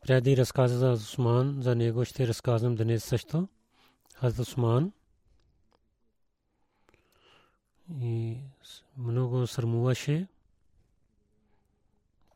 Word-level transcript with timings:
Преди 0.00 0.36
разказа 0.36 0.78
за 0.78 0.92
Усман, 0.92 1.62
за 1.62 1.74
него 1.74 2.04
ще 2.04 2.28
разказвам 2.28 2.74
днес 2.74 3.04
също. 3.04 3.48
Хазрат 4.14 4.38
Усман 4.38 4.92
и 8.00 8.38
много 8.96 9.46
сърмуваше. 9.46 10.26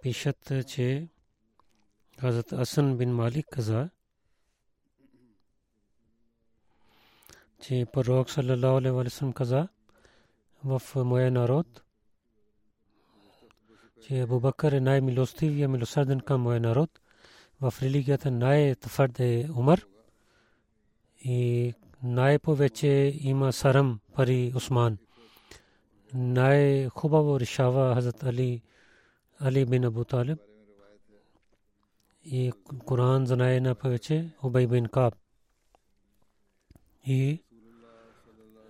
Пишат, 0.02 0.52
че 0.68 1.08
Хазрат 2.20 2.52
Асан 2.52 2.96
бин 2.96 3.14
Малик 3.14 3.46
каза, 3.50 3.90
че 7.62 7.86
пророк 7.92 8.30
саллалаху 8.30 9.04
че 14.02 14.20
Абу 14.20 14.40
Бакър 14.40 14.72
е 14.72 14.80
най-милостив 14.80 15.58
и 15.58 15.66
милосърден 15.66 16.20
към 16.20 16.40
моя 16.40 16.60
народ. 16.60 17.00
В 17.60 17.74
религията 17.82 18.30
най-твърд 18.30 19.20
е 19.20 19.48
Умар 19.56 19.86
и 21.24 21.74
най-повече 22.02 23.14
има 23.20 23.52
сарам 23.52 24.00
пари 24.14 24.52
Усман. 24.56 24.98
Най-хубаво 26.14 27.40
решава 27.40 27.94
Хазрат 27.94 28.22
Али, 28.22 28.62
Али 29.40 29.64
бин 29.64 29.84
Абу 29.84 30.04
Талиб 30.04 30.38
и 32.24 32.52
Коран 32.84 33.26
знае 33.26 33.60
на 33.60 33.74
повече 33.74 34.30
Убай 34.42 34.66
бин 34.66 34.86
Каб. 34.86 35.14
И 37.06 37.42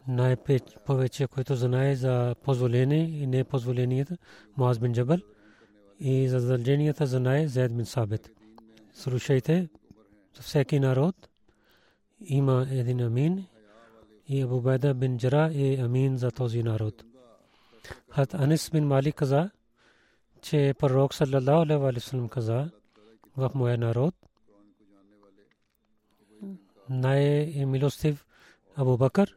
най-повече, 0.09 1.27
който 1.27 1.55
знае 1.55 1.97
за 1.97 2.35
позволение 2.43 3.05
и 3.23 3.27
непозволението, 3.27 4.17
Муаз 4.57 4.79
бин 4.79 4.93
Джабал 4.93 5.19
и 6.01 6.29
за 6.29 6.41
задълженията 6.41 7.07
знае 7.07 7.49
Зайд 7.49 7.77
бин 7.77 7.87
Сабит. 7.87 8.31
Слушайте, 8.95 9.69
всеки 10.41 10.81
народ 10.81 11.29
има 12.21 12.67
един 12.71 13.01
амин 13.01 13.47
и 14.29 14.43
Абу 14.43 14.61
Байда 14.61 14.95
бин 14.95 15.19
Джара 15.19 15.51
е 15.55 15.75
амин 15.75 16.17
за 16.17 16.31
този 16.31 16.63
народ. 16.63 17.05
Хат 18.11 18.35
Анис 18.35 18.71
бин 18.71 18.87
Мали 18.87 19.13
каза, 19.13 19.51
че 20.43 20.75
пророк 20.79 21.15
саллалаху 21.15 21.87
алейхи 21.87 22.29
каза 22.31 22.71
в 23.37 23.51
моя 23.55 23.79
народ 23.79 24.15
най-милостив 26.91 28.27
Абу 28.77 28.97
Бакър 28.97 29.37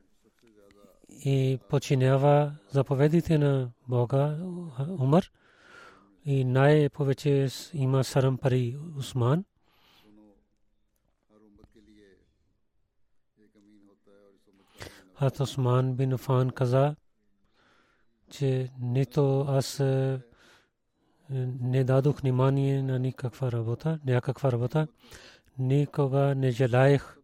и 1.26 1.60
починява 1.70 2.56
заповедите 2.72 3.38
на 3.38 3.72
Бога 3.88 4.38
Умар 5.00 5.32
и 6.26 6.44
най-повече 6.44 7.48
има 7.74 8.04
сарам 8.04 8.38
пари 8.38 8.78
Усман. 8.98 9.46
Хат 15.20 15.40
Усман 15.40 15.94
бин 15.96 16.14
Афан 16.14 16.50
каза, 16.50 16.96
че 18.30 18.70
нито 18.82 19.46
аз 19.48 19.80
не 21.62 21.84
дадох 21.84 22.22
внимание 22.22 22.84
на 22.84 23.00
никаква 23.00 23.52
работа, 23.52 24.00
някаква 24.06 24.52
работа, 24.52 24.88
никога 25.58 26.36
не 26.36 26.52
желаях 26.52 27.18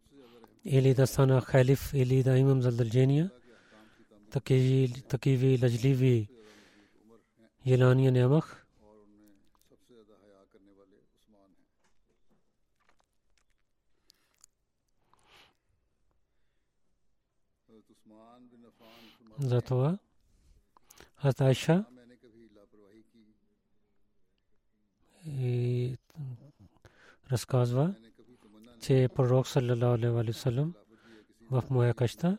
или 0.66 0.94
да 0.94 1.08
стана 1.08 1.42
халиф, 1.42 1.94
или 1.94 2.24
да 2.24 2.38
имам 2.38 2.62
задължения 2.62 3.32
такива 5.10 5.58
лъжливи 5.62 6.30
желания 7.68 8.12
нямах. 8.12 8.62
Затова 19.40 19.98
Хазрат 21.16 21.42
Айша 21.42 21.86
и 25.28 25.98
разказва, 27.32 27.96
че 28.82 29.10
пророк 29.16 29.48
саллалаху 29.48 29.94
алейхи 29.94 30.30
ва 30.30 30.34
саллям 30.34 30.74
в 31.52 31.64
моя 31.70 31.94
къща 31.94 32.38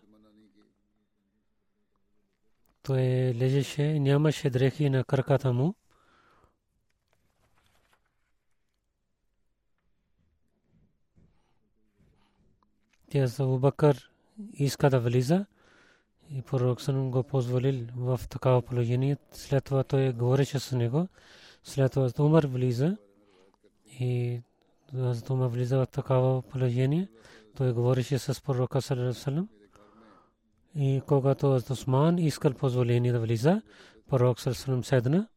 той 2.86 3.34
лежеше 3.34 3.82
и 3.82 4.00
нямаше 4.00 4.50
дрехи 4.50 4.90
на 4.90 5.04
краката 5.04 5.52
му. 5.52 5.74
Тя 13.10 13.26
за 13.26 13.42
Абубакър 13.42 14.10
иска 14.52 14.90
да 14.90 15.00
влиза 15.00 15.46
и 16.30 16.42
пророк 16.42 16.80
съм 16.80 17.10
го 17.10 17.22
позволил 17.22 17.86
в 17.96 18.20
такава 18.30 18.62
положение. 18.62 19.16
След 19.32 19.64
това 19.64 19.84
той 19.84 20.12
говореше 20.12 20.58
с 20.58 20.76
него. 20.76 21.08
След 21.64 21.92
това 21.92 22.10
Умар 22.18 22.44
влиза 22.44 22.96
и 24.00 24.40
Umar 24.94 25.46
влиза 25.48 25.78
в 25.78 25.86
такава 25.86 26.42
положение. 26.42 27.08
Той 27.56 27.72
говореше 27.72 28.18
с 28.18 28.42
пророка 28.42 28.82
Салалалалалалалам. 28.82 29.55
И 30.78 31.02
когато 31.06 31.46
Hazrat 31.46 31.70
Усман 31.70 32.18
искал 32.18 32.52
позволение 32.52 33.12
да 33.12 33.20
влиза, 33.20 33.62
пророк 34.08 34.40
Салалалалалам 34.40 34.84
седна 34.84 35.28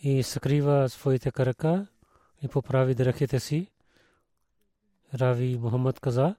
и 0.00 0.22
скрива 0.22 0.88
своите 0.88 1.30
крака 1.30 1.86
и 2.42 2.48
поправи 2.48 2.94
дрехите 2.94 3.40
си. 3.40 3.66
Рави 5.14 5.58
Мухаммад 5.58 6.00
каза, 6.00 6.34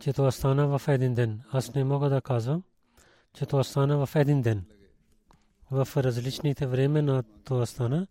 че 0.00 0.12
това 0.12 0.30
стана 0.30 0.78
в 0.78 0.88
един 0.88 1.14
ден. 1.14 1.42
Аз 1.52 1.74
не 1.74 1.84
мога 1.84 2.08
да 2.08 2.20
казвам, 2.20 2.62
че 3.34 3.46
това 3.46 3.64
стана 3.64 4.06
в 4.06 4.16
един 4.16 4.42
ден. 4.42 4.64
В 5.70 5.88
различните 5.96 6.66
време 6.66 7.02
на 7.02 7.22
това 7.44 7.66
стана. 7.66 8.06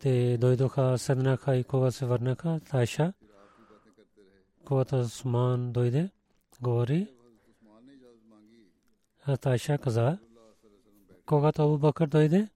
Те 0.00 0.38
дойдоха, 0.38 0.98
седнаха 0.98 1.56
и 1.56 1.64
кога 1.64 1.90
се 1.90 2.06
върнаха, 2.06 2.60
Тайша, 2.70 3.12
когато 4.64 4.96
Усман 4.96 5.72
дойде, 5.72 6.10
говори, 6.64 7.08
Тайша 9.40 9.78
каза, 9.78 10.18
когато 11.26 11.62
Абу 11.62 11.78
Бакър 11.78 12.06
дойде? 12.06 12.48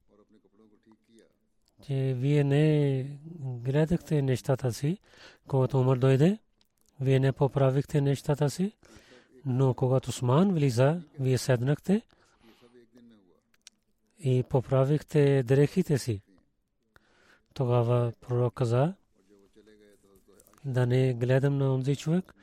Че 1.83 2.13
вие 2.17 2.43
не 2.43 3.03
гледахте 3.39 4.21
нещата 4.21 4.73
си, 4.73 4.97
когато 5.47 5.79
Умар 5.79 5.97
дойде, 5.97 6.39
вие 7.01 7.19
не 7.19 7.31
поправихте 7.31 8.01
нещата 8.01 8.49
си, 8.49 8.77
но 9.45 9.73
когато 9.73 10.09
Усман 10.09 10.53
влиза, 10.53 11.01
вие 11.19 11.37
седнахте 11.37 12.01
и 14.19 14.43
поправихте 14.49 15.43
дрехите 15.43 15.97
си. 15.97 16.21
Тогава 17.53 18.13
пророк 18.21 18.53
каза, 18.53 18.93
да 20.65 20.85
не 20.85 21.13
гледам 21.13 21.57
на 21.57 21.73
онзи 21.73 21.95
човек, 21.95 22.33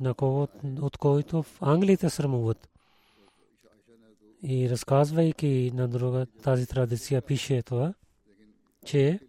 на 0.00 0.14
кого, 0.14 0.48
от 0.80 0.96
който 0.96 1.42
в 1.42 1.58
Англията 1.62 2.10
срамуват. 2.10 2.68
И 4.42 4.70
разказвайки 4.70 5.72
на 5.74 5.88
друга 5.88 6.26
тази 6.42 6.66
традиция 6.66 7.22
пише 7.22 7.62
това, 7.62 7.94
че 8.84 9.20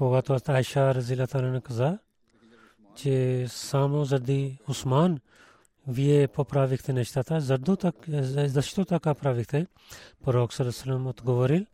когато 0.00 0.38
Айша 0.48 0.94
Разилата 0.94 1.42
не 1.42 1.60
каза, 1.60 1.98
че 2.96 3.44
само 3.48 4.04
заради 4.04 4.58
Усман 4.68 5.20
вие 5.88 6.28
поправихте 6.28 6.92
нещата, 6.92 7.40
защо 8.48 8.84
така 8.84 9.14
правихте? 9.14 9.66
Пророк 10.24 10.52
Сарасалам 10.52 11.06
отговорил, 11.06 11.66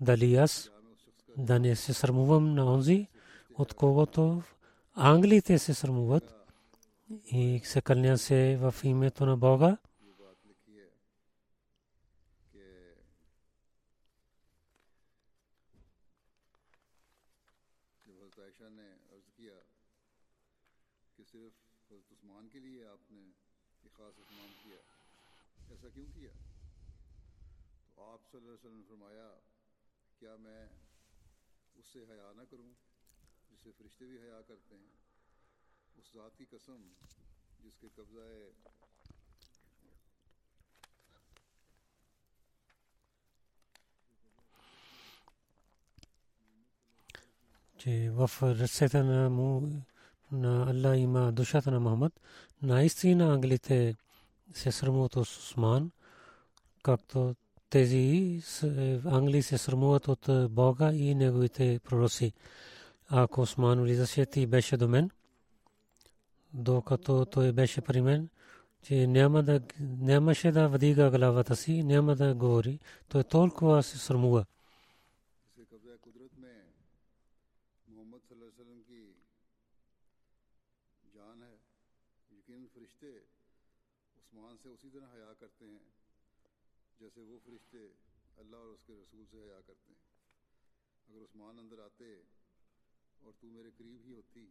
дали 0.00 0.36
аз 0.36 0.70
да 1.37 1.59
не 1.59 1.75
се 1.75 1.93
срамувам 1.93 2.53
на 2.55 2.73
онзи, 2.73 3.07
от 3.53 3.73
когото 3.73 4.43
англите 4.93 5.59
се 5.59 5.73
срамуват 5.73 6.35
и 7.31 7.61
се 7.63 7.81
кълня 7.81 8.17
се 8.17 8.57
в 8.61 8.75
името 8.83 9.25
на 9.25 9.37
Бога. 9.37 9.77
کیا 30.19 30.35
میں 30.37 30.61
اس 30.61 30.80
سے 31.92 31.98
حیا 31.98 32.32
نہ 32.36 32.42
کروں، 32.50 32.70
جسے 33.50 33.70
فرشتے 33.78 34.04
بھی 34.04 34.18
حیا 34.18 34.40
کرتے 34.48 34.74
ہیں۔ 34.74 34.92
اس 35.96 36.04
ذات 36.14 36.38
کی 36.38 36.44
قسم 36.50 36.88
جس 37.64 37.78
کے 37.80 37.88
قبضہ 37.94 38.20
ہے۔ 38.20 38.50
جی 47.78 48.08
وف 48.08 48.42
رسے 48.42 48.88
تھا 48.88 49.02
نہ 49.02 49.28
منہ 49.28 49.78
نہ 50.32 50.46
اللہ 50.46 50.88
ایما 50.88 51.30
دشا 51.30 51.60
تھا 51.60 51.70
نہ 51.70 51.78
محمد۔ 51.78 52.08
نہ 52.62 52.72
اس 52.72 52.96
تھی 52.96 53.14
نہ 53.14 53.22
انگلی 53.22 53.56
تھے 53.56 53.92
سے 54.56 54.70
سرمو 54.70 55.08
تو 55.08 55.20
عثمان 55.20 55.88
کاک 56.84 57.08
تو 57.08 57.32
тези 57.72 58.40
англи 59.04 59.42
се 59.42 59.58
срамуват 59.58 60.08
от 60.08 60.52
Бога 60.52 60.92
и 60.92 61.14
неговите 61.14 61.80
пророци. 61.84 62.32
Ако 63.08 63.40
Осман 63.40 63.80
влизаше 63.82 64.26
и 64.36 64.46
беше 64.46 64.76
до 64.76 64.88
мен, 64.88 65.10
докато 66.54 67.24
той 67.24 67.52
беше 67.52 67.80
при 67.80 68.00
мен, 68.00 68.28
че 68.82 69.06
няма 69.06 69.42
да, 69.42 69.60
нямаше 69.80 70.52
да 70.52 70.68
вдига 70.68 71.10
главата 71.10 71.56
си, 71.56 71.82
няма 71.82 72.16
да 72.16 72.34
говори. 72.34 72.78
Той 73.08 73.24
толкова 73.24 73.82
се 73.82 73.98
срамува. 73.98 74.44
جیسے 87.02 87.20
وہ 87.20 87.38
فرشتے 87.44 87.78
اللہ 88.36 88.56
اور 88.56 88.66
اس 88.66 88.80
کے 88.86 88.92
رسول 88.92 89.24
سے 89.30 89.42
حیا 89.42 89.60
کرتے 89.66 89.92
ہیں۔ 89.92 90.00
اگر 91.08 91.22
عثمان 91.22 91.58
اندر 91.58 91.78
آتے 91.78 92.16
اور 93.20 93.32
تو 93.40 93.46
میرے 93.46 93.70
قریب 93.78 94.00
ہی 94.06 94.12
ہوتی 94.12 94.46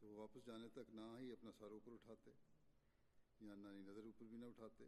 تو 0.00 0.06
وہ 0.06 0.16
واپس 0.16 0.46
جانے 0.46 0.68
تک 0.68 0.94
نہ 0.94 1.16
ہی 1.20 1.32
اپنا 1.32 1.50
سر 1.58 1.70
اوپر 1.70 1.92
اٹھاتے 1.92 2.30
یا 3.40 3.54
نہ 3.54 3.68
ہی 3.68 3.78
نظر 3.78 4.04
اوپر 4.04 4.24
بھی 4.24 4.36
نہ 4.36 4.44
اٹھاتے 4.44 4.84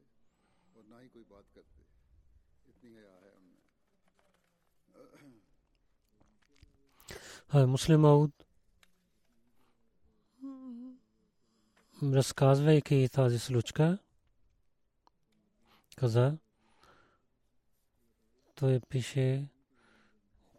اور 0.73 0.83
نہ 0.85 0.95
ہی 1.03 1.09
کوئی 1.09 1.25
بات 1.29 1.45
کرتے۔ 1.55 1.83
اتنی 2.69 2.99
حیا 2.99 3.21
ہے 3.21 3.31
ہم 3.37 3.43
نے 3.43 3.59
مسلم 7.67 8.07
آؤد۔ 8.07 8.31
رسکاز 12.19 12.61
کی 12.81 13.07
تازی 13.07 13.39
سلوچکا 13.39 13.91
کزا 15.97 16.29
той 18.59 18.81
пише, 18.89 19.49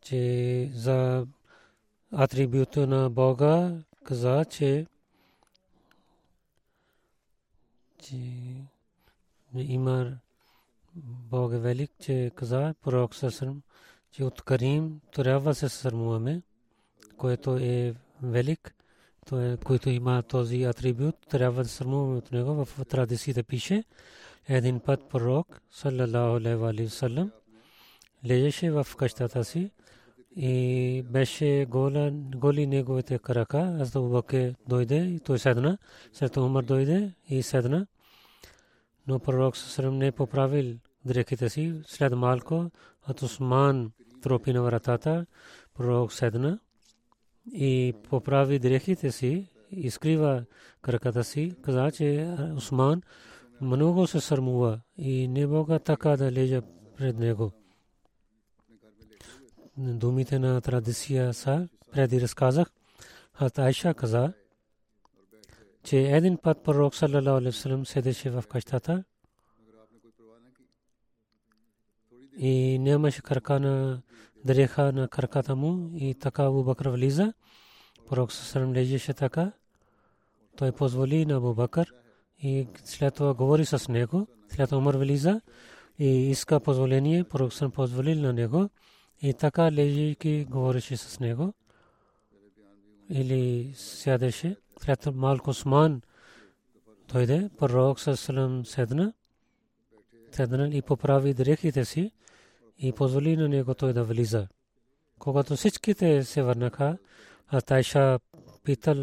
че 0.01 0.71
за 0.73 1.27
атрибута 2.11 2.87
на 2.87 3.09
Бога 3.09 3.71
каза, 4.03 4.45
че 4.45 4.85
има 9.55 10.17
Бог 11.31 11.53
е 11.53 11.57
велик, 11.57 11.91
че 11.99 12.31
каза 12.35 12.73
пророк 12.81 13.15
Сасрам, 13.15 13.61
че 14.11 14.23
от 14.23 14.41
Карим 14.41 15.01
трябва 15.11 15.55
се 15.55 15.69
сърмуваме, 15.69 16.41
което 17.17 17.57
е 17.57 17.95
велик, 18.23 18.75
който 19.63 19.89
има 19.89 20.23
този 20.23 20.63
атрибут, 20.63 21.15
трябва 21.29 21.63
да 21.63 21.69
сърмуваме 21.69 22.17
от 22.17 22.31
него. 22.31 22.65
В 22.65 22.85
традициите 22.85 23.43
пише, 23.43 23.83
един 24.47 24.79
път 24.79 25.09
пророк, 25.09 25.61
саллалаху 25.71 26.35
алейхи 26.35 26.83
ва 26.83 26.89
саллям, 26.89 27.31
лежеше 28.25 28.71
в 28.71 28.87
къщата 28.97 29.43
си 29.43 29.71
и 30.35 31.03
беше 31.09 31.65
гола, 31.69 32.11
голи 32.13 32.67
неговите 32.67 33.19
крака. 33.19 33.77
Аз 33.81 33.91
да 33.91 34.01
Бакр 34.01 34.53
дойде 34.67 34.97
и 34.97 35.19
той 35.19 35.39
седна. 35.39 35.77
След 36.13 36.37
Умар 36.37 36.63
дойде 36.63 37.11
и 37.29 37.43
седна. 37.43 37.87
Но 39.07 39.19
пророк 39.19 39.57
Сасрам 39.57 39.97
не 39.97 40.11
поправил 40.11 40.75
дрехите 41.05 41.49
си. 41.49 41.81
След 41.87 42.15
малко 42.15 42.71
от 43.09 43.21
Усман 43.21 43.91
тропи 44.21 44.53
на 44.53 44.61
вратата. 44.61 45.25
Пророк 45.73 46.13
седна 46.13 46.59
и 47.53 47.93
поправи 48.09 48.59
дрехите 48.59 49.11
си 49.11 49.47
и 49.71 49.91
скрива 49.91 50.43
краката 50.81 51.23
си. 51.23 51.55
Каза, 51.61 51.91
че 51.91 52.35
Усман 52.55 53.01
много 53.61 54.07
се 54.07 54.19
сърмува 54.19 54.79
и 54.97 55.27
не 55.27 55.47
мога 55.47 55.79
така 55.79 56.17
да 56.17 56.31
лежа 56.31 56.61
пред 56.97 57.17
него 57.17 57.51
думите 59.79 60.39
на 60.39 60.61
традиция 60.61 61.33
са, 61.33 61.67
преди 61.91 62.21
разказах, 62.21 62.71
Хат 63.33 63.59
Айша 63.59 63.93
каза, 63.93 64.33
че 65.83 65.97
един 65.97 66.37
път 66.37 66.63
пророк 66.63 66.95
саллалаху 66.95 67.37
алейхи 67.37 67.85
седеше 67.85 68.29
в 68.29 68.43
къщата 68.49 69.03
и 72.37 72.79
нямаше 72.79 73.21
крака 73.21 73.59
на 73.59 74.01
дреха 74.45 74.91
на 74.91 75.07
краката 75.07 75.55
му 75.55 75.91
и 75.95 76.15
така 76.15 76.43
Абу 76.43 76.63
Бакр 76.63 76.89
влиза. 76.89 77.33
Пророк 78.09 78.31
саллалаху 78.31 78.73
лежеше 78.73 79.13
така. 79.13 79.51
Той 80.57 80.71
позволи 80.71 81.25
на 81.25 81.35
Абу 81.35 81.53
Бакр 81.53 81.85
и 82.43 82.67
след 82.83 83.15
това 83.15 83.33
говори 83.33 83.65
с 83.65 83.89
него. 83.89 84.27
След 84.49 84.71
Умар 84.71 84.95
влиза 84.95 85.41
и 85.99 86.05
иска 86.05 86.59
позволение. 86.59 87.23
Пророк 87.23 87.53
саллалаху 87.53 87.75
позволил 87.75 88.21
на 88.21 88.33
него. 88.33 88.69
И 89.21 89.33
така 89.33 89.71
лежейки 89.71 90.45
говореше 90.49 90.97
с 90.97 91.19
него 91.19 91.53
или 93.09 93.73
сядеше. 93.75 94.55
След 94.81 95.15
малко 95.15 95.49
Осман 95.49 96.01
дойде, 97.13 97.49
пророк 97.57 97.99
Сасалам 97.99 98.65
седна, 98.65 99.13
седна 100.31 100.67
и 100.67 100.81
поправи 100.81 101.33
дрехите 101.33 101.85
си 101.85 102.11
и 102.77 102.91
позволи 102.91 103.37
на 103.37 103.49
него 103.49 103.73
той 103.73 103.93
да 103.93 104.03
влиза. 104.03 104.47
Когато 105.19 105.55
всичките 105.55 106.23
се 106.23 106.41
върнаха, 106.41 106.97
Тайша 107.65 108.19
питал 108.63 108.95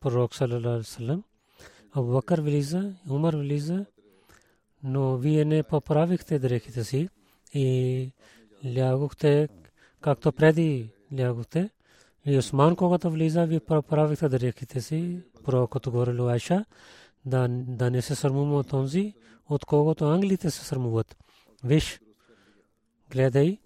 пророк 0.00 0.34
Салалалалалалам, 0.34 1.24
Абу 1.92 2.20
влиза, 2.38 2.94
Умар 3.10 3.34
влиза, 3.34 3.86
но 4.82 5.16
вие 5.16 5.44
не 5.44 5.62
поправихте 5.62 6.38
дрехите 6.38 6.84
си 6.84 7.08
и 7.54 8.12
лягохте, 8.76 9.48
както 10.00 10.32
преди 10.32 10.92
лягохте. 11.18 11.70
И 12.26 12.38
Осман, 12.38 12.76
когато 12.76 13.10
влиза, 13.10 13.46
ви 13.46 13.60
правихте 13.60 14.28
дрехите 14.28 14.80
си, 14.80 15.20
пророкът 15.44 15.90
говорил 15.90 16.28
Айша, 16.28 16.64
да, 17.24 17.48
да 17.50 17.90
не 17.90 18.02
се 18.02 18.14
срамуваме 18.14 18.56
от 18.56 18.72
онзи, 18.72 19.14
от 19.48 19.64
когото 19.64 20.04
англите 20.04 20.50
се 20.50 20.64
срамуват. 20.64 21.16
Виж, 21.64 22.00
гледай, 23.10 23.58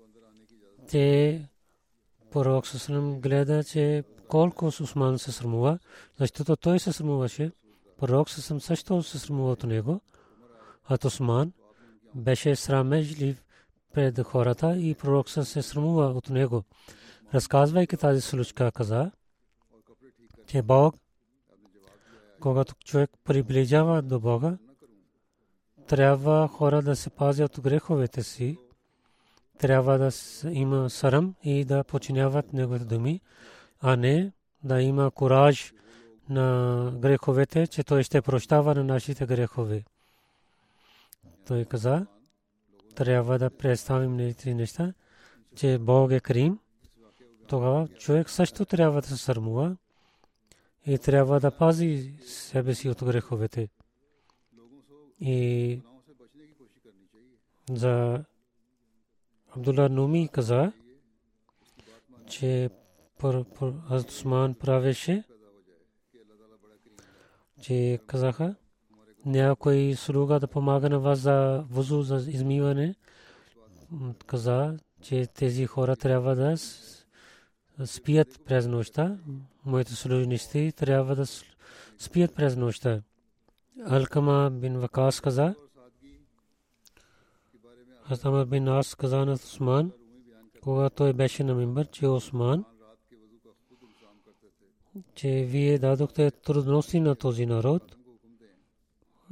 те 0.88 1.48
пророк 2.30 2.66
Сусалам 2.66 3.20
гледа, 3.20 3.64
че 3.64 4.04
колко 4.28 4.66
Усман 4.66 5.18
се 5.18 5.32
срамува, 5.32 5.78
защото 6.18 6.56
той 6.56 6.78
се 6.78 6.92
срамуваше. 6.92 7.50
Пророк 7.98 8.30
Сусалам 8.30 8.60
също 8.60 9.02
се 9.02 9.18
срамува 9.18 9.52
от 9.52 9.64
него. 9.64 10.00
А 10.88 10.98
Усман 11.04 11.52
беше 12.14 12.56
срамежлив 12.56 13.43
пред 13.94 14.22
хората 14.22 14.76
и 14.76 14.94
пророк 14.94 15.30
се 15.30 15.62
срамува 15.62 16.06
от 16.06 16.30
него. 16.30 16.62
Разказвайки 17.34 17.96
тази 17.96 18.20
случка, 18.20 18.72
каза, 18.72 19.10
че 20.46 20.62
Бог, 20.62 20.94
когато 22.40 22.74
човек 22.84 23.10
приближава 23.24 24.02
до 24.02 24.20
Бога, 24.20 24.58
трябва 25.86 26.48
хора 26.48 26.82
да 26.82 26.96
се 26.96 27.10
пазят 27.10 27.58
от 27.58 27.64
греховете 27.64 28.22
си, 28.22 28.58
трябва 29.58 29.98
да 29.98 30.10
има 30.50 30.90
сарам 30.90 31.34
и 31.42 31.64
да 31.64 31.84
починяват 31.84 32.52
неговите 32.52 32.84
думи, 32.84 33.20
а 33.80 33.96
не 33.96 34.32
да 34.64 34.82
има 34.82 35.10
кураж 35.10 35.74
на 36.28 36.90
греховете, 36.98 37.66
че 37.66 37.84
той 37.84 38.02
ще 38.02 38.22
прощава 38.22 38.74
на 38.74 38.84
нашите 38.84 39.26
грехове. 39.26 39.84
Той 41.46 41.64
каза, 41.64 42.06
трябва 42.94 43.38
да 43.38 43.50
представим 43.50 44.34
тези 44.34 44.54
неща, 44.54 44.94
че 45.56 45.78
Бог 45.78 46.10
е 46.10 46.20
Крим, 46.20 46.58
тогава 47.48 47.88
човек 47.88 48.30
също 48.30 48.64
трябва 48.64 49.00
да 49.00 49.06
се 49.06 49.16
сърмува 49.16 49.76
и 50.86 50.98
трябва 50.98 51.40
да 51.40 51.50
пази 51.50 52.18
себе 52.26 52.74
си 52.74 52.88
от 52.88 53.04
греховете. 53.04 53.68
И 55.20 55.80
за 57.70 58.24
Абдулла 59.56 59.88
Нуми 59.88 60.28
каза, 60.28 60.72
че 62.26 62.70
Усман 63.90 64.54
правеше, 64.54 65.24
че 67.62 67.98
казаха, 68.06 68.54
някой 69.26 69.94
слуга 69.96 70.38
да 70.38 70.46
помага 70.46 70.90
на 70.90 70.98
вас 70.98 71.18
за 71.18 71.64
вузу 71.70 72.02
за 72.02 72.30
измиване. 72.30 72.94
Каза, 74.26 74.76
че 75.02 75.26
тези 75.26 75.66
хора 75.66 75.96
трябва 75.96 76.34
да 76.34 76.56
спият 77.86 78.40
през 78.44 78.66
нощта. 78.66 79.18
Моите 79.66 79.92
служници 79.94 80.72
трябва 80.76 81.16
да 81.16 81.26
спият 81.98 82.34
през 82.34 82.56
нощта. 82.56 83.02
Алкама 83.86 84.50
бин 84.50 84.78
Вакас 84.78 85.20
каза, 85.20 85.54
Хазамар 88.08 88.46
бин 88.46 88.68
Ас 88.68 88.94
каза 88.94 89.24
на 89.24 89.32
Усман, 89.32 89.92
когато 90.62 90.96
той 90.96 91.12
беше 91.12 91.44
на 91.44 91.54
мимбър, 91.54 91.86
че 91.86 92.06
Осман, 92.06 92.64
че 95.14 95.28
вие 95.28 95.78
дадохте 95.78 96.30
трудности 96.30 97.00
на 97.00 97.14
този 97.14 97.46
народ, 97.46 97.96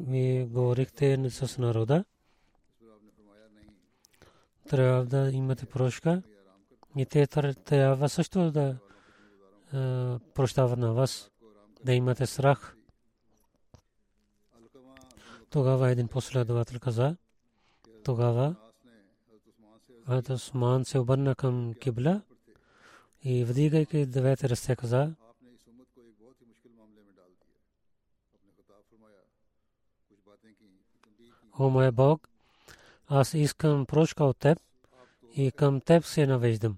вие 0.03 0.45
говорихте 0.45 1.31
с 1.31 1.59
народа, 1.59 2.05
трябва 4.69 5.05
да 5.05 5.31
имате 5.31 5.67
прошка 5.67 6.23
и 6.97 7.07
те 7.07 7.27
трябва 7.65 8.09
също 8.09 8.51
да 8.51 8.77
прощават 10.35 10.79
на 10.79 10.93
вас, 10.93 11.31
да 11.85 11.93
имате 11.93 12.27
страх. 12.27 12.77
Тогава 15.51 15.91
един 15.91 16.09
последовател 16.09 16.81
каза, 16.81 17.17
тогава 18.05 18.55
Хазрат 20.07 20.31
Усман 20.31 20.85
се 20.85 20.99
обърна 20.99 21.35
към 21.35 21.75
кибла 21.75 22.23
и 23.25 23.45
вдигайки 23.45 24.07
двете 24.07 24.49
ръце 24.49 24.77
каза, 24.77 25.15
О, 31.59 31.71
моя 31.71 31.93
Бог, 31.93 32.29
аз 33.09 33.35
искам 33.35 33.87
прошка 33.87 34.25
от 34.25 34.37
теб 34.37 34.59
и 35.37 35.51
към 35.51 35.81
теб 35.81 36.05
се 36.05 36.27
навеждам. 36.27 36.77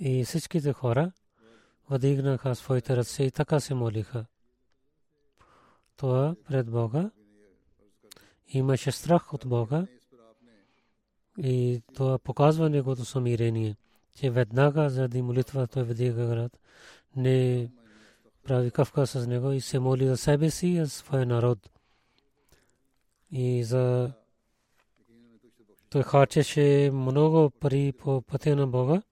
И 0.00 0.24
всичките 0.24 0.72
хора 0.72 1.12
вдигнаха 1.90 2.54
своите 2.54 2.96
ръце 2.96 3.24
и 3.24 3.30
така 3.30 3.60
се 3.60 3.74
молиха. 3.74 4.24
Това 5.96 6.34
пред 6.48 6.70
Бога 6.70 7.10
имаше 8.48 8.92
страх 8.92 9.34
от 9.34 9.46
Бога 9.46 9.86
и 11.38 11.82
това 11.94 12.18
показва 12.18 12.70
неговото 12.70 13.04
смирение, 13.04 13.76
че 14.14 14.30
веднага 14.30 14.90
заради 14.90 15.22
молитва 15.22 15.66
той 15.66 15.82
вдига 15.82 16.26
град. 16.26 16.58
Не 17.16 17.70
прави 18.42 18.70
кавка 18.70 19.06
с 19.06 19.26
него 19.26 19.52
и 19.52 19.60
се 19.60 19.78
моли 19.78 20.06
за 20.06 20.16
себе 20.16 20.50
си 20.50 20.66
и 20.66 20.84
за 20.84 20.90
своя 20.90 21.26
народ. 21.26 21.70
И 23.38 23.64
за 23.64 24.12
той 25.90 26.02
харчеше 26.02 26.90
много 26.92 27.50
пари 27.50 27.92
по 27.92 28.22
пътя 28.22 28.56
на 28.56 28.66
Бога. 28.66 29.02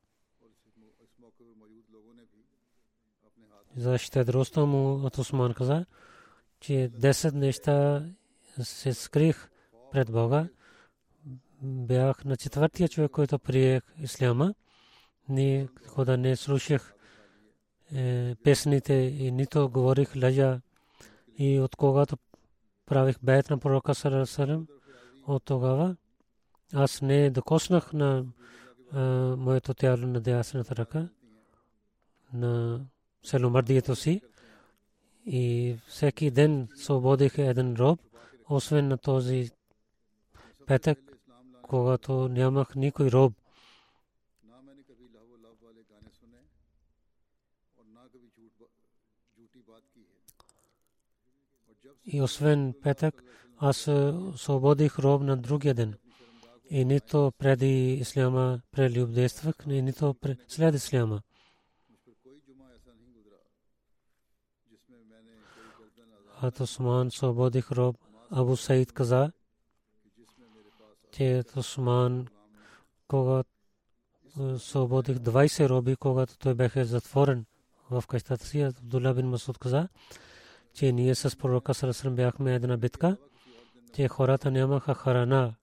За 3.76 3.98
щедростта 3.98 4.64
му 4.64 4.94
от 4.94 5.18
Осман 5.18 5.54
каза, 5.54 5.86
че 6.60 6.72
10 6.72 7.32
неща 7.34 8.06
се 8.62 8.94
скрих 8.94 9.48
пред 9.92 10.12
Бога 10.12 10.48
бях 11.62 12.24
на 12.24 12.36
четвъртия 12.36 12.88
човек, 12.88 13.10
който 13.10 13.38
приех 13.38 13.82
исляма. 13.98 14.54
Ни 15.28 15.68
хода 15.86 16.16
не 16.16 16.36
слушах 16.36 16.94
е, 17.94 18.34
песните 18.44 18.94
и 18.94 19.32
нито 19.32 19.68
говорих 19.68 20.16
лъжа. 20.16 20.60
И 21.38 21.60
от 21.60 21.76
когато 21.76 22.16
правих 22.86 23.16
бед 23.22 23.50
на 23.50 23.58
пророка 23.58 23.94
Сарасалам, 23.94 24.66
от 25.26 25.44
тогава 25.44 25.96
аз 26.74 27.02
не 27.02 27.30
докоснах 27.30 27.92
на 27.92 28.26
моето 29.36 29.74
тяло 29.74 29.96
на 29.96 30.20
дясната 30.20 30.76
ръка, 30.76 31.08
на 32.32 32.80
селомардието 33.22 33.96
си. 33.96 34.20
И 35.26 35.76
всеки 35.86 36.30
ден 36.30 36.68
свободих 36.74 37.38
един 37.38 37.74
роб, 37.74 38.00
освен 38.48 38.88
на 38.88 38.98
този 38.98 39.50
петък 40.66 40.98
когато 41.68 42.28
нямах 42.28 42.74
никой 42.74 43.10
роб. 43.10 43.32
И 52.06 52.22
освен 52.22 52.74
петък, 52.82 53.22
аз 53.58 53.88
освободих 53.88 54.98
роб 54.98 55.22
на 55.22 55.36
другия 55.36 55.74
ден. 55.74 55.94
И 56.70 56.84
нито 56.84 57.32
преди 57.38 57.92
исляма 57.92 58.60
прелюбдействах, 58.72 59.66
нито 59.66 60.16
след 60.48 60.74
исляма. 60.74 61.22
Хат 66.40 66.60
Осман 66.60 67.06
освободих 67.06 67.72
роб. 67.72 67.96
Абу 68.30 68.56
Саид 68.56 68.92
каза, 68.92 69.32
че 71.12 71.44
Осман, 71.56 72.26
когато 73.08 73.50
свободих 74.58 75.16
20 75.16 75.68
роби, 75.68 75.96
когато 75.96 76.38
той 76.38 76.54
беше 76.54 76.84
затворен 76.84 77.44
в 77.90 78.04
къщата 78.08 78.46
си, 78.46 78.60
Абдулла 78.60 79.14
бин 79.14 79.28
Масуд 79.28 79.58
каза, 79.58 79.88
че 80.74 80.92
ние 80.92 81.14
с 81.14 81.36
пророка 81.38 81.74
Сарасрам 81.74 82.14
бяхме 82.14 82.54
една 82.54 82.76
битка, 82.76 83.16
че 83.94 84.08
хората 84.08 84.50
нямаха 84.50 84.94
харана. 84.94 85.54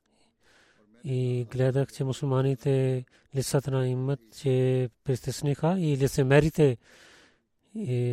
И 1.03 1.48
гледах, 1.51 1.91
че 1.94 2.03
мусулманите 2.03 3.06
лицата 3.36 3.72
на 3.72 3.88
имат, 3.88 4.20
че 4.38 4.89
пристесниха 5.03 5.80
и 5.80 5.98
лицемерите 5.98 6.77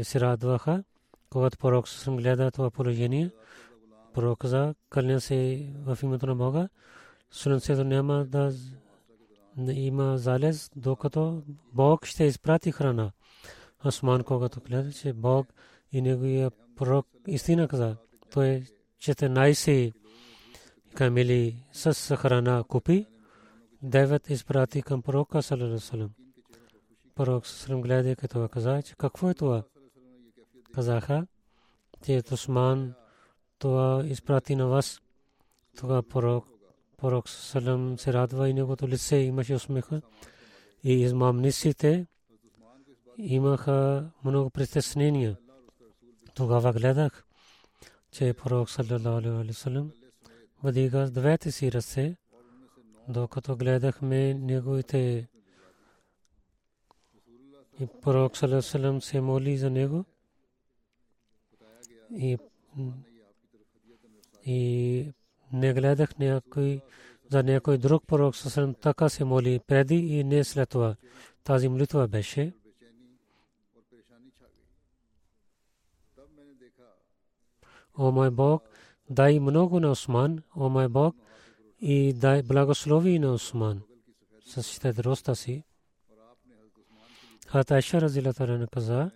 се 0.02 0.20
радваха. 0.20 0.84
Когато 1.30 1.58
пророк 1.58 1.88
Сарасрам 1.88 2.16
гледа 2.16 2.50
това 2.50 2.70
положение, 2.70 3.30
пророк 4.14 4.38
каза, 4.38 4.74
кълня 4.90 5.20
се 5.20 5.66
в 5.84 5.98
името 6.02 6.26
на 6.26 6.34
Бога, 6.34 6.68
слънцето 7.30 7.84
няма 7.84 8.24
да 8.24 8.52
има 9.72 10.18
залез, 10.18 10.70
докато 10.76 11.42
Бог 11.72 12.06
ще 12.06 12.24
изпрати 12.24 12.72
храна. 12.72 13.12
Осман, 13.84 14.24
когато 14.24 14.60
гледа, 14.60 14.92
че 14.92 15.12
Бог 15.12 15.46
и 15.92 16.02
неговия 16.02 16.50
пророк 16.78 17.06
истина 17.26 17.68
каза, 17.68 17.96
той 18.30 18.62
14 18.98 19.92
камили 20.94 21.56
с 21.72 22.16
храна 22.16 22.64
купи, 22.68 23.06
девет 23.82 24.30
изпрати 24.30 24.82
към 24.82 25.02
пророка 25.02 25.42
салалалалалам. 25.42 26.10
Пророк 27.14 27.46
салалалалам 27.46 27.82
гледа, 27.82 28.16
като 28.16 28.48
каза, 28.48 28.82
че 28.82 28.94
какво 28.96 29.30
е 29.30 29.34
това? 29.34 29.62
Казаха, 30.74 31.26
че 32.04 32.22
Осман 32.32 32.94
това 33.58 34.02
изпрати 34.06 34.56
на 34.56 34.66
вас. 34.66 35.00
Тогава 35.78 36.02
пророк, 36.02 36.46
пророк 36.96 37.28
Салам 37.28 37.98
се 37.98 38.12
радва 38.12 38.48
и 38.48 38.54
неговото 38.54 38.88
лице 38.88 39.16
имаше 39.16 39.54
усмеха. 39.54 40.02
И 40.84 40.92
измамниците 40.92 42.06
имаха 43.18 44.10
много 44.24 44.50
притеснения. 44.50 45.36
Тогава 46.38 46.72
гледах, 46.72 47.24
че 48.10 48.34
пророк 48.34 48.70
саллалаху 48.70 49.08
алейхи 49.18 49.48
васалам 49.48 49.90
вдига 50.64 51.06
с 51.06 51.10
двете 51.10 51.50
си 51.50 51.72
ръце, 51.72 52.16
докато 53.08 53.56
гледахме 53.56 54.34
неговите 54.34 55.28
и 57.80 57.86
пророк 58.02 58.36
саллалаху 58.36 59.00
се 59.00 59.20
моли 59.20 59.56
за 59.58 59.70
него 59.70 60.04
и 62.10 62.38
и 64.44 65.12
не 65.52 65.74
гледах 65.74 66.18
някой 66.18 66.80
за 67.30 67.42
някой 67.42 67.78
друг 67.78 68.06
пророк 68.06 68.36
саллалаху 68.36 68.80
така 68.80 69.08
се 69.08 69.24
моли 69.24 69.60
преди 69.66 69.96
и 69.96 70.24
не 70.24 70.44
след 70.44 70.68
това. 70.68 70.96
Тази 71.44 71.68
молитва 71.68 72.08
беше 72.08 72.52
О 77.98 78.10
мой 78.10 78.30
Бог, 78.30 78.62
дай 79.10 79.40
много 79.40 79.80
на 79.80 79.90
Осман, 79.90 80.42
о 80.54 80.68
мой 80.68 80.88
Бог, 80.88 81.16
и 81.80 82.12
дай 82.12 82.42
благослови 82.42 83.18
на 83.18 83.32
Осман 83.32 83.82
с 84.44 84.62
щедростта 84.62 85.34
си. 85.34 85.64
Хат 87.46 87.70
Айша 87.70 88.00
разилата 88.00 88.66
каза, 88.72 89.10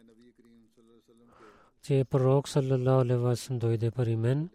че 1.82 2.04
пророк 2.10 2.48
саллалаху 2.48 3.00
алейхи 3.00 3.22
васалам 3.22 3.58
дойде 3.58 3.90
при 3.90 4.16
мен 4.16 4.50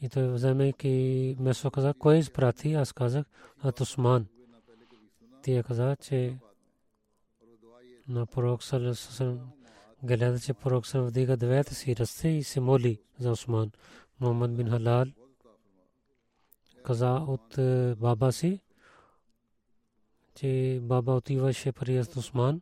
и 0.00 0.08
той 0.08 0.32
вземайки 0.32 1.36
месо 1.40 1.70
каза, 1.70 1.94
кой 1.94 2.18
изпрати? 2.18 2.72
Аз 2.74 2.92
казах, 2.92 3.26
от 3.64 3.80
Осман. 3.80 4.26
Тия 5.42 5.62
каза, 5.62 5.96
че 5.96 6.38
на 8.08 8.26
пророк 8.26 8.62
саллалаху 8.62 8.96
гледа, 9.18 9.61
че 10.40 10.54
пророк 10.54 10.86
саллалаху 10.86 11.10
вдига 11.10 11.36
двете 11.36 11.74
си 11.74 11.96
ръце 11.96 12.28
и 12.28 12.42
се 12.42 12.60
моли 12.60 13.00
за 13.18 13.30
Осман. 13.30 13.70
Мухаммад 14.20 14.56
бин 14.56 14.70
Халал 14.70 15.06
каза 16.82 17.24
от 17.28 17.54
баба 17.98 18.32
си, 18.32 18.60
че 20.34 20.80
баба 20.82 21.12
отиваше 21.12 21.72
при 21.72 22.00
Осман. 22.00 22.60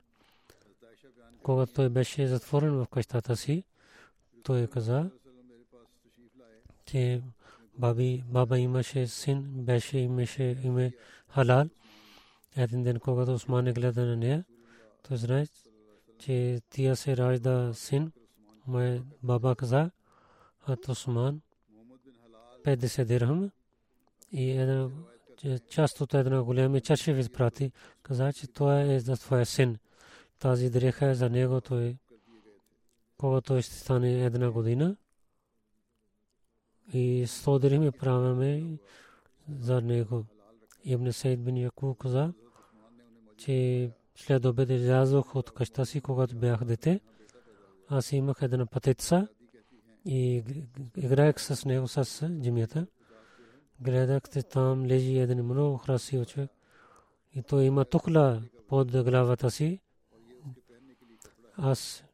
Когато 1.42 1.72
той 1.72 1.88
беше 1.88 2.26
затворен 2.26 2.72
в 2.72 2.86
къщата 2.88 3.36
си, 3.36 3.64
той 4.42 4.66
каза, 4.66 5.10
че 6.86 7.22
баби, 7.78 8.24
баба 8.26 8.58
имаше 8.58 9.06
син, 9.06 9.64
беше 9.64 9.98
имаше 9.98 10.56
име 10.64 10.92
Халал. 11.28 11.68
Един 12.56 12.82
ден, 12.82 13.00
когато 13.00 13.32
Осман 13.32 13.64
не 13.64 13.72
гледа 13.72 14.06
на 14.06 14.16
нея, 14.16 14.44
той 15.02 15.16
знае, 15.16 15.46
че 16.20 16.60
тия 16.70 16.96
се 16.96 17.16
ражда 17.16 17.72
син. 17.74 18.12
Моя 18.66 19.02
баба 19.22 19.56
каза, 19.56 19.90
от 20.68 20.88
Осман, 20.88 21.40
50 22.64 23.04
дирхам 23.04 23.50
и 24.32 24.50
една 24.50 24.90
част 25.68 26.00
от 26.00 26.14
една 26.14 26.42
голяма 26.42 26.80
чаша 26.80 27.12
ви 27.12 27.20
изпрати. 27.20 27.72
Каза, 28.02 28.32
че 28.32 28.46
това 28.46 28.82
е 28.82 29.00
за 29.00 29.16
твоя 29.16 29.46
син. 29.46 29.78
Тази 30.38 30.70
дреха 30.70 31.06
е 31.06 31.14
за 31.14 31.30
него, 31.30 31.60
той 31.60 31.96
когато 33.18 33.62
ще 33.62 33.74
стане 33.74 34.24
една 34.24 34.50
година 34.50 34.96
и 36.92 37.26
100 37.26 37.60
дирхами 37.60 37.90
правяме 37.90 38.78
за 39.60 39.80
него. 39.80 40.24
Ибн 40.84 41.12
Сейд 41.12 41.44
бин 41.44 41.56
Якуб 41.56 41.98
каза, 41.98 42.32
че 43.36 43.90
след 44.14 44.44
обед 44.44 44.70
излязох 44.70 45.34
от 45.36 45.50
къща 45.50 45.86
си, 45.86 46.00
когато 46.00 46.36
бях 46.36 46.64
дете. 46.64 47.00
Аз 47.88 48.12
имах 48.12 48.42
една 48.42 48.66
пътеца 48.66 49.28
и 50.04 50.44
играех 50.96 51.40
с 51.40 51.64
него 51.64 51.88
с 51.88 52.28
джимията. 52.42 52.86
Гледах, 53.80 54.22
там 54.50 54.86
лежи 54.86 55.18
един 55.18 55.44
много 55.44 55.78
красив 55.78 56.26
човек. 56.26 56.50
И 57.34 57.42
той 57.42 57.64
има 57.64 57.84
тухла 57.84 58.42
под 58.68 58.90
главата 58.90 59.50
си. 59.50 59.80
Аз 61.56 62.04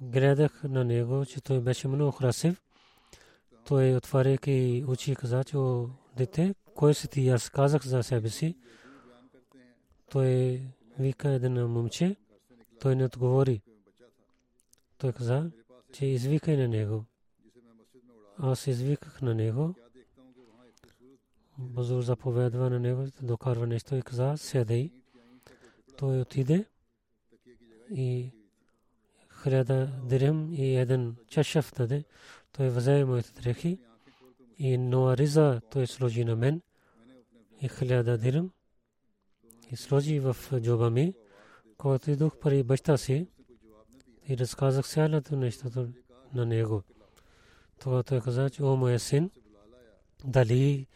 гледах 0.00 0.62
на 0.64 0.84
него, 0.84 1.24
че 1.26 1.40
той 1.40 1.60
беше 1.60 1.88
много 1.88 2.12
красив. 2.12 2.62
Той 3.64 3.96
отваряйки 3.96 4.84
очи 4.88 5.14
каза, 5.14 5.44
че 5.44 5.56
дете, 6.16 6.54
кой 6.74 6.94
си 6.94 7.08
ти? 7.08 7.28
Аз 7.28 7.50
казах 7.50 7.86
за 7.86 8.02
себе 8.02 8.28
си. 8.28 8.56
Той 10.10 10.62
вика 10.98 11.28
един 11.30 11.66
момче. 11.66 12.16
Той 12.80 12.96
не 12.96 13.04
отговори. 13.04 13.62
Той 14.98 15.12
каза, 15.12 15.50
че 15.92 16.06
извикай 16.06 16.56
на 16.56 16.68
него. 16.68 17.04
Аз 18.38 18.66
извиках 18.66 19.22
на 19.22 19.34
него. 19.34 19.74
Базур 21.58 22.02
заповядва 22.02 22.70
на 22.70 22.80
него, 22.80 23.06
докарва 23.22 23.66
нещо 23.66 23.94
и 23.94 24.02
каза, 24.02 24.34
седай. 24.36 24.90
Той 25.96 26.20
отиде 26.20 26.64
и 27.90 28.30
хиляда 29.42 29.92
дирем 30.04 30.52
и 30.52 30.76
един 30.76 31.16
чашав 31.28 31.72
даде. 31.76 32.04
Той 32.52 32.68
взе 32.68 33.04
моите 33.04 33.32
дрехи 33.32 33.78
и 34.58 34.78
риза 35.18 35.60
той 35.70 35.86
сложи 35.86 36.24
на 36.24 36.36
мен 36.36 36.62
и 37.60 37.68
хиляда 37.68 38.18
дирем 38.18 38.50
и 39.70 39.76
сложи 39.76 40.20
в 40.20 40.36
джоба 40.60 40.90
ми. 40.90 41.14
Когато 41.78 42.10
идох 42.10 42.38
при 42.38 42.62
баща 42.62 42.96
си 42.96 43.28
и 44.28 44.38
разказах 44.38 44.86
цялото 44.86 45.36
нещото 45.36 45.88
на 46.34 46.46
него. 46.46 46.82
Тогава 47.80 48.02
той 48.02 48.20
каза, 48.20 48.50
че 48.50 48.62
о 48.62 48.76
моя 48.76 49.00
син, 49.00 49.30
дали 50.24 50.86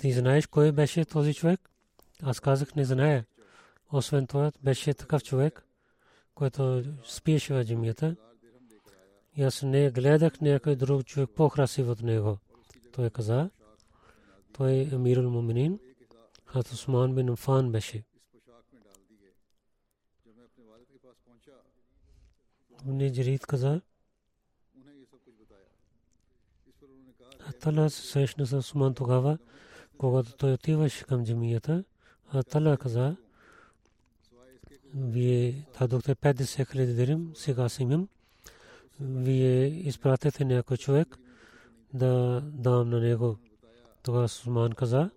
ти 0.00 0.12
знаеш 0.12 0.46
кой 0.46 0.72
беше 0.72 1.04
този 1.04 1.34
човек? 1.34 1.70
Аз 2.22 2.40
казах, 2.40 2.74
не 2.74 2.84
зная. 2.84 3.24
Освен 3.92 4.26
това, 4.26 4.52
беше 4.62 4.94
такъв 4.94 5.22
човек, 5.22 5.66
който 6.34 6.82
спиеше 7.04 7.54
в 7.54 7.64
джимията. 7.64 8.16
И 9.36 9.42
аз 9.42 9.62
не 9.62 9.90
гледах 9.90 10.40
някой 10.40 10.76
друг 10.76 11.04
човек 11.04 11.30
по-красив 11.36 11.88
от 11.88 12.02
него. 12.02 12.38
Той 12.92 13.10
каза, 13.10 13.50
той 14.52 14.72
е 14.72 14.94
Амирул 14.94 15.30
Муминин, 15.30 15.78
хат 16.52 16.72
Усман 16.72 17.14
бин 17.14 17.28
Афан 17.28 17.72
беше. 17.72 18.04
Не 22.84 23.12
Джарид 23.12 23.46
каза, 23.46 23.80
Тала 27.60 27.90
се 27.90 28.06
срещна 28.06 28.46
с 28.46 28.52
Усман 28.52 28.94
тогава, 28.94 29.38
когато 29.98 30.36
той 30.36 30.52
отиваше 30.52 31.04
към 31.04 31.24
джамията, 31.24 31.84
а 32.32 32.42
Тала 32.42 32.76
каза, 32.76 33.16
вие 34.94 35.66
дадохте 35.78 36.14
50 36.14 36.70
хиляди 36.70 36.94
дирим, 36.94 37.32
сега 37.34 37.68
си 37.68 37.82
имам. 37.82 38.08
Вие 39.00 39.66
изпратете 39.66 40.44
някой 40.44 40.76
човек 40.76 41.18
да 41.94 42.40
дам 42.40 42.90
на 42.90 43.00
него. 43.00 43.38
Тогава 44.02 44.28
Сусман 44.28 44.72
каза, 44.72 45.10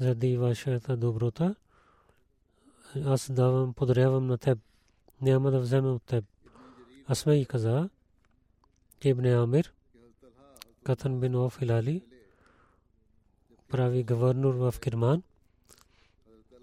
заради 0.00 0.36
вашата 0.36 0.96
доброта, 0.96 1.54
аз 3.04 3.30
давам, 3.30 3.74
подарявам 3.74 4.26
на 4.26 4.38
теб. 4.38 4.58
Няма 5.22 5.50
да 5.50 5.60
взема 5.60 5.92
от 5.92 6.02
теб. 6.02 6.24
Асма 7.10 7.34
и 7.34 7.46
каза, 7.46 7.88
Ибн 9.04 9.26
Амир, 9.26 9.72
Катан 10.84 11.20
бин 11.20 11.34
Оф 11.34 11.62
Илали, 11.62 12.02
прави 13.68 14.02
гавърнор 14.02 14.54
в 14.54 14.74
Кирман. 14.80 15.22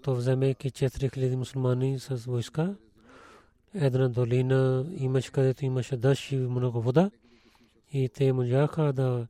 То 0.02 0.14
вземайки 0.14 0.70
4000 0.70 1.34
мусулмани 1.34 1.98
с 1.98 2.16
войска, 2.16 2.74
една 3.74 4.08
долина 4.08 4.86
имаше, 4.96 5.32
където 5.32 5.64
имаше 5.64 5.96
дъжд 5.96 6.32
и 6.32 6.36
много 6.36 6.80
вода. 6.82 7.10
И 7.92 8.08
те 8.08 8.32
можаха 8.32 8.92
да 8.92 9.26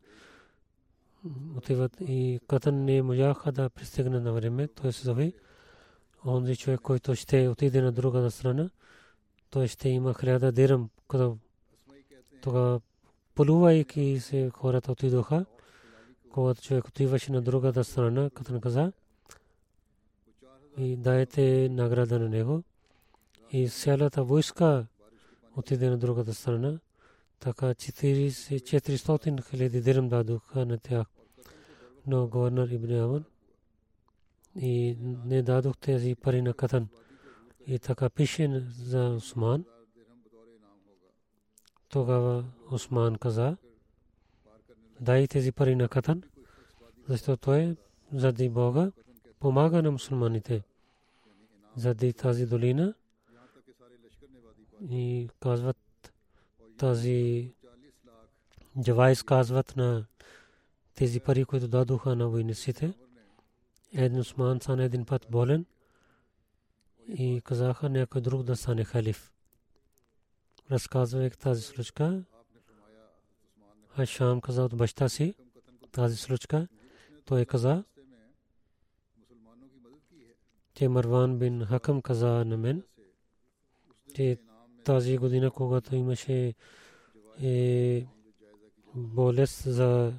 отиват 1.57 1.97
и 2.01 2.41
Катан 2.49 2.85
не 2.85 3.03
можаха 3.03 3.53
да 3.53 3.71
пристигне 3.71 4.21
на 4.21 4.33
време. 4.33 4.69
Той 4.69 4.93
се 4.93 5.03
зови. 5.03 5.33
Онзи 6.27 6.57
човек, 6.57 6.81
който 6.81 7.15
ще 7.15 7.49
отиде 7.49 7.83
на 7.83 7.93
другата 7.93 8.31
страна, 8.31 8.71
той 9.51 9.69
ще 9.69 9.89
има 9.89 10.15
хиляда 10.15 10.53
дирам, 10.53 10.91
като 11.09 11.39
тогава 12.43 12.81
полувайки 13.35 14.21
се 14.21 14.51
хората 14.55 14.93
отидоха, 14.93 15.47
когато 16.33 16.63
човек 16.63 16.89
отиваше 16.89 17.33
на 17.33 17.43
другата 17.43 17.85
страна, 17.85 18.31
като 18.31 18.61
каза, 18.61 18.93
и 20.77 20.97
дайте 20.97 21.69
награда 21.69 22.19
на 22.19 22.29
него. 22.29 22.63
И 23.53 23.69
цялата 23.69 24.25
войска 24.25 24.87
отиде 25.57 25.91
на 25.91 25.99
другата 25.99 26.35
страна. 26.35 26.79
така 27.41 27.67
400 27.67 29.51
хиляди 29.51 29.81
дирам 29.81 30.09
дадоха 30.09 30.67
на 30.67 30.79
тях. 30.79 31.07
Но 32.09 32.27
гవర్нер 32.27 32.69
Ибн 32.69 32.93
Аман 32.93 33.25
и 34.57 34.97
не 35.25 35.43
дадох 35.43 35.77
тези 35.77 36.15
пари 36.15 36.43
на 36.43 36.55
Катан. 36.55 36.89
И 37.67 37.79
така 37.79 38.11
пише 38.11 38.61
за 38.61 39.09
Осман. 39.09 39.65
Тогава 41.89 42.45
Осман 42.71 43.17
каза, 43.17 43.57
дай 45.01 45.27
тези 45.27 45.53
пари 45.53 45.75
на 45.77 45.89
Катан, 45.89 46.23
защото 47.09 47.41
той 47.41 47.77
заради 48.13 48.49
Бога 48.49 48.93
помага 49.41 49.83
на 49.83 49.91
мусулманите. 49.91 50.63
Заради 51.77 52.13
тази 52.13 52.47
долина 52.47 52.95
и 54.91 55.29
казват 55.41 55.77
тази 56.79 57.53
Джавайс 58.81 59.23
казват 59.23 59.77
на 59.77 60.07
тези 60.99 61.21
пари, 61.21 61.45
които 61.45 61.69
дадоха 61.69 62.17
на 62.17 62.29
войниците. 62.29 62.95
Един 63.93 64.21
Усман 64.21 64.61
стана 64.61 64.85
един 64.85 65.05
път 65.05 65.27
болен 65.31 65.67
и 67.09 67.41
казаха 67.45 67.89
някой 67.89 68.21
друг 68.21 68.43
да 68.43 68.57
стане 68.57 68.85
халиф. 68.85 69.33
Разказвайки 70.71 71.39
тази 71.39 71.63
случка, 71.63 72.25
Ашам 73.97 74.41
каза 74.41 74.63
от 74.63 74.77
баща 74.77 75.09
си 75.09 75.35
тази 75.93 76.17
случка. 76.17 76.69
Той 77.25 77.45
каза, 77.45 77.85
че 80.75 80.89
Марван 80.89 81.39
бин 81.39 81.65
Хакам 81.65 82.03
каза 82.03 82.45
на 82.45 82.57
мен, 82.57 82.83
че 84.15 84.39
тази 84.85 85.19
година, 85.19 85.51
когато 85.51 85.97
имаше 85.97 86.55
е, 87.43 88.07
болест 88.95 89.63
за 89.63 90.13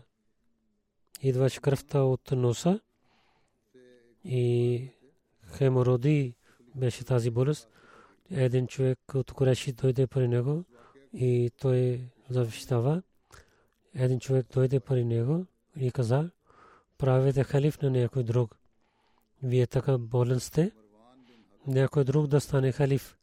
идваш 1.21 1.59
кръвта 1.59 2.01
от 2.01 2.31
носа 2.31 2.79
и 4.23 4.89
хемороди 5.45 6.33
беше 6.75 7.05
тази 7.05 7.29
болест. 7.29 7.69
Един 8.31 8.67
човек 8.67 8.99
от 9.13 9.31
Куреши 9.31 9.73
дойде 9.73 10.07
при 10.07 10.27
него 10.27 10.63
и 11.13 11.51
той 11.61 12.01
защитава. 12.29 13.01
Един 13.93 14.19
човек 14.19 14.45
дойде 14.53 14.79
при 14.79 15.03
него 15.05 15.45
и 15.75 15.91
каза, 15.91 16.29
правете 16.97 17.43
халиф 17.43 17.81
на 17.81 17.89
някой 17.89 18.23
друг. 18.23 18.55
Вие 19.43 19.67
така 19.67 19.97
болен 19.97 20.39
сте, 20.39 20.71
някой 21.67 22.03
друг 22.03 22.27
да 22.27 22.41
стане 22.41 22.71
халиф. 22.71 23.17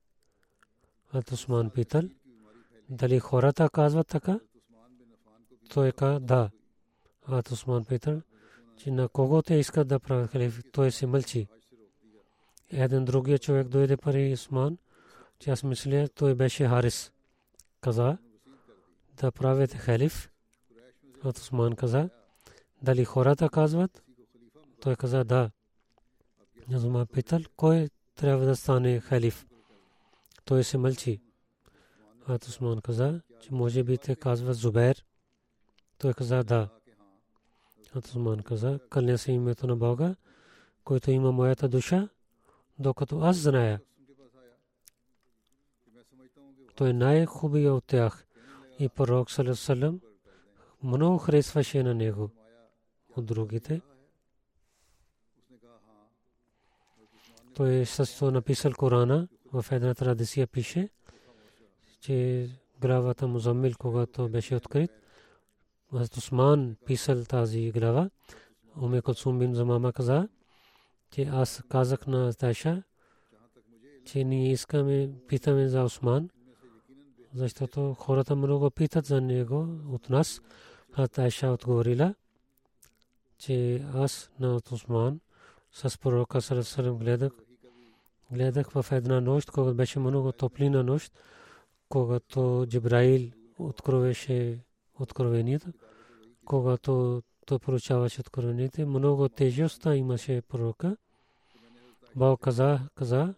Ат 1.13 1.33
Усман 1.33 1.71
питал, 1.71 2.03
дали 2.89 3.19
хората 3.19 3.71
казват 3.71 4.07
така? 4.07 4.41
Той 5.69 5.93
каза, 5.93 6.21
да. 6.21 6.51
Ат 7.29 7.51
Усман 7.51 7.85
питал, 7.85 8.23
че 8.77 8.91
на 8.91 9.09
кого 9.09 9.43
те 9.43 9.55
искат 9.55 9.89
да 9.89 10.01
правят 10.01 10.31
халиф, 10.31 10.63
той 10.73 10.91
се 10.91 11.07
мълчи. 11.07 11.49
Един 12.71 13.05
другия 13.05 13.39
човек 13.39 13.69
дойде 13.69 13.97
при 13.97 14.33
Усман, 14.33 14.79
че 15.39 15.51
аз 15.51 15.63
мисля, 15.63 16.09
той 16.15 16.35
беше 16.35 16.69
Харис. 16.69 17.13
Каза, 17.81 18.19
да 19.17 19.33
правите 19.33 19.79
халиф. 19.79 20.31
Ат 21.25 21.39
Усман 21.39 21.77
каза, 21.77 22.11
дали 22.83 23.05
хората 23.05 23.49
казват? 23.49 24.03
Той 24.81 24.97
каза, 24.97 25.25
да. 25.25 25.51
Аз 26.73 27.09
питал, 27.13 27.41
кой 27.57 27.89
трябва 28.15 28.47
да 28.47 28.57
стане 28.57 29.01
халиф? 29.01 29.47
Той 30.45 30.65
се 30.65 30.79
мълчи. 30.79 31.21
Ат 32.27 32.45
Усман 32.45 32.81
каза, 32.81 33.21
че 33.41 33.55
може 33.55 33.85
би 33.85 33.99
те 33.99 34.17
казва 34.17 34.55
Зубер. 34.55 35.05
Той 35.99 36.15
каза 36.15 36.45
да. 36.45 36.69
Ат 37.97 38.07
Усман 38.07 38.43
каза, 38.43 38.79
кълня 38.91 39.19
се 39.19 39.33
името 39.33 39.67
на 39.67 39.77
Бога, 39.77 40.17
който 40.85 41.11
има 41.11 41.33
моята 41.33 41.69
душа, 41.69 42.09
докато 42.79 43.21
аз 43.21 43.37
зная. 43.37 43.81
Той 46.75 46.93
най-хубавия 46.93 47.75
от 47.75 47.85
тях. 47.85 48.27
И 48.79 48.89
пророк 48.89 49.31
Салесалем 49.31 50.01
много 50.83 51.19
харесваше 51.19 51.83
на 51.83 51.95
него 51.95 52.31
от 53.17 53.27
другите. 53.27 53.81
Той 57.55 57.87
също 57.87 58.31
написал 58.31 58.73
Корана 58.73 59.29
в 59.53 59.67
една 59.71 59.95
традиция 59.95 60.47
пише, 60.47 60.89
че 62.01 62.49
главата 62.81 63.27
Музаммил, 63.27 63.73
когато 63.79 64.29
беше 64.29 64.57
открит, 64.57 64.91
Хазрат 65.91 66.17
Усман 66.17 66.77
писал 66.87 67.25
тази 67.25 67.71
глава. 67.71 68.11
Уме 68.83 69.03
Кулсум 69.03 69.39
бин 69.39 69.55
Замама 69.55 69.93
каза, 69.93 70.29
че 71.11 71.23
аз 71.23 71.63
казах 71.69 72.07
на 72.07 72.33
Тайша, 72.33 72.83
че 74.05 74.25
ние 74.25 74.53
искаме, 74.53 75.11
питаме 75.29 75.69
за 75.69 75.83
Усман, 75.83 76.31
защото 77.35 77.95
хората 77.95 78.37
много 78.37 78.71
питат 78.71 79.07
за 79.07 79.21
него 79.21 79.69
от 79.89 80.11
нас. 80.11 80.41
А 80.93 81.09
Тайша 81.09 81.49
отговорила, 81.49 82.15
че 83.39 83.85
аз 83.95 84.31
на 84.41 84.61
Усман 84.73 85.21
с 85.73 85.99
пророка 85.99 86.43
Сарасалам 86.43 86.99
гледах 86.99 87.33
гледах 88.31 88.71
в 88.71 88.87
една 88.93 89.21
нощ, 89.21 89.51
когато 89.51 89.75
беше 89.75 89.99
много 89.99 90.33
топлина 90.33 90.83
нощ, 90.83 91.13
когато 91.89 92.67
Джибраил 92.69 93.31
откровеше 93.59 94.66
откровението, 95.01 95.73
когато 96.45 97.23
той 97.47 97.59
поручаваше 97.59 98.21
откровението, 98.21 98.87
много 98.87 99.29
тежестта 99.29 99.97
имаше 99.97 100.43
пророка. 100.49 100.97
Бог 102.17 102.41
каза, 102.41 102.81
каза, 102.95 103.35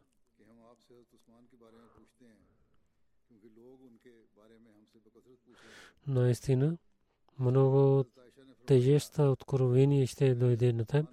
наистина, 6.06 6.76
много 7.40 8.04
тежестта 8.66 9.30
откровение 9.30 10.06
ще 10.06 10.34
дойде 10.34 10.72
на 10.72 10.84
теб. 10.84 11.06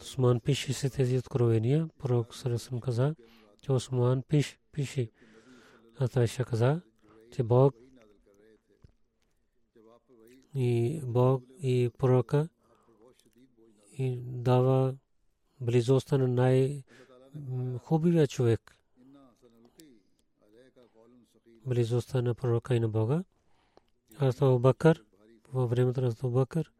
Осман 0.00 0.40
пише 0.40 0.72
се 0.72 0.90
тези 0.90 1.18
откровения. 1.18 1.88
Пророк 1.98 2.34
Сарасам 2.34 2.80
каза, 2.80 3.14
че 3.62 3.72
Осман 3.72 4.22
пише, 4.28 4.58
пише. 4.72 5.10
А 5.98 6.08
Тайша 6.08 6.44
каза, 6.44 6.80
че 7.32 7.42
Бог 7.42 7.74
и 10.58 11.00
Бог 11.04 11.42
и 11.62 11.90
пророка 11.98 12.48
и 13.98 14.20
дава 14.20 14.94
близостта 15.60 16.18
на 16.18 16.28
най-хубавия 16.28 18.26
човек. 18.26 18.76
Близостта 21.66 22.22
на 22.22 22.34
пророка 22.34 22.74
и 22.74 22.80
на 22.80 22.88
Бога. 22.88 23.24
Аз 24.18 24.40
Бакър, 24.60 25.04
във 25.52 25.70
времето 25.70 26.00
на 26.00 26.14
Бакър, 26.30 26.72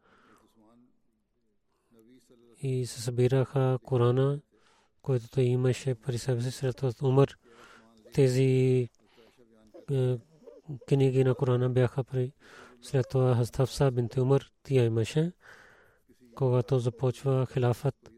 и 2.61 2.85
се 2.85 3.01
събираха 3.01 3.79
Корана, 3.83 4.41
който 5.01 5.29
той 5.29 5.43
имаше 5.43 5.95
при 5.95 6.17
себе 6.17 6.41
си 6.41 6.51
сред 6.51 7.01
Умар. 7.01 7.37
Тези 8.13 8.89
книги 10.87 11.23
на 11.23 11.35
Корана 11.35 11.69
бяха 11.69 12.03
при 12.03 12.33
след 12.81 13.09
това 13.09 13.35
Хастафса 13.35 13.91
бинт 13.91 14.17
Умар 14.17 14.51
тя 14.63 14.83
имаше, 14.83 15.31
когато 16.35 16.79
започва 16.79 17.47
хилафът 17.53 18.11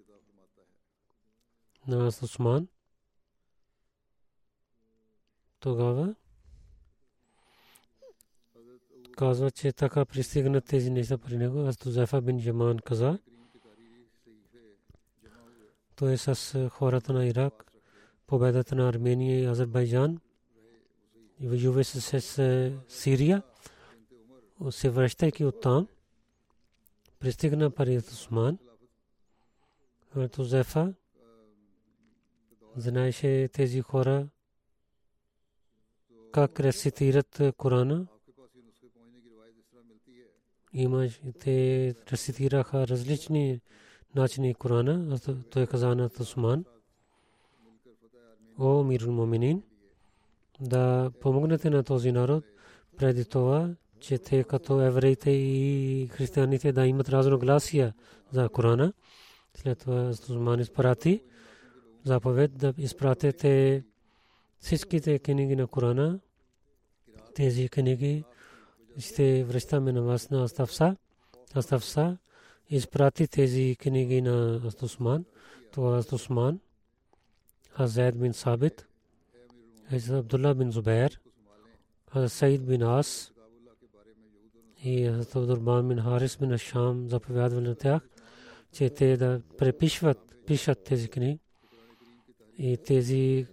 на 1.88 2.08
Усман. 2.08 2.67
Тогава 5.60 6.15
казва, 9.12 9.52
че 9.52 9.74
така 9.74 10.06
пристигнат 10.06 10.65
тези 10.65 10.89
неща 10.89 11.17
при 11.17 11.38
него. 11.38 11.60
Аз 11.60 11.76
Зефа 11.86 12.21
бин 12.21 12.41
Джаман 12.41 12.80
каза, 12.80 13.19
той 15.95 16.13
е 16.13 16.17
с 16.17 16.69
хората 16.69 17.13
на 17.13 17.26
Ирак, 17.26 17.71
победата 18.28 18.76
на 18.76 18.89
Армения 18.89 19.39
и 19.39 19.45
Азербайджан 19.45 20.19
и 21.39 21.47
воюва 21.47 21.84
се 21.84 22.21
с 22.21 22.71
Сирия. 22.88 23.43
Се 24.69 24.89
връщайки 24.89 25.45
от 25.45 25.62
там, 25.62 25.88
пристигна 27.19 27.71
парият 27.71 28.08
Осман. 28.08 28.58
Ето 30.17 30.43
Зефа 30.43 30.93
знаеше 32.76 33.50
тези 33.54 33.82
хора 33.82 34.28
как 36.32 36.60
рецитират 36.60 37.41
Корана. 37.58 38.08
Имаш, 40.74 41.21
те 41.39 41.95
рецитираха 42.12 42.88
различни 42.88 43.62
начини 44.15 44.54
Корана, 44.54 45.19
той 45.50 45.67
каза 45.67 45.95
на 45.95 46.10
Усман, 46.19 46.65
о 48.60 48.84
Мирул 48.84 49.13
Моминин, 49.13 49.63
да 50.62 51.12
помогнете 51.21 51.69
на 51.69 51.84
този 51.84 52.12
народ, 52.12 52.43
преди 52.97 53.26
това, 53.26 53.76
че 54.02 54.18
те 54.18 54.44
като 54.44 54.82
евреите 54.82 55.32
и 55.32 56.08
християните 56.08 56.72
да 56.72 56.88
имат 56.88 57.10
разногласия 57.10 57.94
за 58.32 58.50
Корана. 58.50 58.94
След 59.54 59.80
това 59.80 60.14
Сузман 60.14 60.60
изпрати 60.60 61.24
заповед 62.04 62.58
да 62.58 62.74
изпратите 62.78 63.84
всичките 64.60 65.20
книги 65.20 65.56
на 65.56 65.68
Корана. 65.68 66.20
Тези 67.36 67.70
книги 67.70 68.24
ще 69.00 69.44
връщаме 69.44 69.92
на 69.92 70.02
вас 70.02 70.30
на 70.30 70.44
Астафса. 70.44 70.96
Астафса 71.56 72.18
изпрати 72.70 73.28
тези 73.28 73.76
книги 73.80 74.22
на 74.22 74.62
Астусман. 74.66 75.26
Това 75.72 75.98
Астусман, 75.98 76.60
Азайд 77.80 78.20
бин 78.20 78.34
Сабит, 78.34 78.88
Абдулла 80.12 80.56
бин 80.56 80.72
Зубайр, 80.72 81.20
Саид 82.28 82.66
бин 82.66 82.82
Ас 82.82 83.31
и 84.84 85.06
Абдурбан 85.36 85.88
бин 85.88 86.02
Харис 86.02 86.38
бин 86.38 86.52
Ашам 86.52 87.10
заповядвали 87.10 87.67
на 87.67 87.76
тях, 87.76 88.02
че 88.74 88.89
те 88.89 89.17
да 89.17 89.41
препишват, 89.58 90.36
пишат 90.46 90.84
тези 90.84 91.10
книги. 91.10 91.39
И 92.58 92.78
тези 92.78 93.48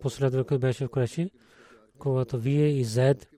последвали 0.00 0.58
беше 0.58 0.86
в 0.86 0.88
Кураши, 0.88 1.30
когато 1.98 2.38
вие 2.38 2.68
и 2.68 2.84
Зед 2.84 3.28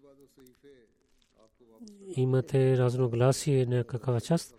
имате 2.17 2.79
разногласие 2.79 3.67
на 3.67 3.85
каква 3.85 4.21
част, 4.21 4.55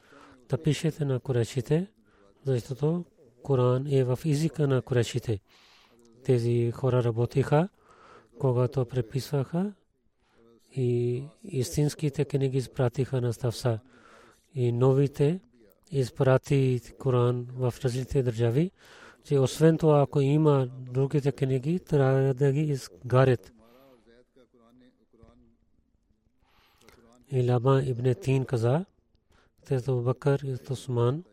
да 0.50 0.58
пишете 0.58 1.06
на 1.06 1.20
Курешите, 1.20 1.88
защото 2.46 3.06
Коран 3.44 3.88
е 3.88 4.04
в 4.04 4.20
езика 4.26 4.68
на 4.68 4.82
Курешите. 4.82 5.40
Тези 6.24 6.72
хора 6.72 7.04
работиха, 7.04 7.70
когато 8.40 8.86
преписваха 8.86 9.74
и 10.76 11.24
истинските 11.44 12.26
книги 12.26 12.58
изпратиха 12.58 13.22
на 13.22 13.34
Ставса. 13.34 13.80
И 14.56 14.72
новите 14.72 15.40
изпрати 15.92 16.82
Коран 17.00 17.48
в 17.54 17.74
различните 17.84 18.24
държави, 18.24 18.72
че 19.24 19.40
освен 19.40 19.78
това, 19.78 20.02
ако 20.02 20.22
има 20.22 20.68
другите 20.80 21.32
книги, 21.32 21.80
трябва 21.80 22.34
да 22.34 22.52
ги 22.52 22.62
изгарят. 22.62 23.52
Илама 27.32 27.84
ибн 27.86 28.14
Тин 28.22 28.46
каза, 28.46 28.86
Хазрат 29.68 30.04
Бакър 30.04 30.40
и 30.40 30.58
Усман 30.72 31.24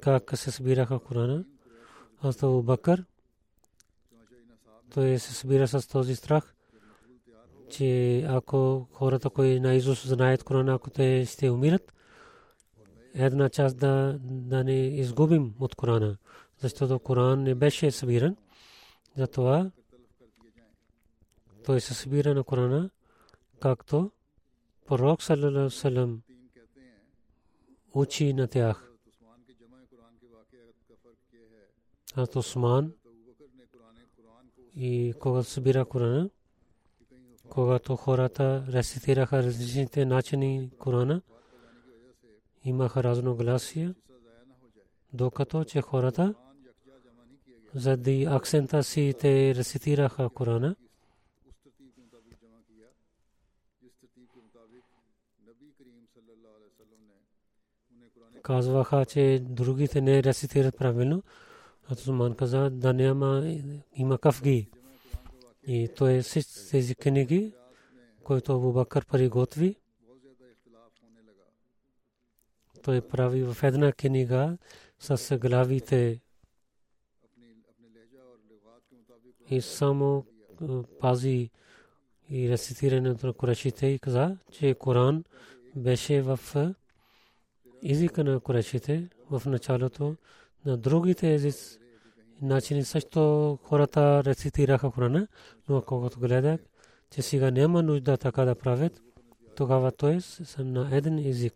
как 0.00 0.38
се 0.38 0.50
събираха 0.50 0.98
Корана. 0.98 1.44
Хазрат 2.22 2.64
Бакър 2.64 3.04
той 4.94 5.18
се 5.18 5.34
събира 5.34 5.68
с 5.68 5.88
този 5.88 6.16
страх, 6.16 6.54
че 7.72 8.20
ако 8.28 8.86
хората, 8.92 9.30
кои 9.30 9.60
наизуст 9.60 10.06
знаят 10.06 10.42
Корана, 10.42 10.74
ако 10.74 10.90
те 10.90 11.26
ще 11.26 11.50
умират, 11.50 11.92
една 13.14 13.48
част 13.48 13.76
да, 13.76 14.18
да 14.22 14.64
не 14.64 14.86
изгубим 14.86 15.54
от 15.60 15.74
Корана, 15.74 16.16
защото 16.58 16.98
Коран 16.98 17.42
не 17.42 17.54
беше 17.54 17.90
събиран. 17.90 18.36
Затова 19.16 19.70
той 21.64 21.80
се 21.80 21.94
събира 21.94 22.34
на 22.34 22.44
Корана, 22.44 22.90
както 23.60 24.10
пророк 24.86 25.22
саллалаху 25.22 26.18
учи 27.94 28.32
на 28.32 28.48
тях. 28.48 28.88
Хазрат 32.14 32.36
Осман 32.36 32.92
и 34.76 35.14
когато 35.20 35.48
събира 35.48 35.84
Корана, 35.84 36.30
когато 37.52 37.96
хората 37.96 38.64
рецитираха 38.68 39.42
различните 39.42 40.04
начини 40.04 40.70
Корана, 40.78 41.22
имаха 42.64 43.02
разногласия, 43.02 43.94
докато 45.12 45.64
че 45.64 45.80
хората 45.80 46.34
заради 47.74 48.26
акцента 48.30 48.84
си 48.84 49.14
те 49.20 49.54
рецитираха 49.54 50.28
Корана, 50.28 50.76
казваха, 58.42 59.06
че 59.06 59.42
другите 59.48 60.00
не 60.00 60.22
рецитират 60.22 60.76
правилно. 60.78 61.22
Атусман 61.88 62.34
каза, 62.34 62.70
да 62.70 62.92
няма, 62.92 63.58
има 63.94 64.18
кафги. 64.18 64.70
И 65.66 65.88
той 65.96 66.12
е 66.12 66.22
тези 66.70 66.94
книги, 66.94 67.54
които 68.24 68.56
Абу 68.56 68.72
Бакър 68.72 69.06
приготви. 69.06 69.76
Той 72.82 73.00
прави 73.00 73.42
в 73.42 73.62
една 73.62 73.92
книга 73.92 74.58
с 74.98 75.38
главите 75.38 76.20
и 79.50 79.60
само 79.60 80.26
пази 81.00 81.50
и 82.30 82.48
рецитирането 82.48 83.26
на 83.26 83.32
Курашите 83.32 83.86
и 83.86 83.98
каза, 83.98 84.36
че 84.50 84.74
Коран 84.74 85.24
беше 85.76 86.22
в 86.22 86.40
езика 87.84 88.24
на 88.24 88.40
Курешите 88.40 89.08
в 89.30 89.42
началото 89.46 90.16
на 90.64 90.76
другите 90.76 91.34
езици 91.34 91.81
начини 92.42 92.84
също 92.84 93.58
хората 93.62 94.24
рецитираха 94.24 94.90
Корана, 94.90 95.28
но 95.68 95.82
когато 95.82 96.20
гледах, 96.20 96.60
че 97.10 97.22
сега 97.22 97.50
няма 97.50 97.82
нужда 97.82 98.16
така 98.16 98.44
да 98.44 98.54
правят, 98.54 99.02
тогава 99.56 99.92
той 99.92 100.12
е 100.58 100.62
на 100.62 100.96
един 100.96 101.18
език. 101.18 101.54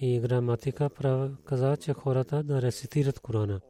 И 0.00 0.20
граматика 0.20 0.90
каза, 1.44 1.76
че 1.76 1.92
хората 1.92 2.42
да 2.42 2.62
рецитират 2.62 3.20
Корана. 3.20 3.60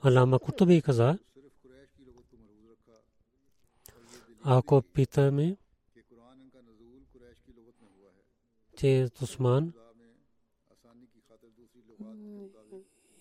Алама 0.00 0.38
Кутуби 0.38 0.82
каза, 0.82 1.18
ако 4.44 4.82
питаме, 4.82 5.56
че 8.76 9.08
Усман 9.22 9.72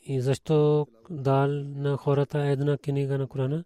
и 0.05 0.21
защо 0.21 0.87
дал 1.09 1.47
на 1.47 1.97
хората 1.97 2.39
една 2.39 2.77
книга 2.77 3.17
на 3.17 3.27
Корана 3.27 3.63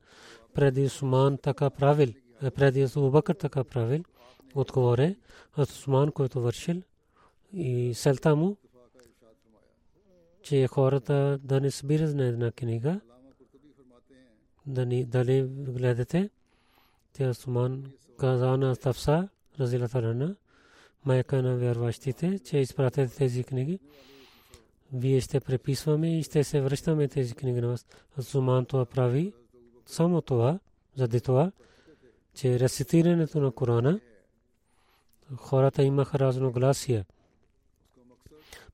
преди 0.54 0.82
Усман 0.82 1.38
така 1.38 1.70
правил, 1.70 2.14
преди 2.56 2.82
Абубакър 2.82 3.36
така 3.36 3.64
правил, 3.64 4.04
отговоре 4.56 5.16
от 5.58 5.70
Усман, 5.70 6.12
който 6.12 6.42
вършил 6.42 6.82
и 7.54 7.94
селта 7.94 8.36
му, 8.36 8.58
че 10.42 10.68
хората 10.68 11.40
да 11.44 11.62
не 11.62 11.72
събират 11.72 12.16
на 12.16 12.26
една 12.26 12.52
книга, 12.52 13.00
да 14.66 14.86
ни 14.86 15.06
дали 15.06 15.44
гледате, 15.50 16.30
те 17.14 17.28
Усман 17.28 17.92
каза 18.20 18.58
на 18.58 18.76
Тафса, 18.76 19.30
разилата 19.60 20.02
рана, 20.02 20.36
майка 21.06 21.44
на 21.44 21.58
вярващите, 21.58 22.40
че 22.40 22.58
изпратете 22.58 23.16
тези 23.16 23.44
книги. 23.44 23.80
Вие 24.94 25.22
ще 25.22 25.40
преписваме 25.40 26.20
и 26.20 26.24
ще 26.24 26.44
се 26.44 26.62
връщаме 26.62 27.08
тези 27.08 27.34
книги 27.34 27.62
на 27.62 27.68
вас. 27.68 27.86
Азуман 28.20 28.66
това 28.66 28.86
прави 28.86 29.34
само 29.86 30.22
това, 30.22 30.60
заради 30.96 31.22
това, 31.22 31.52
че 32.34 32.60
рецитирането 32.60 33.40
на 33.40 33.52
Корана 33.52 34.00
хората 35.38 35.84
имаха 35.84 36.20
разногласия. 36.20 37.06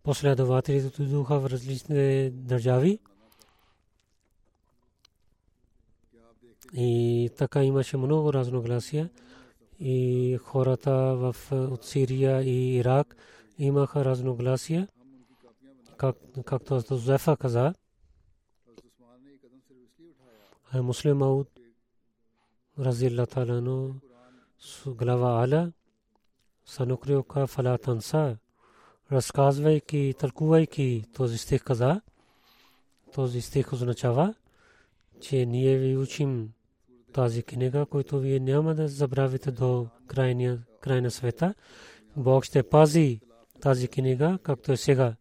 Последователите 0.04 1.04
духа 1.04 1.40
в 1.40 1.46
различни 1.46 2.30
държави. 2.30 3.00
И 6.74 7.30
така 7.38 7.64
имаше 7.64 7.98
много 7.98 8.34
разногласия 8.34 9.10
и 9.80 10.38
хората 10.42 10.92
в 10.94 11.36
от 11.52 11.86
Сирия 11.86 12.42
и 12.42 12.76
Ирак 12.76 13.16
имаха 13.60 14.06
разногласия, 14.06 14.88
как, 15.98 16.16
както 16.46 16.80
Зефа 16.98 17.38
каза. 17.38 17.74
Муслим 20.74 21.22
Ауд 21.22 21.50
Разилла 22.80 23.26
Талано 23.28 23.96
глава 24.88 25.44
Аля 25.44 25.72
Санукриока 26.66 27.48
Фалатанса 27.48 28.38
разказвайки, 29.12 30.14
тълкувайки 30.20 31.04
този 31.14 31.38
стих 31.38 31.64
каза, 31.64 32.02
този 33.14 33.42
стих 33.42 33.74
означава, 33.74 34.36
че 35.22 35.46
ние 35.46 35.78
ви 35.78 35.98
учим 35.98 36.54
тази 37.14 37.44
книга, 37.44 37.86
който 37.86 38.20
вие 38.20 38.40
няма 38.40 38.76
да 38.76 38.88
забравите 38.88 39.52
до 39.52 39.88
крайния, 40.08 40.62
край 40.82 41.10
света. 41.10 41.54
Бог 42.18 42.44
ще 42.44 42.64
пази 42.64 43.20
тази 43.62 43.88
книга, 43.88 44.40
както 44.44 44.72
е 44.72 44.78
сега. 44.78 45.16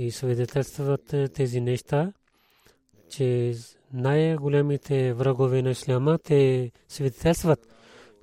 И 0.00 0.10
свидетелстват 0.10 1.14
тези 1.34 1.60
неща, 1.60 2.12
че 3.08 3.54
най-големите 3.92 5.12
врагове 5.12 5.62
на 5.62 5.70
исляма, 5.70 6.18
те 6.18 6.72
свидетелстват, 6.88 7.74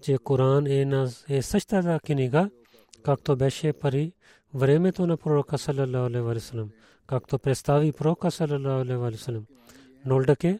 че 0.01 0.17
Коран 0.17 0.67
е, 0.67 0.85
на, 0.85 1.09
е 1.29 1.41
същата 1.41 1.99
книга, 2.05 2.49
както 3.03 3.35
беше 3.35 3.73
пари 3.73 4.13
времето 4.53 5.07
на 5.07 5.17
пророка 5.17 5.57
саллалаху 5.57 6.29
алейхи 6.29 6.57
както 7.07 7.39
представи 7.39 7.91
пророка 7.91 8.31
саллалаху 8.31 9.03
алейхи. 9.03 9.31
Нолдаке, 10.05 10.59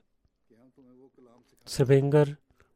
Себенгър 1.66 2.36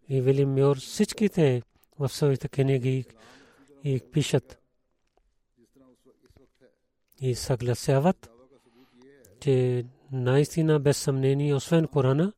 и 0.09 0.21
Вилим 0.21 0.53
Мьор, 0.53 0.77
всичките 0.77 1.61
в 1.99 2.09
своите 2.09 2.47
книги 2.47 3.05
и 3.83 4.01
пишат 4.11 4.57
и 7.21 7.35
съгласяват, 7.35 8.30
че 9.41 9.85
наистина 10.11 10.79
без 10.79 10.97
съмнение, 10.97 11.55
освен 11.55 11.87
Корана, 11.87 12.33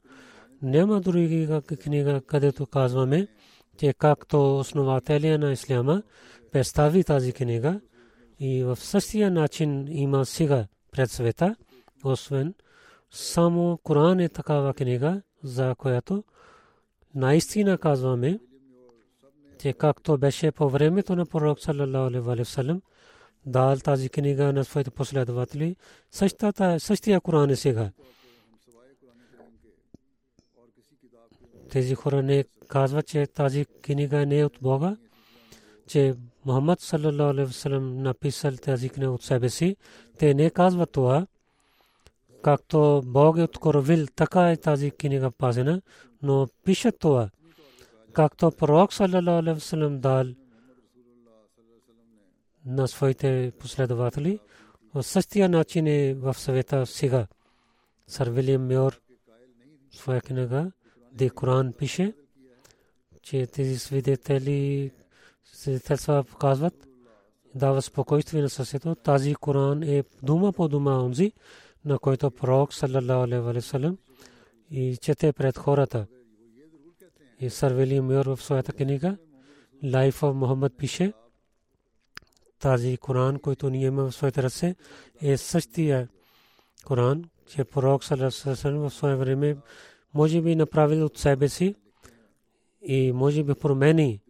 няма 0.62 1.02
други 1.02 1.50
книга, 1.84 2.22
където 2.22 2.66
казваме, 2.66 3.28
че 3.78 3.94
както 3.94 4.58
основателя 4.58 5.38
на 5.38 5.52
Исляма 5.52 6.04
представи 6.52 7.04
тази 7.04 7.34
книга 7.34 7.82
и 8.40 8.64
в 8.64 8.76
същия 8.76 9.32
начин 9.32 9.88
има 9.90 10.26
сега 10.26 10.68
пред 10.92 11.12
света, 11.12 11.56
освен 12.04 12.54
само 13.12 13.80
Коран 13.84 14.20
е 14.20 14.30
такава 14.30 14.74
книга, 14.74 15.22
за 15.44 15.76
която 15.78 16.24
наистина 17.16 17.78
казваме, 17.78 18.40
че 19.60 19.74
както 19.74 20.18
беше 20.18 20.52
по 20.52 20.70
времето 20.70 21.16
на 21.16 21.26
пророк 21.26 21.60
саллалаху 21.60 22.32
алейхи 22.32 22.52
дал 23.46 23.78
тази 23.78 24.10
книга 24.10 24.54
на 24.54 24.66
своите 24.66 24.92
последователи, 24.92 25.76
същата, 26.12 26.80
същия 26.80 27.22
Коран 27.22 27.50
е 27.50 27.56
сега. 27.56 27.90
Тези 31.70 31.96
хора 31.96 32.24
не 32.24 32.46
казват, 32.68 33.08
че 33.08 33.28
тази 33.28 33.66
книга 33.66 34.26
не 34.26 34.40
е 34.40 34.46
от 34.46 34.58
Бога, 34.62 34.98
че 35.88 36.16
Мухаммад 36.46 36.82
саллалаху 36.82 37.30
алейхи 37.30 37.48
вассалам 37.48 38.04
написал 38.04 38.52
тази 38.52 38.90
книга 38.90 39.12
от 39.12 39.24
себе 39.24 39.50
си. 39.50 39.76
Те 40.18 40.34
не 40.34 40.50
казват 40.50 40.92
това, 40.92 41.28
както 42.42 43.02
Бог 43.06 43.38
е 43.38 43.44
откровил, 43.44 44.08
така 44.16 44.52
е 44.52 44.58
тази 44.58 44.92
книга 44.92 45.32
пазена, 45.32 45.82
но 46.22 46.48
пишат 46.64 47.00
това, 47.00 47.30
както 48.14 48.52
пророк 48.52 48.94
саллалаху 48.94 49.40
алейхи 49.40 49.54
вассалам 49.54 50.00
дал 50.00 50.26
на 52.66 52.88
своите 52.88 53.52
последователи. 53.60 54.40
В 54.94 55.04
същия 55.04 55.50
начин 55.50 55.88
е 55.88 56.14
в 56.14 56.34
съвета 56.34 56.86
сега. 56.86 57.28
Сър 58.08 58.30
Вилиам 58.30 58.68
Мьор 58.68 59.00
своя 59.92 60.22
книга, 60.22 60.72
де 61.12 61.30
Коран 61.30 61.74
пише, 61.74 62.14
че 63.22 63.48
тези 63.48 63.80
свидетели 63.80 64.92
свидетелства 65.46 66.24
показват, 66.24 66.88
дава 67.56 67.82
спокойствие 67.82 68.42
на 68.42 68.50
съседа. 68.50 68.96
Тази 68.96 69.36
Коран 69.36 69.84
е 69.84 70.04
дума 70.24 70.54
по 70.54 70.68
дума 70.68 71.04
онзи, 71.04 71.32
на 71.86 72.00
който 72.00 72.32
пророк 72.32 72.74
саллалаху 72.74 73.24
алейхи 73.24 73.42
ва 73.42 73.62
саллям 73.62 73.98
и 74.72 74.98
чете 74.98 75.34
пред 75.34 75.58
хората. 75.58 76.08
И 77.40 77.50
сър 77.50 77.74
Вилиам 77.74 78.06
Мьор 78.06 78.26
в 78.26 78.44
своята 78.44 78.74
книга 78.74 79.18
Life 79.84 80.16
of 80.16 80.34
Muhammad 80.34 80.78
пише, 80.78 81.14
тази 82.64 82.98
Коран, 82.98 83.40
който 83.40 83.70
ние 83.70 83.86
имаме 83.86 84.12
в 84.12 84.16
своите 84.16 84.44
ръце, 84.44 84.76
е 85.22 85.38
същия 85.38 86.10
Коран, 86.86 87.24
че 87.48 87.64
пророк 87.64 88.04
Салесалем 88.04 88.80
в 88.80 88.90
свое 88.90 89.16
време 89.16 89.58
може 90.14 90.42
би 90.42 90.56
направил 90.56 91.06
от 91.06 91.18
себе 91.18 91.50
си 91.50 91.76
и 92.82 93.12
може 93.12 93.44
би 93.44 93.54
промени, 93.54 94.22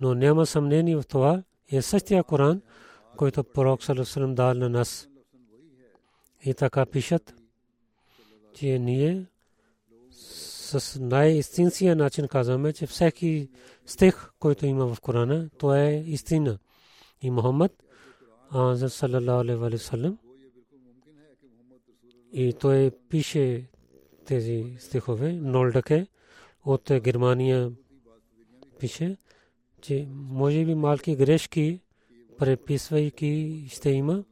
но 0.00 0.14
няма 0.14 0.46
съмнение 0.46 0.96
в 0.96 1.04
това, 1.08 1.42
е 1.72 1.82
същия 1.82 2.24
Коран, 2.24 2.62
който 3.16 3.44
пророк 3.44 3.82
Салесалем 3.82 4.34
дал 4.34 4.54
на 4.54 4.68
нас. 4.68 5.08
И 6.44 6.54
така 6.54 6.86
пишат, 6.86 7.34
че 8.54 8.78
ние 8.78 9.26
с 10.10 10.98
най-истинския 11.00 11.96
начин 11.96 12.28
казваме, 12.28 12.72
че 12.72 12.86
всеки 12.86 13.48
стих, 13.86 14.30
който 14.38 14.66
има 14.66 14.94
в 14.94 15.00
Корана, 15.00 15.48
то 15.58 15.74
е 15.74 16.04
истина 16.06 16.58
и 17.22 17.30
Мухаммад 17.30 17.72
саллалаху 18.88 19.40
алейхи 19.40 19.58
ва 19.58 19.78
саллям 19.78 20.18
и 22.32 22.52
той 22.52 22.90
пише 23.08 23.64
тези 24.24 24.76
стихове 24.78 25.32
Нолдаке 25.32 26.06
от 26.64 26.90
Германия 27.00 27.72
пише 28.78 29.16
че 29.80 30.08
може 30.10 30.64
би 30.64 30.74
малки 30.74 31.16
грешки 31.16 31.80
преписвайки 32.38 33.64
ще 33.68 33.90
има 33.90 34.24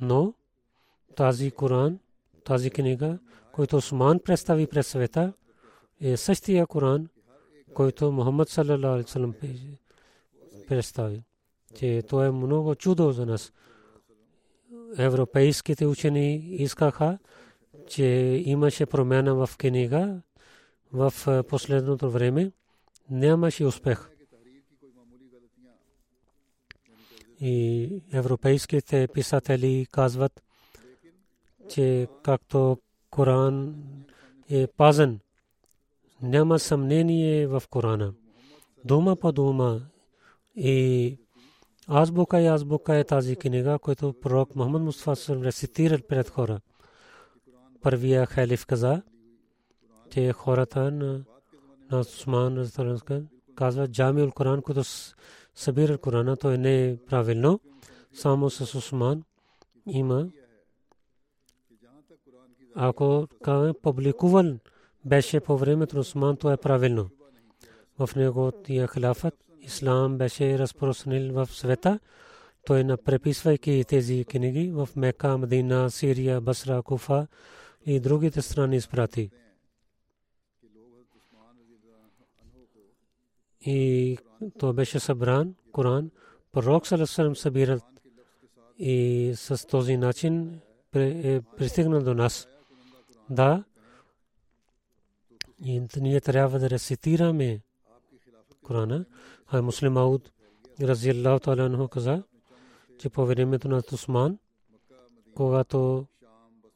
но 0.00 0.34
тази 1.16 1.50
Коран 1.50 1.98
тази 2.44 2.70
книга 2.70 3.18
който 3.52 3.76
Осман 3.76 4.18
представи 4.18 4.66
пред 4.66 4.86
света 4.86 5.32
е 6.00 6.16
същия 6.16 6.66
Коран 6.66 7.08
който 7.74 8.12
Мухаммад 8.12 8.48
саллалаху 8.48 8.86
алейхи 8.86 9.06
ва 9.06 9.12
саллям 9.12 9.34
представи, 10.68 11.22
че 11.78 12.02
то 12.08 12.24
е 12.24 12.30
много 12.30 12.74
чудо 12.74 13.12
за 13.12 13.26
нас. 13.26 13.52
Европейските 14.98 15.86
учени 15.86 16.36
искаха, 16.36 17.18
че 17.88 18.04
имаше 18.46 18.86
промяна 18.86 19.34
в 19.34 19.56
книга 19.58 20.20
в 20.92 21.12
последното 21.48 22.10
време. 22.10 22.52
Нямаше 23.10 23.64
успех. 23.64 24.10
И 27.40 27.88
европейските 28.12 29.08
писатели 29.08 29.86
казват, 29.90 30.42
че 31.68 32.08
както 32.22 32.78
Коран 33.10 33.74
е 34.50 34.66
пазен, 34.66 35.20
няма 36.22 36.58
съмнение 36.58 37.46
в 37.46 37.62
Корана. 37.70 38.14
Дума 38.84 39.16
по 39.16 39.32
дума 39.32 39.80
и 40.56 41.18
азбука 41.88 42.40
и 42.40 42.46
азбука 42.46 42.96
е 42.96 43.04
тази 43.04 43.36
книга, 43.36 43.78
която 43.78 44.14
пророк 44.20 44.56
Мухаммад 44.56 44.82
Мустафа 44.82 45.16
съм 45.16 45.42
рецитирал 45.42 45.98
пред 46.08 46.28
хора. 46.30 46.60
Първия 47.82 48.26
халиф 48.26 48.66
каза, 48.66 49.02
че 50.10 50.32
хората 50.32 50.90
на, 50.90 51.24
на 51.90 52.00
Усман 52.00 52.68
казва 53.54 53.88
Джамиул 53.88 54.30
Коран, 54.30 54.62
който 54.62 54.82
събира 55.54 55.98
Корана, 55.98 56.36
то 56.36 56.50
е 56.50 56.58
не 56.58 56.88
е 56.88 56.96
правилно. 56.96 57.60
Само 58.14 58.50
с 58.50 58.74
Усман 58.74 59.22
има. 59.86 60.28
Ако 62.74 63.26
публикуван 63.82 64.58
беше 65.04 65.40
по 65.40 65.58
времето 65.58 65.96
на 65.96 66.00
Усман, 66.00 66.36
то 66.36 66.52
е 66.52 66.56
правилно. 66.56 67.08
В 67.98 68.10
него 68.16 68.52
тия 68.64 68.88
хилафът 68.88 69.45
ислам 69.66 70.18
беше 70.18 70.58
разпространил 70.58 71.32
в 71.32 71.46
света. 71.46 71.98
Той 72.66 72.84
на 72.84 72.96
преписвайки 72.96 73.84
тези 73.88 74.24
книги 74.24 74.70
в 74.70 74.88
Мека, 74.96 75.38
Мадина, 75.38 75.90
Сирия, 75.90 76.40
Басра, 76.40 76.82
Куфа 76.82 77.26
и 77.86 78.00
другите 78.00 78.42
страни 78.42 78.76
изпрати. 78.76 79.30
И 83.60 84.18
то 84.58 84.72
беше 84.72 85.00
събран 85.00 85.54
Коран. 85.72 86.10
Пророк 86.52 86.86
Салесалам 86.86 87.36
събират 87.36 87.82
и 88.78 89.32
с 89.36 89.66
този 89.66 89.96
начин 89.96 90.60
е 90.94 91.40
пристигнал 91.56 92.02
до 92.02 92.14
нас. 92.14 92.48
Да, 93.30 93.64
и 95.64 95.82
ние 96.00 96.20
трябва 96.20 96.58
да 96.58 96.70
рецитираме 96.70 97.60
Корана. 98.66 99.04
А 99.52 99.62
Муслим 99.62 99.96
Ауд 99.96 100.22
разияллаху 100.80 101.40
таala 101.44 101.66
анху 101.66 101.88
каза, 101.88 102.22
че 102.98 103.08
по 103.08 103.26
времето 103.26 103.68
на 103.68 103.82
Усман, 103.92 104.38
когато 105.34 106.06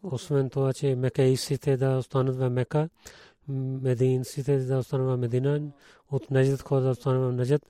освен 0.03 0.51
това, 0.51 0.72
че 0.72 0.97
мекаисите 0.97 1.76
да 1.76 1.99
останат 1.99 2.36
в 2.36 2.51
Мека, 2.51 2.88
мединците 3.49 4.59
да 4.59 4.78
останат 4.78 5.07
в 5.07 5.16
Медина, 5.16 5.61
от 6.11 6.30
Нежд 6.30 6.62
хора 6.62 6.80
да 6.80 6.91
останат 6.91 7.22
в 7.22 7.36
Нежд 7.36 7.62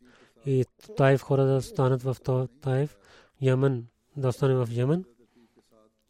и 0.46 0.64
Таиф 0.96 1.20
хора 1.20 1.44
да 1.44 1.56
останат 1.56 2.02
в 2.02 2.16
Таиф, 2.62 2.98
Йемен 3.40 3.86
да 4.16 4.28
остане 4.28 4.54
в 4.54 4.68
Йемен 4.70 5.04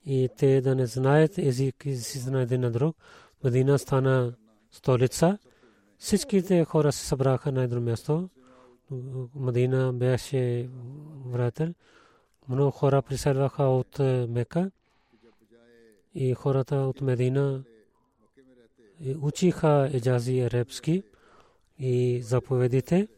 и 0.06 0.28
те 0.36 0.60
да 0.60 0.74
не 0.74 0.86
знаят 0.86 1.38
език 1.38 1.86
си 1.94 2.30
на 2.30 2.42
един 2.42 2.60
на 2.60 2.70
друг. 2.70 2.96
Медина 3.44 3.78
стана 3.78 4.34
столица. 4.72 5.38
Всичките 6.00 6.64
хора 6.64 6.92
се 6.92 7.06
събраха 7.06 7.52
на 7.52 7.62
едно 7.62 7.80
място 7.80 8.28
Мадина 9.34 9.92
беше 9.92 10.68
врател. 11.26 11.74
Много 12.48 12.70
хора 12.70 13.02
приселваха 13.02 13.62
от 13.62 13.98
Мека 14.28 14.70
и 16.14 16.34
хората 16.34 16.76
от 16.76 17.00
Медина 17.00 17.64
учиха 19.20 19.90
еджази 19.92 20.40
арабски 20.40 21.02
и 21.78 22.22
заповедите 22.22 23.08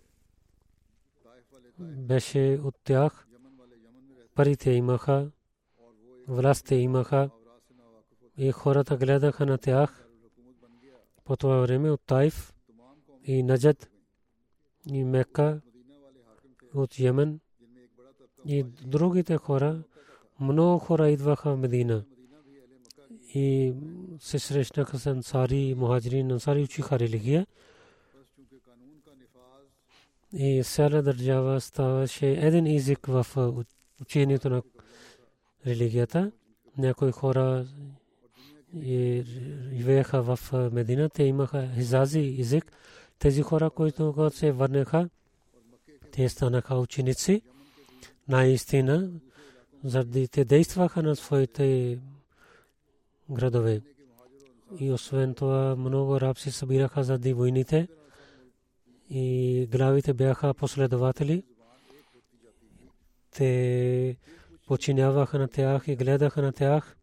беше 1.78 2.60
от 2.64 2.74
тях. 2.84 3.26
Парите 4.34 4.70
имаха, 4.70 5.30
властта 6.28 6.74
имаха 6.74 7.30
и 8.36 8.52
хората 8.52 8.96
гледаха 8.96 9.46
на 9.46 9.58
тях 9.58 10.08
по 11.24 11.36
това 11.36 11.56
време 11.60 11.90
от 11.90 12.00
Тайф 12.06 12.51
и 13.24 13.42
Наджад 13.42 13.90
и 14.92 15.04
Мекка 15.04 15.60
от 16.74 16.98
Йемен 16.98 17.40
и 18.46 18.62
другите 18.62 19.36
хора, 19.36 19.82
много 20.40 20.78
хора 20.78 21.10
идваха 21.10 21.50
в 21.50 21.56
Медина 21.56 22.04
и 23.34 23.72
се 24.20 24.38
срещнаха 24.38 24.98
с 24.98 25.06
ансари, 25.06 25.74
мухаджирин, 25.78 26.30
ансари 26.30 26.62
учиха 26.62 26.98
религия. 26.98 27.46
И 30.32 30.62
цяла 30.64 31.02
държава 31.02 31.60
ставаше 31.60 32.30
един 32.30 32.66
език 32.66 33.06
в 33.06 33.26
учението 34.00 34.50
на 34.50 34.62
религията. 35.66 36.32
Някои 36.78 37.12
хора 37.12 37.66
живееха 39.74 40.22
в 40.22 40.38
Медина, 40.72 41.08
те 41.08 41.22
имаха 41.22 41.68
хизази 41.74 42.36
език. 42.38 42.72
Тези 43.22 43.42
хора, 43.42 43.70
които 43.70 44.30
се 44.34 44.52
върнаха, 44.52 45.08
те 46.12 46.28
станаха 46.28 46.74
ученици. 46.74 47.42
Наистина, 48.28 49.10
заради 49.84 50.28
те 50.28 50.44
действаха 50.44 51.02
на 51.02 51.16
своите 51.16 51.98
градове. 53.30 53.80
И 54.80 54.92
освен 54.92 55.34
това, 55.34 55.76
много 55.76 56.20
рабси 56.20 56.50
събираха 56.50 57.04
заради 57.04 57.32
войните 57.32 57.88
и 59.10 59.68
главите 59.72 60.14
бяха 60.14 60.54
последователи. 60.54 61.44
Те 63.30 64.16
починяваха 64.66 65.38
на 65.38 65.48
тях 65.48 65.88
и 65.88 65.96
гледаха 65.96 66.42
на 66.42 66.52
тях. 66.52 66.96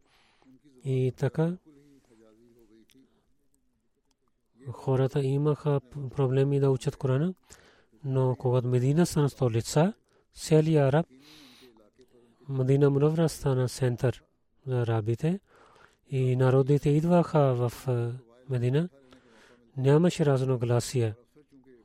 И 0.85 1.13
така 1.17 1.53
хората 4.71 5.21
имаха 5.21 5.81
проблеми 6.15 6.59
да 6.59 6.71
учат 6.71 6.95
Корана, 6.95 7.33
но 8.03 8.35
когато 8.35 8.67
Медина 8.67 9.05
стана 9.05 9.29
столица, 9.29 9.93
целият 10.33 10.93
араб, 10.93 11.05
Медина 12.49 12.89
Мунавра 12.89 13.29
стана 13.29 13.69
център 13.69 14.23
за 14.67 14.81
арабите 14.81 15.39
и 16.09 16.35
народите 16.35 16.89
идваха 16.89 17.53
в 17.53 17.87
Медина. 18.49 18.89
Нямаше 19.77 20.25
разногласия. 20.25 21.15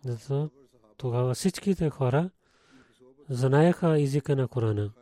Зато 0.04 0.50
тогава 0.96 1.34
всичките 1.34 1.90
хора 1.90 2.30
знаеха 3.28 4.00
езика 4.00 4.36
на 4.36 4.48
Корана. 4.48 4.92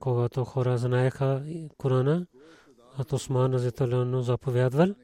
Когато 0.00 0.44
хора 0.44 0.78
знаеха 0.78 1.44
Корана, 1.78 2.26
от 2.98 3.12
Осман 3.12 3.54
Разиталано 3.54 4.22
заповядвал, 4.22 4.94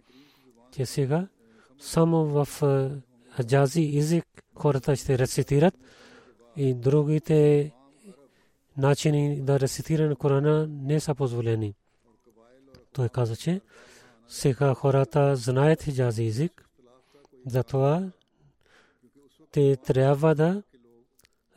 че 0.72 0.86
сега 0.86 1.28
само 1.82 2.24
в 2.24 2.48
аджази 3.40 3.98
език 3.98 4.24
хората 4.54 4.96
ще 4.96 5.18
рецитират 5.18 5.74
и 6.56 6.74
другите 6.74 7.72
начини 8.76 9.40
да 9.40 9.60
рецитира 9.60 10.08
на 10.08 10.16
Корана 10.16 10.66
не 10.70 11.00
са 11.00 11.14
позволени. 11.14 11.74
Той 12.92 13.08
каза, 13.08 13.36
че 13.36 13.60
сега 14.28 14.74
хората 14.74 15.36
знаят 15.36 15.82
хиджази 15.82 16.24
език, 16.24 16.68
затова 17.46 18.10
те 19.52 19.76
трябва 19.76 20.34
да 20.34 20.62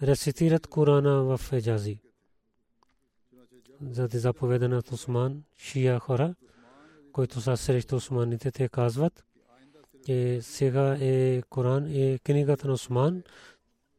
рецитират 0.02 0.68
Корана 0.68 1.24
в 1.24 1.42
хиджази. 1.50 2.00
За 3.82 4.10
заповедана 4.14 4.78
от 4.78 4.92
Осман, 4.92 5.44
шия 5.58 6.00
хора, 6.00 6.36
които 7.12 7.42
са 7.42 7.58
срещу 7.58 7.96
Османите, 7.96 8.52
те 8.52 8.70
казват, 8.70 9.26
че 10.06 10.40
сега 10.42 10.98
е 11.00 11.42
Коран, 11.42 11.88
е 11.92 12.18
книгата 12.18 12.68
на 12.68 12.74
Осман, 12.74 13.24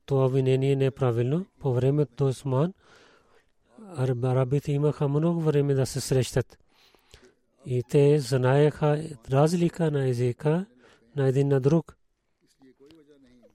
това 0.07 0.27
обвинение 0.27 0.77
не 0.77 0.85
е 0.85 0.91
правилно. 0.91 1.47
По 1.61 1.73
времето 1.73 2.25
на 2.25 2.31
Осман, 2.31 2.73
арабите 4.23 4.73
имаха 4.73 5.09
много 5.09 5.41
време 5.41 5.75
да 5.75 5.87
се 5.87 6.01
срещат. 6.01 6.59
И 7.67 7.83
те 7.83 8.19
знаеха 8.19 9.05
разлика 9.31 9.91
на 9.91 10.09
езика 10.09 10.67
на 11.17 11.29
един 11.29 11.49
на 11.49 11.61
друг. 11.61 11.97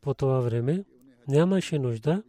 По 0.02 0.14
това 0.14 0.40
време 0.40 0.86
нямаше 1.28 1.80
нужда 1.80 2.24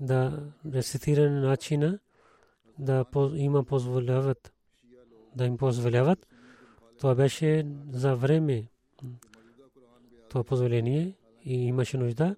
да 0.00 0.42
рецитиране 0.72 1.40
начина 1.40 1.98
да 2.78 3.04
има 3.34 3.64
позволяват 3.64 4.52
да 5.34 5.44
им 5.44 5.56
позволяват. 5.56 6.26
Това 6.98 7.14
беше 7.14 7.66
за 7.92 8.14
време 8.14 8.64
това 10.28 10.44
позволение 10.44 11.14
и 11.44 11.54
имаше 11.54 11.96
нужда. 11.96 12.36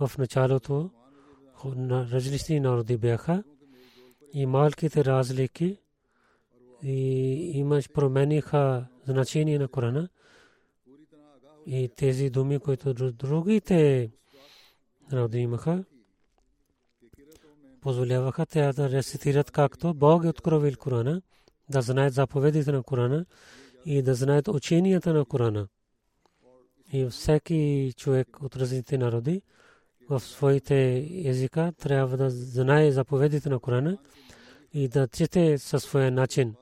В 0.00 0.18
началото 0.18 0.90
на 1.64 2.10
различни 2.10 2.60
народи 2.60 2.96
бяха 2.96 3.44
и 4.32 4.46
малките 4.46 5.04
разлики 5.04 5.78
и 6.82 6.98
имаш 7.58 7.90
промениха 7.90 8.86
значение 9.06 9.58
на 9.58 9.68
Корана 9.68 10.08
и 11.66 11.90
тези 11.96 12.30
думи, 12.30 12.58
които 12.58 12.94
другите 13.12 14.10
народи 15.12 15.38
имаха, 15.38 15.84
позволяваха 17.80 18.46
те 18.46 18.72
да 18.72 18.90
рецитират 18.90 19.50
както 19.50 19.94
Бог 19.94 20.24
е 20.24 20.28
откровил 20.28 20.76
Корана, 20.76 21.22
да 21.68 21.82
знаят 21.82 22.14
заповедите 22.14 22.72
на 22.72 22.82
Корана 22.82 23.26
и 23.86 24.02
да 24.02 24.14
знаят 24.14 24.48
ученията 24.48 25.12
на 25.12 25.24
Корана. 25.24 25.68
И 26.92 27.06
всеки 27.06 27.92
човек 27.96 28.42
от 28.42 28.56
различните 28.56 28.98
народи 28.98 29.42
в 30.10 30.20
своите 30.20 31.08
езика 31.24 31.72
трябва 31.78 32.16
да 32.16 32.30
знае 32.30 32.92
заповедите 32.92 33.48
на 33.48 33.58
Корана 33.58 33.98
и 34.72 34.88
да 34.88 35.08
чете 35.08 35.58
със 35.58 35.82
своя 35.82 36.10
начин. 36.10 36.54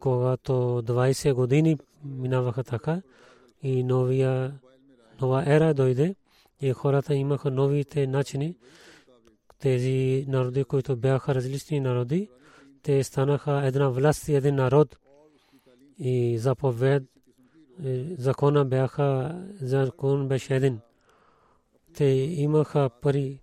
Когато 0.00 0.52
20 0.52 1.34
години 1.34 1.78
минаваха 2.04 2.64
така 2.64 3.02
и 3.62 3.84
новия, 3.84 4.54
нова 5.20 5.44
ера 5.46 5.74
дойде 5.74 6.14
и 6.60 6.72
хората 6.72 7.14
имаха 7.14 7.50
новите 7.50 8.06
начини, 8.06 8.56
тези 9.58 10.24
народи, 10.28 10.64
които 10.64 10.96
бяха 10.96 11.34
различни 11.34 11.80
народи, 11.80 12.28
те 12.82 13.04
станаха 13.04 13.66
една 13.66 13.88
власт 13.88 14.28
и 14.28 14.34
един 14.34 14.54
народ 14.54 14.96
и 15.98 16.38
заповед 16.38 17.02
закона 18.18 18.64
бяха 18.64 19.40
закон 19.60 20.28
беше 20.28 20.54
един. 20.54 20.80
Те 21.94 22.04
имаха 22.04 22.90
пари 23.02 23.40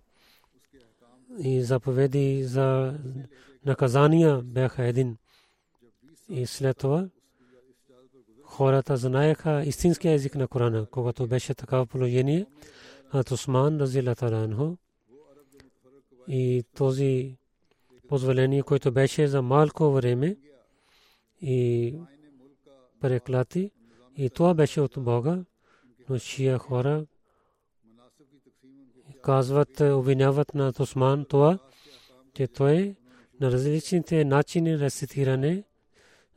и 1.38 1.62
заповеди 1.62 2.44
за 2.44 2.98
наказания 3.64 4.42
бяха 4.42 4.84
един. 4.84 5.16
И 6.28 6.46
след 6.46 6.76
това 6.76 7.08
хората 8.44 8.96
знаеха 8.96 9.62
истинския 9.66 10.12
език 10.12 10.34
на 10.34 10.48
Корана, 10.48 10.86
когато 10.86 11.26
беше 11.26 11.54
такава 11.54 11.86
положение. 11.86 12.46
От 13.14 13.30
Усман 13.30 13.80
Разилата 13.80 14.76
и 16.28 16.64
този 16.74 17.36
позволение, 18.08 18.62
което 18.62 18.92
беше 18.92 19.26
за 19.26 19.42
малко 19.42 19.92
време 19.92 20.36
и 21.40 21.94
преклати, 23.00 23.70
и 24.16 24.30
това 24.30 24.54
беше 24.54 24.80
от 24.80 24.94
Бога, 24.98 25.44
но 26.08 26.18
шия 26.18 26.58
хора 26.58 27.06
казват, 29.22 29.80
обвиняват 29.80 30.54
на 30.54 30.72
Тосман 30.72 31.24
това, 31.24 31.58
че 32.34 32.46
той 32.46 32.96
на 33.40 33.52
различните 33.52 34.24
начини 34.24 34.78
рецитиране 34.78 35.64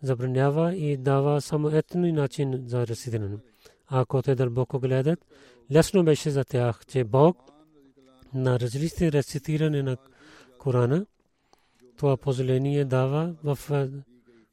забранява 0.02 0.76
и 0.76 0.98
дава 0.98 1.42
само 1.42 1.70
етни 1.70 2.12
начин 2.12 2.64
за 2.68 2.88
рецитиране. 2.88 3.38
Ако 3.88 4.22
те 4.22 4.36
дълбоко 4.36 4.80
гледат, 4.80 5.26
лесно 5.72 6.04
беше 6.04 6.30
за 6.30 6.46
тях, 6.46 6.86
че 6.86 7.04
Бог 7.04 7.38
на 8.34 8.60
различни 8.60 9.12
рецитиране 9.12 9.84
на 9.84 9.98
Корана, 10.58 11.06
това 11.98 12.18
позволение 12.18 12.86
дава 12.86 13.36
в 13.44 13.60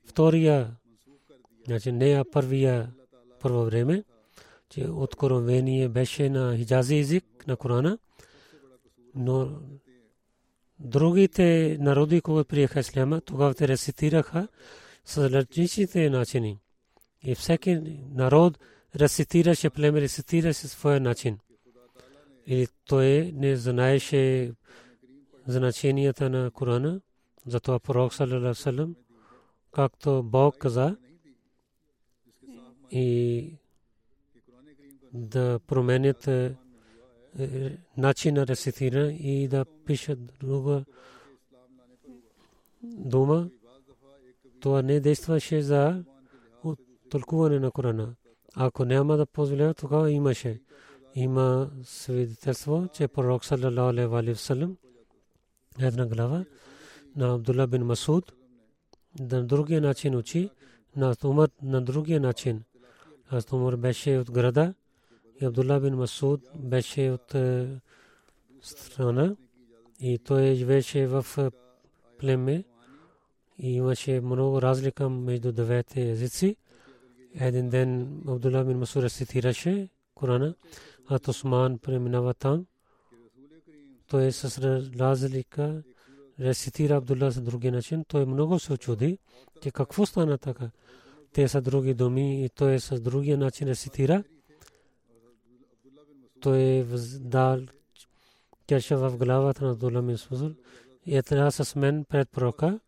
втория, 0.04 0.70
значи 1.66 1.92
не 1.92 2.24
първия 2.32 2.92
първо 3.42 3.64
време, 3.64 4.04
че 4.70 4.88
откровение 4.90 5.88
беше 5.88 6.28
на 6.28 6.56
хиджази 6.56 6.96
език 6.96 7.46
на 7.46 7.56
Корана, 7.56 7.98
но 9.14 9.48
другите 10.80 11.76
народи, 11.80 12.20
които 12.20 12.48
приеха 12.48 12.80
исляма, 12.80 13.20
тогава 13.20 13.54
те 13.54 13.68
рецитираха 13.68 14.48
с 15.04 15.30
различните 15.30 16.10
начини. 16.10 16.58
И 17.24 17.34
всеки 17.34 18.00
народ 18.14 18.58
рецитираше 18.96 19.70
племе, 19.70 20.00
рецитираше 20.00 20.68
своя 20.68 21.00
начин. 21.00 21.38
Или 22.46 22.66
той 22.84 23.32
не 23.34 23.56
знаеше 23.56 24.52
значенията 25.46 26.30
на 26.30 26.50
Корана, 26.50 27.00
затова 27.46 27.78
пророк 27.78 28.12
алейhi 28.12 28.94
както 29.72 30.22
Бог 30.22 30.58
каза 30.58 30.96
и 32.92 33.54
да 35.12 35.60
променят 35.66 36.26
е, 36.26 36.54
е, 37.38 37.76
начин 37.96 38.34
на 38.34 38.46
рецитиране 38.46 39.12
и 39.12 39.48
да 39.48 39.64
пишат 39.64 40.18
друга 40.40 40.84
дума. 42.82 43.50
Това 44.60 44.82
не 44.82 45.00
действаше 45.00 45.62
за 45.62 46.04
тълкуване 47.10 47.58
на 47.58 47.70
Корана. 47.70 48.14
Ако 48.54 48.84
няма 48.84 49.16
да 49.16 49.26
позволява, 49.26 49.74
тогава 49.74 50.10
имаше. 50.10 50.60
Има 51.14 51.70
свидетелство, 51.84 52.88
че 52.92 53.08
пророк 53.08 53.44
саллалаху 53.44 54.16
алейхи 54.16 54.32
вассалам 54.32 54.76
една 55.80 56.06
глава 56.06 56.44
на 57.16 57.34
Абдулла 57.34 57.66
бин 57.66 57.82
Масуд 57.82 58.32
на 59.20 59.44
другия 59.44 59.80
начин 59.80 60.16
учи, 60.16 60.50
на 60.96 61.14
Умар 61.24 61.48
на 61.62 61.82
другия 61.82 62.20
начин. 62.20 62.64
Аз 63.34 63.52
Умар 63.52 63.76
беше 63.76 64.18
от 64.18 64.30
града 64.30 64.74
и 65.40 65.44
Абдулла 65.44 65.80
бин 65.80 65.94
Масуд 65.94 66.40
беше 66.54 67.10
от 67.10 67.34
страна 68.62 69.36
и 70.00 70.18
той 70.18 70.54
живееше 70.54 71.06
в 71.06 71.26
племе 72.18 72.64
и 73.58 73.72
имаше 73.72 74.20
много 74.20 74.62
разлика 74.62 75.08
между 75.08 75.52
двете 75.52 76.10
езици. 76.10 76.56
Един 77.34 77.68
ден 77.68 78.20
Абдулла 78.28 78.64
бин 78.64 78.78
Масуд 78.78 79.02
рецитираше 79.02 79.88
Корана, 80.14 80.54
а 81.08 81.18
Осман 81.28 81.78
преминава 81.78 82.34
там. 82.34 82.66
Той 84.08 84.32
с 84.32 84.58
разлика 84.98 85.82
рецитира 86.40 86.96
Абдулла 86.96 87.30
за 87.30 87.40
други 87.40 87.70
начин. 87.70 88.04
Той 88.08 88.26
много 88.26 88.58
се 88.58 88.72
очуди, 88.72 89.18
че 89.62 89.70
какво 89.70 90.06
стана 90.06 90.38
така. 90.38 90.70
Те 91.32 91.48
са 91.48 91.60
други 91.60 91.94
думи 91.94 92.44
и 92.44 92.48
той 92.48 92.80
с 92.80 93.00
другия 93.00 93.38
начин 93.38 93.68
рецитира. 93.68 94.24
Той 96.40 96.58
е 96.58 96.84
дал 97.20 97.60
чаша 98.66 98.96
в 98.96 99.16
главата 99.18 99.64
на 99.64 99.74
бин 99.74 100.00
Масуд. 100.00 100.56
И 101.06 101.16
е 101.16 101.22
трябва 101.22 101.52
с 101.52 101.76
мен 101.76 102.04
пред 102.04 102.30
пророка. 102.30 102.80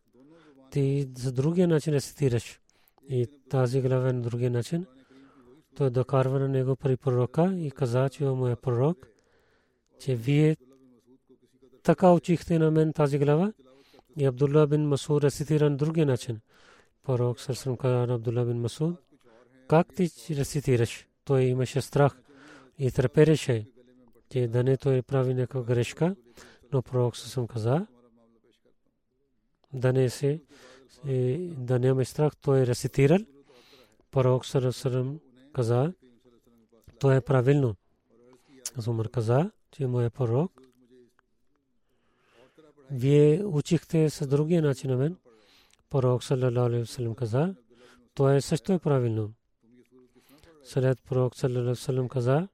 Ти 0.71 1.09
за 1.17 1.31
другия 1.31 1.67
начин 1.67 1.93
рецитираш. 1.93 2.59
И 3.09 3.27
тази 3.49 3.81
глава 3.81 4.09
е 4.09 4.13
на 4.13 4.21
другия 4.21 4.51
начин. 4.51 4.85
Той 5.75 5.89
докарва 5.89 6.39
на 6.39 6.47
него 6.47 6.75
при 6.75 6.97
пророка 6.97 7.55
и 7.57 7.71
каза, 7.71 8.09
че 8.09 8.23
му 8.25 8.47
е 8.47 8.55
пророк, 8.55 9.07
че 9.99 10.15
вие 10.15 10.57
така 11.83 12.11
учихте 12.11 12.59
на 12.59 12.71
мен 12.71 12.93
тази 12.93 13.19
глава. 13.19 13.53
И 14.17 14.25
Абдулла 14.25 14.67
бин 14.67 14.87
Масуд 14.87 15.23
рецитира 15.23 15.69
на 15.69 15.77
другия 15.77 16.05
начин. 16.05 16.39
Пророк 17.05 17.39
Сърсъм 17.39 17.77
каза 17.77 18.07
на 18.07 18.13
Абдулла 18.13 18.45
бин 18.45 18.57
Масуд, 18.57 18.95
как 19.67 19.95
ти 19.95 20.09
рецитираш? 20.29 21.07
Той 21.25 21.43
имаше 21.43 21.81
страх 21.81 22.21
и 22.79 22.91
търпереше, 22.91 23.67
че 24.29 24.47
да 24.47 24.63
не 24.63 24.77
той 24.77 25.01
прави 25.01 25.33
някаква 25.33 25.63
грешка, 25.63 26.15
но 26.73 26.81
пророк 26.81 27.17
Сърсъм 27.17 27.47
каза, 27.47 27.87
да 29.73 29.93
не 29.93 30.09
се, 30.09 30.41
да 31.57 31.79
няма 31.79 32.05
страх, 32.05 32.33
той 32.41 32.65
рецитирал. 32.65 33.19
Пророк 34.11 34.45
Сърсъм 34.45 35.19
каза, 35.53 35.93
то 36.99 37.11
е 37.11 37.21
правилно. 37.21 37.75
Зумар 38.77 39.09
каза, 39.09 39.51
че 39.71 39.87
му 39.87 40.01
е 40.01 40.09
пророк. 40.09 40.61
Вие 42.91 43.45
учихте 43.45 44.09
с 44.09 44.27
другия 44.27 44.61
начин 44.61 44.91
на 44.91 44.97
мен. 44.97 45.17
Пророк 45.89 46.23
саллалаху 46.23 46.65
алейхи 46.65 46.81
вассалам 46.81 47.15
каза, 47.15 47.55
то 48.13 48.29
е 48.29 48.41
също 48.41 48.73
е 48.73 48.79
правилно. 48.79 49.33
След 50.63 50.99
пророк 51.03 51.35
саллалаху 51.35 51.59
алейхи 51.59 51.69
вассалам 51.69 52.09
каза, 52.09 52.47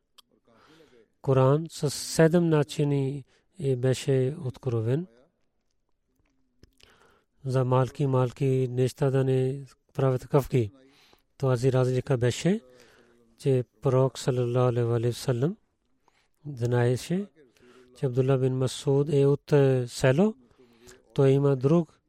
Коран 1.22 1.66
с 1.70 1.90
седем 1.90 2.50
начини 2.50 3.26
беше 3.78 4.36
откровен. 4.46 5.08
За 7.46 7.66
малки 7.66 8.08
малки 8.08 8.68
неща 8.72 9.10
да 9.10 9.24
не 9.24 9.66
правят 9.94 10.28
кавки. 10.28 10.72
Тази 11.38 11.74
разлика 11.74 12.18
беше, 12.18 12.62
че 13.38 13.64
пророк 13.82 14.20
саллалаху 14.20 14.94
алейхи 14.94 15.08
вассалам 15.08 15.58
знаеше, 16.46 17.28
че 18.00 18.06
Абдулла 18.06 18.38
бин 18.38 18.58
Масуд 18.58 19.10
е 19.14 19.26
от 19.26 19.54
село. 19.88 20.36
Той 21.14 21.30
има 21.30 21.56
друг 21.56 22.00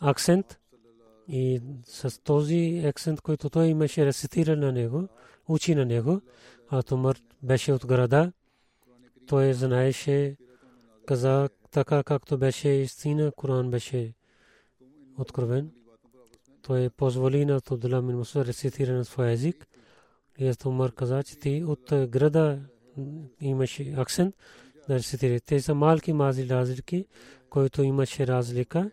акцент 0.00 0.59
и 1.32 1.60
с 1.84 2.22
този 2.22 2.82
акцент, 2.86 3.20
който 3.20 3.50
той 3.50 3.66
имаше 3.66 4.06
рецитира 4.06 4.56
на 4.56 4.72
него, 4.72 5.08
учи 5.48 5.74
на 5.74 5.84
него, 5.84 6.20
а 6.68 6.82
Тумар 6.82 7.16
беше 7.42 7.72
от 7.72 7.86
града. 7.86 8.32
Той 9.26 9.54
знаеше, 9.54 10.36
каза 11.06 11.48
така 11.70 12.02
както 12.02 12.38
беше 12.38 12.68
истина, 12.68 13.32
Коран 13.36 13.70
беше 13.70 14.14
откровен. 15.18 15.70
Той 16.62 16.90
позволи 16.90 17.44
на 17.44 17.60
Абдулла 17.70 18.02
бин 18.02 18.16
Масуд 18.16 18.46
рецитира 18.46 18.92
на 18.92 19.04
своя 19.04 19.32
език. 19.32 19.66
И 20.38 20.52
Умар 20.66 20.92
каза, 20.92 21.22
че 21.22 21.38
ти 21.38 21.64
от 21.66 22.08
града 22.08 22.58
имаше 23.40 23.94
акцент 23.96 24.34
да 24.88 24.94
рецитира. 24.94 25.40
Те 25.40 25.60
са 25.60 25.74
малки 25.74 26.12
мази 26.12 26.48
разлики, 26.48 27.06
които 27.50 27.82
имаше 27.82 28.26
разлика. 28.26 28.90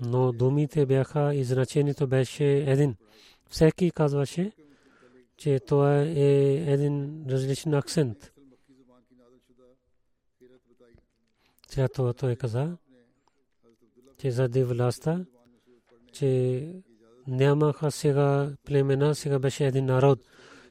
Но 0.00 0.32
думите 0.32 0.86
бяха 0.86 1.34
и 1.34 1.44
беше 2.06 2.44
един. 2.44 2.96
Всеки 3.48 3.90
казваше, 3.90 4.52
че 5.36 5.60
това 5.60 6.02
е 6.02 6.54
един 6.72 7.24
различен 7.28 7.74
акцент. 7.74 8.32
След 11.68 11.92
това 11.92 12.12
той 12.12 12.36
каза, 12.36 12.76
че 14.18 14.30
заради 14.30 14.64
властта, 14.64 15.24
че 16.12 16.68
нямаха 17.26 17.90
сега 17.90 18.52
племена, 18.64 19.14
сега 19.14 19.38
беше 19.38 19.66
един 19.66 19.84
народ. 19.84 20.18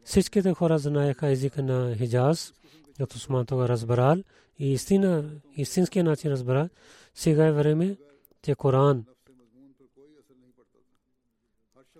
Всичките 0.04 0.54
хора 0.54 0.78
знаеха 0.78 1.28
езика 1.28 1.64
на 1.64 1.96
Хиджаз, 1.96 2.54
като 2.98 3.16
Усман 3.16 3.46
това 3.46 3.68
разбрал 3.68 4.18
и 4.60 4.74
истина, 4.74 5.32
истинския 5.56 6.04
начин 6.04 6.32
разбра. 6.32 6.70
Сега 7.14 7.46
е 7.46 7.52
време, 7.52 7.98
че 8.44 8.56
Коран, 8.56 9.06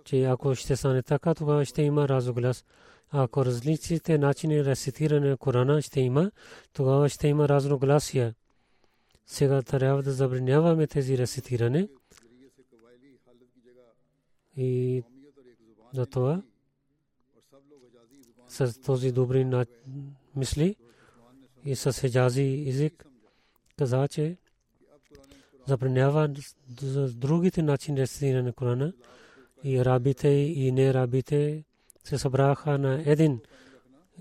че 0.04 0.24
ако 0.24 0.54
ще 0.54 0.76
стане 0.76 1.02
така, 1.02 1.34
тогава 1.34 1.64
ще 1.64 1.82
има 1.82 2.08
разоглас. 2.08 2.64
Ако 3.10 3.44
различните 3.44 4.18
начини 4.18 4.64
рецитиране 4.64 5.28
на 5.28 5.36
Корана 5.36 5.82
ще 5.82 6.00
има, 6.00 6.30
тогава 6.72 7.08
ще 7.08 7.28
има 7.28 7.48
разногласия. 7.48 8.34
Сега 9.26 9.62
трябва 9.62 10.02
да 10.02 10.12
забраняваме 10.12 10.86
тези 10.86 11.18
рецитиране. 11.18 11.88
И 14.56 15.02
за 15.92 16.06
това 16.06 16.42
с 18.48 18.80
този 18.80 19.12
добри 19.12 19.66
мисли 20.36 20.76
и 21.64 21.76
с 21.76 22.00
хиджази 22.00 22.64
език 22.68 23.06
каза, 23.78 24.08
че 24.08 24.36
забранява 25.66 26.34
за 26.80 27.12
другите 27.12 27.62
начини 27.62 28.00
рецитиране 28.00 28.42
на 28.42 28.52
Корана 28.52 28.92
и 29.64 29.78
арабите 29.78 30.28
и 30.28 30.72
не 30.72 30.90
арабите 30.90 31.64
се 32.04 32.18
събраха 32.18 32.78
на 32.78 33.02
един 33.06 33.40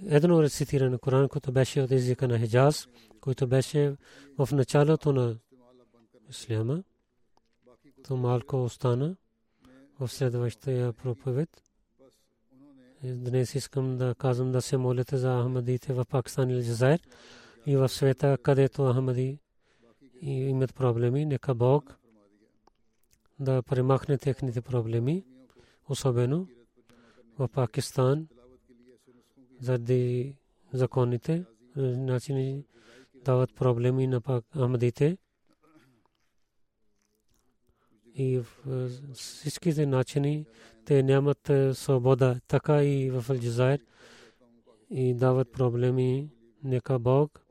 едно 0.05 0.43
рецитиране 0.43 0.89
на 0.89 0.99
Коран, 0.99 1.29
което 1.29 1.51
беше 1.51 1.81
от 1.81 1.91
езика 1.91 2.27
на 2.27 2.39
Хиджаз, 2.39 2.87
който 3.21 3.47
беше 3.47 3.95
в 4.37 4.49
началото 4.51 5.13
на 5.13 5.37
Исляма. 6.29 6.83
То 8.07 8.17
малко 8.17 8.63
остана 8.63 9.15
в 9.99 10.07
следващия 10.07 10.93
проповед. 10.93 11.49
Днес 13.03 13.55
искам 13.55 13.97
да 13.97 14.15
казвам 14.15 14.51
да 14.51 14.61
се 14.61 14.77
молите 14.77 15.17
за 15.17 15.43
Ахмадите 15.43 15.93
в 15.93 16.05
Пакистан 16.05 16.49
или 16.49 16.63
Джазайр 16.63 16.99
и 17.65 17.77
в 17.77 17.89
света, 17.89 18.37
където 18.43 18.93
Ахмади 18.93 19.39
имат 20.31 20.75
проблеми. 20.75 21.25
Нека 21.25 21.55
Бог 21.55 21.97
да 23.39 23.63
премахне 23.63 24.17
техните 24.17 24.61
проблеми, 24.61 25.25
особено 25.89 26.47
в 27.39 27.47
Пакистан, 27.47 28.27
заради 29.61 30.35
законите, 30.73 31.45
начини 31.75 32.65
дават 33.25 33.55
проблеми 33.55 34.07
на 34.07 34.21
Ахмадите. 34.21 35.17
и 38.15 38.41
всичките 39.13 39.85
начини 39.85 40.45
те 40.85 41.03
нямат 41.03 41.51
свобода. 41.73 42.39
Така 42.47 42.83
и 42.83 43.09
в 43.09 43.25
Алджазайр 43.29 43.79
и 44.89 45.13
дават 45.13 45.51
проблеми. 45.51 46.29
Нека 46.63 46.99
Бог 46.99 47.42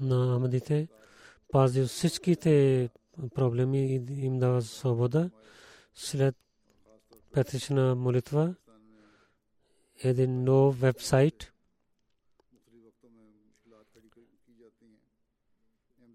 на 0.00 0.34
Ахмадите 0.34 0.88
пази 1.52 1.84
всичките 1.84 2.88
проблеми 3.34 3.94
и 3.94 4.24
им 4.26 4.38
дава 4.38 4.62
свобода. 4.62 5.30
След 5.94 6.36
петична 7.32 7.94
молитва 7.94 8.54
един 10.02 10.44
нов 10.44 10.80
вебсайт 10.80 11.52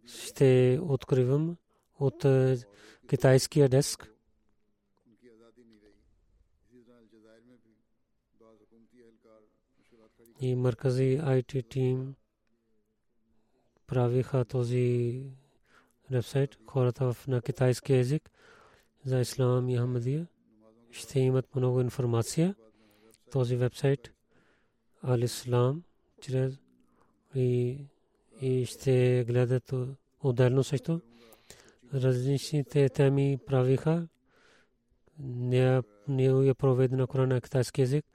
ще 0.08 0.80
откривам 0.82 1.58
от 2.00 2.26
китайския 3.10 3.70
деск. 3.70 4.10
И 10.42 10.56
маркази 10.56 11.20
IT 11.24 11.70
тим 11.70 12.16
правиха 13.88 14.46
този 14.46 15.22
вебсайт, 16.12 16.58
хората 16.68 17.14
на 17.28 17.42
китайски 17.42 17.94
език 17.94 18.30
за 19.06 19.20
ислам 19.20 19.70
и 19.70 19.78
Ахмадия 19.78 20.28
ще 20.92 21.20
имат 21.20 21.56
много 21.56 21.82
информация. 21.82 22.56
Този 23.32 23.56
вебсайт 23.56 24.12
Ал-Ислам 25.04 25.82
чрез 26.22 26.60
и, 27.36 27.78
и 28.42 28.66
ще 28.66 29.26
гледат 29.28 29.74
отделно 30.22 30.64
също. 30.64 31.02
Различните 31.94 32.90
теми 32.90 33.38
правиха. 33.46 34.08
Не, 35.20 35.82
не 36.08 36.50
е 36.50 36.54
проведена 36.54 37.08
Коран 37.08 37.30
на 37.30 37.42
китайски 37.42 37.82
език. 37.82 38.06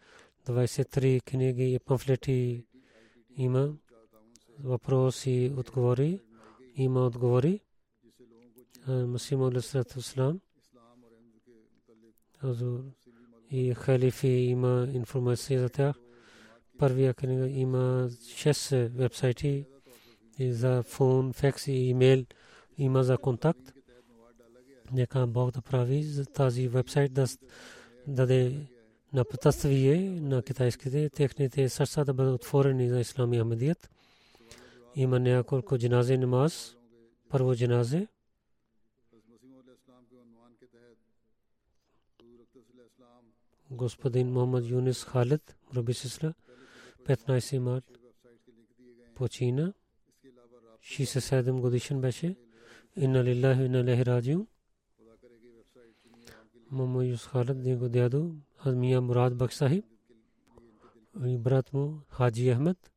23 0.47 1.23
книги 1.23 1.75
и 1.75 1.79
памфлети 1.79 2.65
има. 3.37 3.75
Въпроси 4.65 5.53
отговори. 5.57 6.21
Има 6.75 7.07
отговори. 7.07 7.61
Масим 8.89 9.43
Алисалату 9.43 10.01
и 13.51 13.75
халифи 13.75 14.29
има 14.29 14.89
информация 14.93 15.61
за 15.61 15.69
тях. 15.69 15.97
Първия 16.79 17.15
книга 17.15 17.49
има 17.49 18.09
6 18.11 18.89
вебсайти 18.89 19.67
за 20.41 20.83
фон, 20.83 21.33
фекс 21.33 21.67
и 21.67 21.73
имейл 21.73 22.25
има 22.79 23.05
за 23.05 23.19
контакт. 23.19 23.73
Нека 24.93 25.27
Бог 25.27 25.51
да 25.51 25.63
прави 25.63 26.03
за 26.03 26.27
тази 26.27 26.69
вебсайт 26.69 27.13
да 27.13 27.27
даде 28.07 28.67
на 29.13 29.25
потаствие 29.25 30.21
на 30.21 30.43
китайските 30.43 31.11
техните 31.11 31.69
сърца 31.69 32.05
да 32.05 32.15
бъдат 32.15 32.35
отворени 32.35 32.89
за 32.89 33.01
ислами 33.01 33.39
Ахмедият. 33.39 33.91
Има 34.96 35.20
няколко 35.20 35.78
джинази 35.78 36.18
намаз. 36.18 36.78
Първо 37.30 37.56
джиназе. 37.56 38.08
Господин 43.72 44.32
Мохаммад 44.32 44.66
Юнис 44.66 45.04
Халид, 45.04 45.56
Раби 45.76 45.94
Сисла, 45.94 46.34
15 47.06 47.58
март 47.58 47.86
почина. 49.16 49.74
67 50.82 51.60
годишен 51.60 52.02
беше. 52.02 52.36
Инна 52.96 53.24
лиллахи 53.24 53.64
инна 53.64 53.80
илайхи 53.80 54.06
раджиун. 54.06 54.48
Мама 56.72 57.06
Юс 57.06 57.26
Халид 57.26 57.58
него 57.58 57.90
дядо 57.90 58.36
Мия 58.66 59.02
Мурад 59.02 59.38
Бак 59.38 59.54
Сахиб 59.54 59.86
и 61.26 61.38
брат 61.38 61.74
му 61.74 62.00
Хаджи 62.10 62.54
Ахмед 62.54 62.92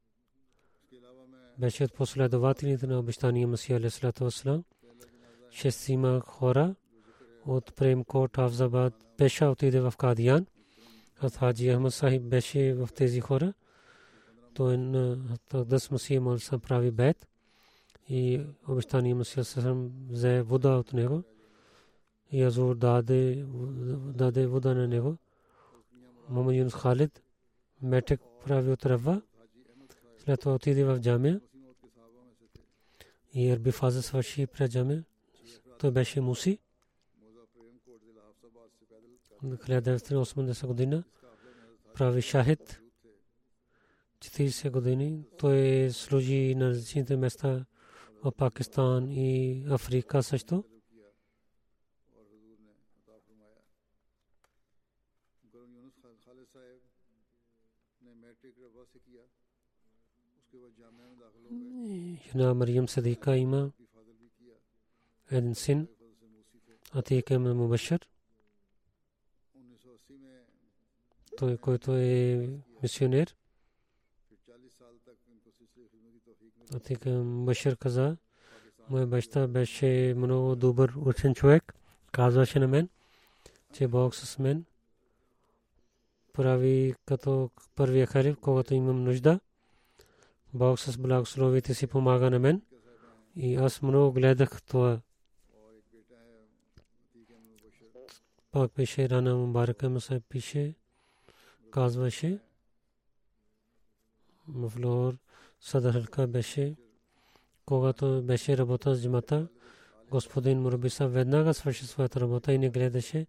Беше 1.59 1.83
от 1.83 1.93
последователите 1.93 2.87
на 2.87 2.99
обещания 2.99 3.47
Масия 3.47 3.77
Алисалату 3.77 4.23
Васлам. 4.23 4.63
Шестима 5.51 6.19
хора 6.19 6.75
от 7.45 7.75
Премкот 7.75 8.37
Авзабад 8.37 8.93
Пеша 9.17 9.49
отиде 9.49 9.81
в 9.81 9.93
Кадиян. 9.97 10.45
От 11.23 11.35
Хаджи 11.35 11.73
Ахмед 11.73 11.93
Сахиб 11.93 12.23
беше 12.23 12.73
в 12.73 12.89
тези 12.95 13.19
хора. 13.19 13.53
Той 14.53 14.77
на 14.77 15.17
Тагдас 15.49 15.91
Масия 15.91 16.21
Малса 16.21 16.59
прави 16.59 16.91
бед 16.91 17.27
и 18.09 18.41
обещания 18.67 19.15
Масия 19.15 19.43
Сасам 19.43 19.91
взе 20.09 20.41
вода 20.41 20.77
от 20.77 20.93
него. 20.93 21.23
И 22.31 22.43
Азур 22.43 22.75
даде, 22.75 23.45
даде 24.15 24.47
вода 24.47 24.73
на 24.73 24.87
него. 24.87 25.17
Мамад 26.29 26.55
Юнус 26.55 26.73
Халид 26.73 27.21
метек 27.81 28.21
прави 28.45 28.71
от 28.71 28.85
Рава. 28.85 29.21
След 30.23 30.39
това 30.39 30.53
отиде 30.53 30.83
в 30.83 30.99
джамия 30.99 31.41
и 33.33 33.51
Арби 33.51 33.71
Фаза 33.71 34.01
свърши 34.01 34.47
пред 34.47 34.71
джамия. 34.71 35.03
Той 35.79 35.91
беше 35.91 36.21
муси. 36.21 36.59
1980 39.43 40.67
година 40.67 41.03
прави 41.93 42.21
шахид 42.21 42.81
40 44.19 44.69
години. 44.69 45.25
Той 45.37 45.89
служи 45.91 46.55
на 46.55 46.69
различните 46.69 47.17
места 47.17 47.65
в 48.23 48.31
Пакистан 48.31 49.11
и 49.11 49.63
Африка 49.69 50.23
също. 50.23 50.63
Жена 62.31 62.53
Мариям 62.53 62.87
Садика 62.87 63.37
има 63.37 63.71
един 65.31 65.55
син, 65.55 65.87
Атик 66.91 67.31
Емел 67.31 67.55
Мубашир. 67.55 68.07
Той, 71.37 71.57
който 71.57 71.95
е 71.95 72.49
мисионер. 72.83 73.35
Атик 76.73 77.05
Мубашир 77.05 77.77
каза, 77.77 78.17
моя 78.89 79.07
баща 79.07 79.47
беше 79.47 80.13
много 80.17 80.55
добър 80.55 80.93
учен 81.05 81.35
човек. 81.35 81.73
Казваше 82.11 82.59
на 82.59 82.67
мен, 82.67 82.89
че 83.73 83.87
Бог 83.87 84.15
с 84.15 84.39
мен 84.39 84.65
прави 86.33 86.95
като 87.05 87.49
първия 87.75 88.07
халиф, 88.07 88.37
когато 88.41 88.73
имам 88.73 89.03
нужда. 89.03 89.39
Бог 90.53 90.79
с 90.79 90.97
благословите 90.97 91.73
си 91.73 91.87
помага 91.87 92.29
на 92.29 92.39
мен. 92.39 92.61
И 93.35 93.55
аз 93.55 93.81
много 93.81 94.11
гледах 94.11 94.61
това. 94.61 95.01
Пак 98.51 98.71
пише 98.71 99.09
Рана 99.09 99.35
Мубарака 99.35 99.89
му 99.89 99.99
се 99.99 100.19
пише, 100.19 100.75
казваше, 101.71 102.39
Муфлор 104.47 105.17
Садар 105.59 105.93
Халка 105.93 106.27
беше, 106.27 106.75
когато 107.65 108.21
беше 108.23 108.57
работа 108.57 108.95
с 108.95 109.01
джимата, 109.01 109.47
господин 110.09 110.61
Мурабиса 110.61 111.07
веднага 111.07 111.53
свърши 111.53 111.87
своята 111.87 112.19
работа 112.19 112.53
и 112.53 112.57
не 112.57 112.69
гледаше 112.69 113.27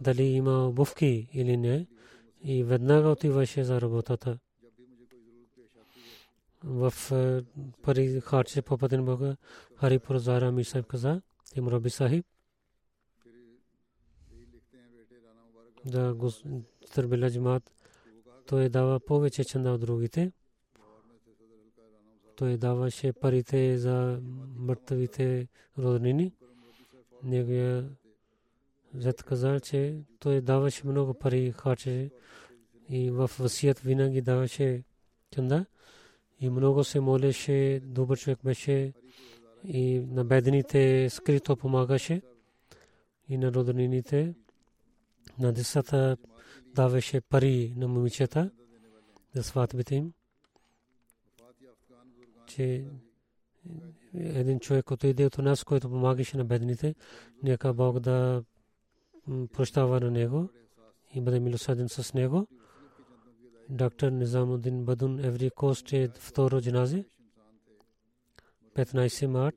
дали 0.00 0.22
има 0.22 0.68
обувки 0.68 1.28
или 1.32 1.56
не 1.56 1.86
и 2.44 2.64
веднага 2.64 3.08
отиваше 3.08 3.64
за 3.64 3.80
работата 3.80 4.38
в 6.64 6.94
пари 7.82 8.20
харче 8.20 8.62
по 8.62 8.78
пътен 8.78 9.04
Бога 9.04 9.36
Харипур 9.76 10.18
Зара 10.18 10.52
Мисайб 10.52 10.86
каза 10.86 11.22
им 11.56 11.68
Раби 11.68 11.90
Сахиб 11.90 12.26
да 15.84 16.16
Търбила 16.94 17.30
джимат 17.30 17.72
той 18.46 18.68
дава 18.68 19.00
повече 19.00 19.44
чанда 19.44 19.72
от 19.72 19.80
другите 19.80 20.32
той 22.36 22.56
даваше 22.56 23.12
парите 23.12 23.78
за 23.78 24.20
мъртвите 24.56 25.48
роднини 25.78 26.34
неговия 27.22 27.90
зет 28.94 29.22
каза, 29.22 29.60
че 29.60 29.96
той 30.18 30.40
даваше 30.40 30.86
много 30.86 31.14
пари 31.14 31.52
харче 31.52 32.10
и 32.88 33.10
в 33.10 33.30
васият 33.38 33.80
винаги 33.80 34.20
даваше 34.20 34.84
чанда 35.30 35.66
и 36.42 36.50
много 36.50 36.84
се 36.84 37.00
молеше, 37.00 37.80
добър 37.84 38.18
човек 38.18 38.38
беше 38.44 38.92
и 39.64 40.00
на 40.00 40.24
бедните 40.24 41.10
скрито 41.10 41.56
помагаше 41.56 42.22
и 43.28 43.38
на 43.38 43.52
роднините. 43.52 44.34
На 45.38 45.52
децата 45.52 46.16
даваше 46.66 47.20
пари 47.20 47.74
на 47.76 47.88
момичета 47.88 48.50
за 49.34 49.42
сватбите 49.42 49.94
им. 49.94 50.12
Че 52.46 52.84
един 54.14 54.60
човек 54.60 54.90
отиде 54.90 55.26
от 55.26 55.38
нас, 55.38 55.64
който 55.64 55.90
помагаше 55.90 56.36
на 56.36 56.44
бедните, 56.44 56.94
нека 57.42 57.74
Бог 57.74 58.00
да 58.00 58.44
прощава 59.52 60.00
на 60.00 60.10
него 60.10 60.48
и 61.14 61.20
бъде 61.20 61.40
милосъден 61.40 61.88
с 61.88 62.14
него. 62.14 62.46
Доктор 63.72 64.10
Низамудин 64.10 64.84
Бадун 64.84 65.24
Еври 65.24 65.50
Кост 65.50 65.92
е 65.92 66.08
второ 66.08 66.60
джаназе. 66.60 67.04
15 68.74 69.26
март 69.26 69.56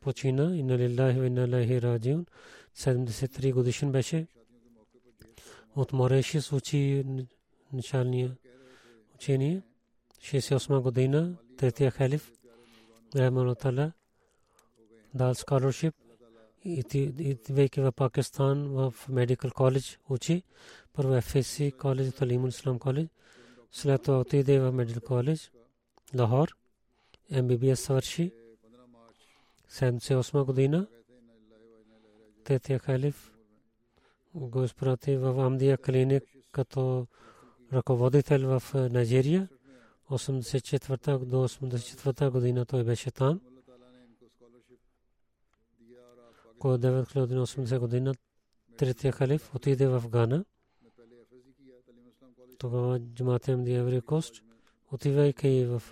почина 0.00 0.56
и 0.56 0.62
на 0.62 0.78
лилахи 0.78 1.18
и 1.18 1.30
на 1.30 1.48
лахи 1.48 1.82
раджиун. 1.82 2.26
73 2.74 3.52
годишен 3.52 3.92
беше. 3.92 4.26
От 5.76 5.92
Морешис 5.92 6.52
учи 6.52 7.04
началния 7.72 8.36
учение. 9.14 9.62
68 10.20 10.80
година, 10.80 11.36
третия 11.58 11.90
халиф, 11.90 12.32
Рахман 13.14 13.54
Тала, 13.54 13.92
дал 15.14 15.34
scholarship, 15.34 15.94
идвайки 16.64 17.80
в 17.80 17.92
Пакистан 17.92 18.68
в 18.68 18.94
медикал 19.08 19.50
коледж 19.50 19.98
учи. 20.08 20.42
Първо 20.96 21.20
ФСС 21.20 21.72
коледж, 21.72 22.10
Талимул 22.10 22.48
Ислам 22.48 22.78
коледж. 22.78 23.08
След 23.72 24.02
това 24.02 24.20
отиде 24.20 24.60
в 24.60 24.72
медикал 24.72 25.00
коледж, 25.00 25.50
Лахор. 26.14 26.56
МББС 27.30 27.80
свърши. 27.80 28.32
78 29.70 30.44
година. 30.44 30.86
Третия 32.44 32.78
халиф 32.78 33.32
го 34.34 34.64
изпрати 34.64 35.16
в 35.16 35.40
Амдия 35.40 35.78
клиник 35.78 36.22
като 36.52 37.06
ръководител 37.72 38.60
в 38.60 38.74
Найджерия. 38.74 39.48
84 40.10 41.24
до 41.24 41.36
84 41.48 42.30
година 42.30 42.66
той 42.66 42.84
беше 42.84 43.10
там. 43.10 43.40
Кога 46.58 46.78
980 46.78 47.78
година 47.78 48.14
третия 48.76 49.12
халиф 49.12 49.54
отиде 49.54 49.88
в 49.88 50.08
Гана. 50.08 50.44
Тогава 52.58 53.00
джамата 53.00 53.52
им 53.52 53.66
Еври 53.66 54.00
Кост, 54.00 54.42
отивайки 54.92 55.64
в 55.64 55.82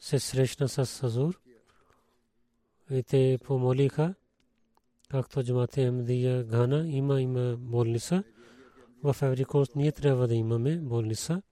се 0.00 0.18
срещна 0.18 0.68
с 0.68 0.86
Сазур 0.86 1.40
и 2.90 3.02
те 3.02 3.38
помолиха, 3.44 4.14
както 5.08 5.44
джамата 5.44 5.80
им 5.80 6.04
Гана 6.46 6.88
има 6.88 7.20
има 7.20 7.56
болница. 7.56 8.24
В 9.02 9.16
Еври 9.22 9.44
Кост 9.44 9.76
ние 9.76 9.92
трябва 9.92 10.28
да 10.28 10.34
имаме 10.34 10.76
болница. 10.76 11.42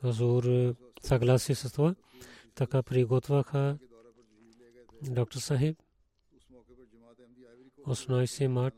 Хазур 0.00 0.74
съгласи 1.02 1.54
с 1.54 1.72
това. 1.72 1.94
Така 2.54 2.82
приготвяха 2.82 3.78
доктор 5.02 5.38
Сахиб 5.38 5.78
18 7.88 8.46
март 8.46 8.74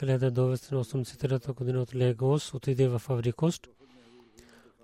1983 0.00 1.54
година 1.54 1.82
от 1.82 1.94
Легос 1.94 2.54
отиде 2.54 2.88
в 2.88 3.02
Аврикост 3.08 3.68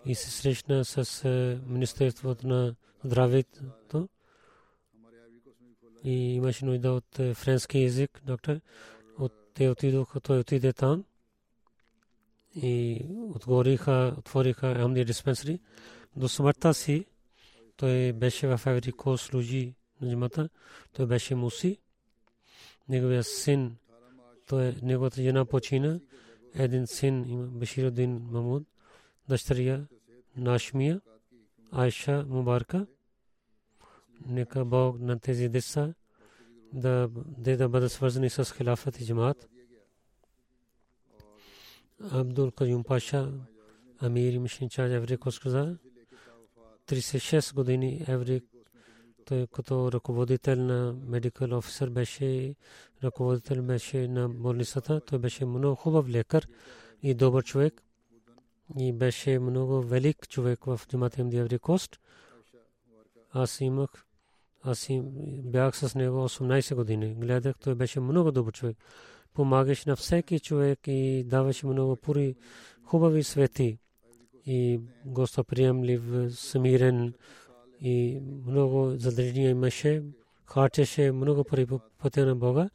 и 0.07 0.15
се 0.15 0.31
срещна 0.31 0.85
с 0.85 1.25
Министерството 1.67 2.47
на 2.47 2.75
здравето 3.05 4.09
и 6.05 6.35
имаше 6.35 6.65
нужда 6.65 6.93
от 6.93 7.37
френски 7.37 7.79
язик, 7.79 8.21
доктор. 8.25 8.61
От 9.19 9.33
те 9.55 9.69
отидоха, 9.69 10.21
той 10.21 10.39
отиде 10.39 10.73
там 10.73 11.05
и 12.55 13.05
отвориха, 13.35 14.15
отвориха 14.19 14.67
Амди 14.67 15.05
диспенсари. 15.05 15.61
До 16.17 16.29
смъртта 16.29 16.75
си 16.75 17.07
той 17.77 18.13
беше 18.13 18.47
в 18.47 18.61
Аврико, 18.67 19.19
служи 19.19 19.75
на 20.01 20.11
джамата. 20.11 20.49
Той 20.93 21.07
беше 21.07 21.35
муси. 21.35 21.79
Неговия 22.89 23.25
син, 23.25 23.77
той, 24.47 24.75
неговата 24.83 25.23
жена 25.23 25.45
почина. 25.45 26.01
Един 26.55 26.87
син 26.87 27.25
има 27.29 27.47
Баширудин 27.47 28.27
Мамуд, 28.31 28.63
дъщеря 29.29 29.87
Нашмия, 30.37 31.01
Айша 31.73 32.25
Мубарка. 32.29 32.87
Нека 34.27 34.65
Бог 34.65 35.01
на 35.01 35.19
тези 35.19 35.49
деца 35.49 35.95
да, 36.73 37.09
да 37.39 37.69
бъдат 37.69 37.93
свързани 37.93 38.31
с 38.31 38.55
хилафът 38.57 39.01
и 39.01 39.07
джамаат. 39.07 39.49
Абдул 42.01 42.51
Каюм 42.51 42.85
Паша, 42.85 43.33
Амир 43.99 44.39
Мишин 44.39 44.69
Чач 44.69 44.93
Еврик 44.93 45.21
каза, 45.43 45.79
36 46.87 47.55
години 47.55 48.05
Еврик, 48.09 48.45
той 49.27 49.47
като 49.47 49.93
ръководител 49.93 50.57
на 50.57 50.95
медикал 51.07 51.59
офисър 51.59 51.91
беше, 51.91 52.55
ръководител 53.05 53.63
беше 53.63 54.09
на 54.09 54.29
болницата, 54.29 55.01
той 55.01 55.19
беше 55.19 55.45
много 55.45 55.75
хубав 55.75 56.09
лекар 56.09 56.47
и 57.03 57.15
добър 57.15 57.45
човек 57.45 57.83
и 58.79 58.93
беше 58.93 59.39
много 59.39 59.83
велик 59.83 60.29
човек 60.29 60.65
в 60.65 60.81
джамата 60.89 61.21
им 61.21 61.31
Еврик 61.33 61.61
Кост. 61.61 62.01
Аз 63.33 63.61
имах, 63.61 63.91
аз 64.63 64.89
бях 65.45 65.77
с 65.77 65.95
него 65.95 66.29
18 66.29 66.75
години. 66.75 67.15
Гледах, 67.15 67.55
той 67.59 67.75
беше 67.75 68.01
много 68.01 68.33
добър 68.33 68.53
човек 68.53 68.77
помагаш 69.37 69.85
на 69.85 69.97
всеки 69.97 70.41
човек 70.41 70.79
и 70.87 71.25
даваш 71.27 71.63
много 71.63 71.97
пури 71.97 72.35
хубави 72.85 73.23
свети 73.23 73.79
и 74.47 74.81
гостоприемлив, 75.05 76.03
смирен 76.31 77.15
и 77.81 78.21
много 78.47 78.91
задържания 78.91 79.51
имаше, 79.51 80.03
харчеше 80.45 81.13
много 81.13 81.45
пари 81.45 81.67
по 81.67 81.81
пътя 81.99 82.27
на 82.27 82.37
Бога. 82.37 82.71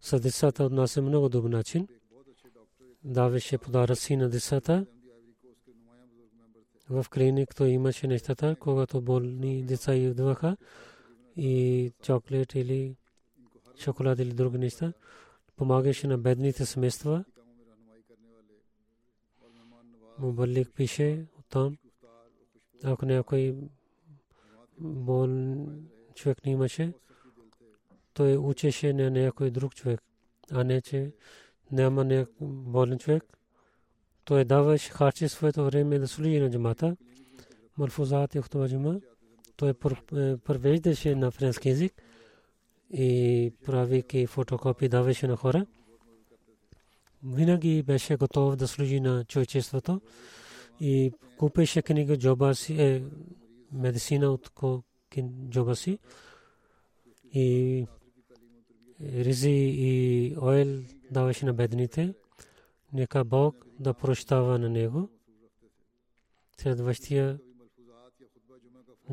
С 0.00 0.20
децата 0.20 0.64
отнася 0.64 1.02
много 1.02 1.28
добър 1.28 1.50
начин. 1.50 1.88
Даваше 3.04 3.58
подаръци 3.58 4.16
на 4.16 4.28
децата. 4.28 4.86
В 6.90 7.06
клиник 7.14 7.54
той 7.56 7.68
имаше 7.68 8.06
нещата, 8.06 8.56
когато 8.60 9.00
болни 9.00 9.62
деца 9.62 9.94
идваха 9.94 10.56
и 11.36 11.92
чоклет 12.02 12.54
или 12.54 12.96
шоколад 13.78 14.18
или 14.18 14.34
други 14.34 14.58
неща 14.58 14.92
помагаше 15.56 16.06
на 16.06 16.18
бедните 16.18 16.66
семейства. 16.66 17.24
Мубалик 20.18 20.74
пише 20.74 21.26
там, 21.48 21.76
ако 22.84 23.06
някой 23.06 23.54
бол 24.82 25.66
човек 26.14 26.46
не 26.46 26.52
имаше, 26.52 26.92
той 28.14 28.36
учеше 28.36 28.92
на 28.92 29.10
някой 29.10 29.50
друг 29.50 29.74
човек, 29.74 30.02
а 30.50 30.64
не 30.64 30.80
че 30.80 31.12
няма 31.72 32.26
болен 32.40 32.98
човек. 32.98 33.24
Той 34.24 34.44
даваше 34.44 34.90
харчи 34.90 35.28
своето 35.28 35.64
време 35.64 35.98
да 35.98 36.08
служи 36.08 36.40
на 36.40 36.50
джамата. 36.50 36.96
Марфузат 37.78 38.34
и 38.34 38.38
Ухтова 38.38 39.00
Той 39.56 39.74
превеждаше 40.44 41.14
на 41.14 41.30
френски 41.30 41.68
язик 41.68 42.02
и 42.90 43.52
правейки 43.64 44.26
фотокопи 44.26 44.88
даваше 44.88 45.26
на 45.26 45.36
хора. 45.36 45.66
Винаги 47.24 47.82
беше 47.82 48.16
готов 48.16 48.56
да 48.56 48.68
служи 48.68 49.00
на 49.00 49.24
човечеството 49.24 50.00
и 50.80 51.12
купеше 51.38 51.82
книга 51.82 52.18
джоба 52.18 52.54
си, 52.54 53.02
медицина 53.72 54.32
от 54.32 54.50
Джобаси 55.48 55.98
и 57.34 57.86
ризи 59.00 59.74
и 59.78 60.36
ойл 60.42 60.82
даваше 61.10 61.46
на 61.46 61.54
бедните. 61.54 62.14
Нека 62.92 63.24
Бог 63.24 63.66
да 63.78 63.94
прощава 63.94 64.58
на 64.58 64.68
него. 64.68 65.08
Следващия 66.60 67.38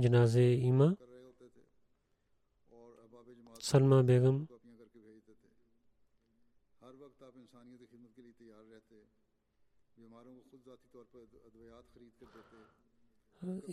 джаназе 0.01 0.41
има. 0.41 0.95
Салма 3.59 4.03
Бегам 4.03 4.47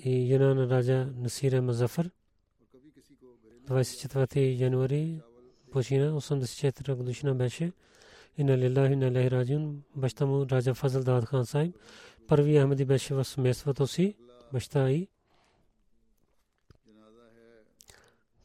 и 0.05 0.27
жена 0.27 0.55
на 0.55 0.69
раджа 0.69 1.13
Насира 1.17 1.63
Мазафар. 1.63 2.11
24 3.67 4.61
януари 4.61 5.21
почина, 5.73 6.13
84 6.13 6.95
годишна 6.95 7.35
беше. 7.35 7.73
И 8.39 8.45
на 8.45 8.59
лилахи 8.59 8.97
на 8.97 9.13
лехи 9.13 9.31
раджун, 9.31 9.83
баща 9.97 10.27
му 10.27 10.47
Раджа 10.51 10.75
Фазл 10.75 11.01
Дад 11.01 11.25
Хан 11.25 11.47
Сайб. 11.47 11.77
Първи 12.29 12.59
Ахмеди 12.61 12.85
беше 12.85 13.15
в 13.15 13.25
семейството 13.25 13.87
си, 13.87 14.17
баща 14.53 14.91
и 14.91 15.09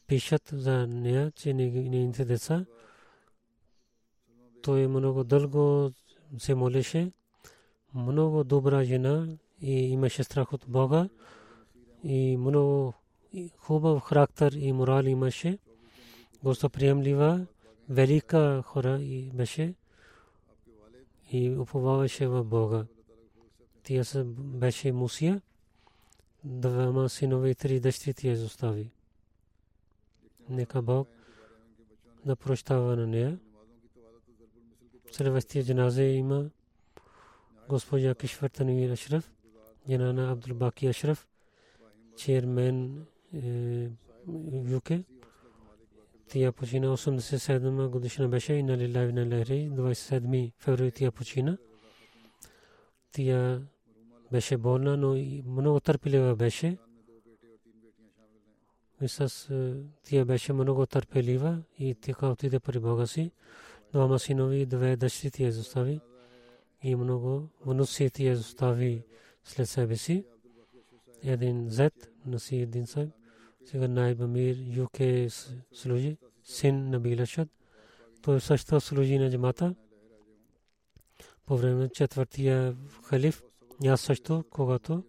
пишат 0.07 0.49
за 0.53 0.87
нея, 0.87 1.31
че 1.31 1.53
нейните 1.53 2.25
деца. 2.25 2.65
Той 4.61 4.87
много 4.87 5.23
дълго 5.23 5.91
се 6.37 6.55
молеше. 6.55 7.11
много 7.95 8.43
добра 8.43 8.83
жена 8.83 9.27
и 9.61 9.71
имаше 9.71 10.23
страх 10.23 10.53
от 10.53 10.65
Бога 10.67 11.09
и 12.03 12.37
много 12.37 12.93
хубав 13.57 14.01
характер 14.01 14.51
и 14.51 14.73
морал 14.73 15.03
имаше. 15.03 15.57
Гостоприемлива, 16.43 17.45
велика 17.89 18.61
хора 18.65 18.99
и 19.01 19.31
беше 19.33 19.73
и 21.31 21.49
уповаваше 21.49 22.27
в 22.27 22.43
Бога. 22.43 22.85
Тя 23.83 24.03
беше 24.35 24.91
Мусия, 24.91 25.41
двама 26.43 27.09
синове 27.09 27.49
и 27.49 27.55
три 27.55 27.79
дъщери 27.79 28.13
тя 28.13 28.31
изостави. 28.31 28.91
Нека 30.49 30.81
Бог 30.81 31.07
да 32.25 32.35
прощава 32.35 32.95
на 32.95 33.07
нея. 33.07 33.39
Следващия 35.11 35.63
джаназе 35.63 36.03
има 36.03 36.49
госпожа 37.69 38.15
Кишвар 38.15 38.49
Танвир 38.49 38.89
Ашраф, 38.89 39.31
Янана 39.87 40.31
Абдул 40.31 40.55
Баки 40.55 40.87
Ашраф, 40.87 41.27
чейрмен 42.17 43.05
ЮК. 44.69 44.91
Тя 46.29 46.51
почина 46.51 46.87
87 46.97 47.87
годишна 47.87 48.29
беше 48.29 48.53
и 48.53 48.63
на 48.63 48.77
Лилави 48.77 49.13
на 49.13 49.25
Лехри, 49.25 49.69
27 49.71 50.51
февруари 50.59 50.91
тя 50.91 51.11
почина. 51.11 51.57
Тя 53.11 53.61
беше 54.31 54.57
болна, 54.57 54.97
но 54.97 55.15
много 55.45 55.79
търпелива 55.79 56.35
беше. 56.35 56.77
И 59.01 59.07
с 59.07 59.47
тя 60.03 60.25
беше 60.25 60.53
много 60.53 60.85
търпелива 60.85 61.61
и 61.79 61.95
тя 61.95 62.27
отиде 62.27 62.59
при 62.59 62.79
Бога 62.79 63.07
си. 63.07 63.31
Двама 63.91 64.19
синови, 64.19 64.65
две 64.65 64.95
дъщери 64.95 65.31
тя 65.31 65.43
изостави 65.43 66.01
и 66.83 66.95
много 66.95 67.49
внуци 67.65 68.09
тя 68.09 68.23
изостави 68.23 69.03
след 69.43 69.69
себе 69.69 69.97
си. 69.97 70.25
Един 71.23 71.69
зет, 71.69 72.11
носи 72.25 72.55
един 72.55 72.87
сайб. 72.87 73.09
Сега 73.65 73.87
Найб 73.87 74.21
Амир, 74.21 74.55
ЮК 74.57 74.97
служи, 75.73 76.17
син 76.43 76.89
на 76.89 76.99
Билашад. 76.99 77.49
Той 78.21 78.41
също 78.41 78.79
служи 78.79 79.17
на 79.17 79.31
джамата. 79.31 79.75
По 81.45 81.57
време 81.57 81.75
на 81.75 81.89
четвъртия 81.89 82.75
халиф, 83.03 83.43
аз 83.87 84.01
също, 84.01 84.43
когато 84.49 85.03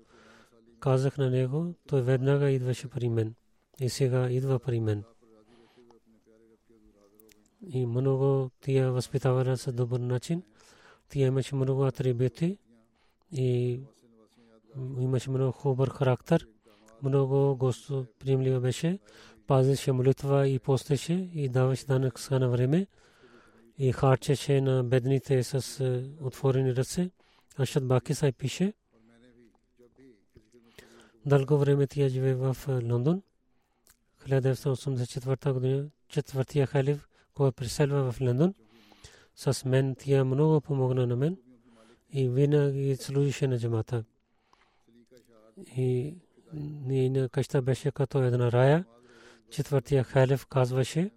казах 0.81 1.19
на 1.19 1.31
него, 1.31 1.75
той 1.87 2.03
веднага 2.03 2.51
идваше 2.51 2.89
при 2.89 3.09
мен. 3.09 3.35
И 3.81 3.89
сега 3.89 4.31
идва 4.31 4.59
при 4.59 4.81
мен. 4.81 5.05
И 7.67 7.87
много 7.87 8.51
тия 8.61 8.93
възпитава 8.93 9.57
с 9.57 9.73
добър 9.73 10.01
начин. 10.01 10.43
Тя 11.09 11.21
имаше 11.21 11.55
много 11.55 11.85
атрибути 11.87 12.59
и 13.33 13.81
имаше 14.77 15.31
много 15.31 15.53
хубав 15.53 15.89
характер. 15.89 16.49
Много 17.03 17.57
гостоприемлива 17.57 18.61
беше. 18.61 18.99
Пазеше 19.47 19.93
молитва 19.93 20.49
и 20.49 20.59
постеше 20.59 21.31
и 21.35 21.49
даваше 21.49 21.87
данък 21.87 22.31
на 22.31 22.49
време. 22.49 22.87
И 23.79 23.93
харчеше 23.93 24.61
на 24.61 24.85
бедните 24.85 25.43
с 25.43 25.85
отворени 26.21 26.77
ръце. 26.77 27.11
Ашад 27.59 27.87
Баки 27.87 28.15
сай 28.15 28.33
пише. 28.33 28.73
Дълго 31.27 31.59
време 31.59 31.87
тя 31.87 32.09
живее 32.09 32.35
в 32.35 32.57
Лондон. 32.69 33.23
1984 34.29 35.53
година 35.53 35.89
четвъртия 36.09 36.67
халиф, 36.67 37.09
който 37.35 37.53
преселва 37.53 38.13
в 38.13 38.21
Лондон. 38.21 38.55
С 39.37 39.65
мен 39.65 39.97
тя 39.99 40.25
много 40.25 40.61
помогна 40.61 41.07
на 41.07 41.17
мен 41.17 41.37
и 42.13 42.29
винаги 42.29 42.97
служише 42.97 43.47
на 43.47 43.59
джамата. 43.59 44.05
И 45.77 46.17
нейна 46.87 47.29
къща 47.29 47.63
беше 47.63 47.91
като 47.91 48.23
една 48.23 48.53
рая. 48.53 48.85
Четвъртия 49.51 50.05
халиф 50.05 50.47
казваше 50.47 51.11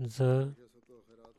за, 0.00 0.52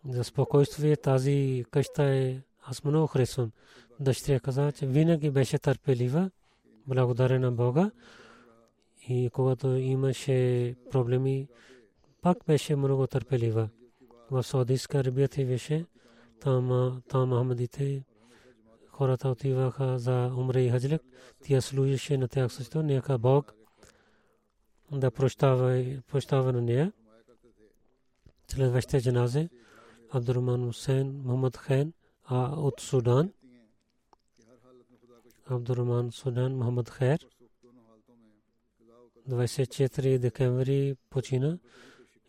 за 0.10 0.24
спокойствие 0.24 0.96
тази 0.96 1.66
къща 1.72 2.04
е 2.04 2.42
аз 2.64 2.84
много 2.84 3.08
харесвам. 3.08 3.52
Дъщеря 4.00 4.40
каза, 4.40 4.72
че 4.72 4.88
винаги 4.88 5.32
беше 5.32 5.60
търпелива, 5.60 6.32
благодарен 6.88 7.42
на 7.42 7.52
Бога. 7.52 7.92
И 9.08 9.30
когато 9.34 9.68
имаше 9.68 10.76
проблеми, 10.92 11.48
пак 12.22 12.38
беше 12.48 12.76
много 12.76 13.08
търпелива. 13.08 13.70
В 14.32 14.44
Саудитска 14.44 14.98
Арабия 14.98 15.30
беше, 15.38 15.86
там, 16.40 17.02
там 17.10 17.30
Махамадите, 17.30 18.04
хората 18.96 19.30
отиваха 19.30 20.00
за 20.00 20.32
умре 20.38 20.62
и 20.62 20.70
хаджлик. 20.70 21.02
Тя 21.44 21.62
служеше 21.62 22.18
на 22.18 22.28
тях 22.28 22.54
също. 22.54 22.84
Нека 22.84 23.18
Бог 23.18 23.54
да 24.92 25.12
прощава, 25.12 26.02
прощава 26.08 26.54
на 26.54 26.62
нея. 26.62 26.92
Следващите 28.48 29.02
джаназе 29.02 29.50
Абдурман 30.12 30.66
Хусейн, 30.66 31.22
Мухаммад 31.26 31.58
Хан 31.58 31.94
от 32.32 32.80
Судан. 32.80 33.34
Абдурман 35.46 36.12
Судан, 36.12 36.58
Мухаммад 36.58 36.90
Хайр. 36.90 37.28
24 39.30 40.18
декември 40.18 40.96
почина 41.10 41.58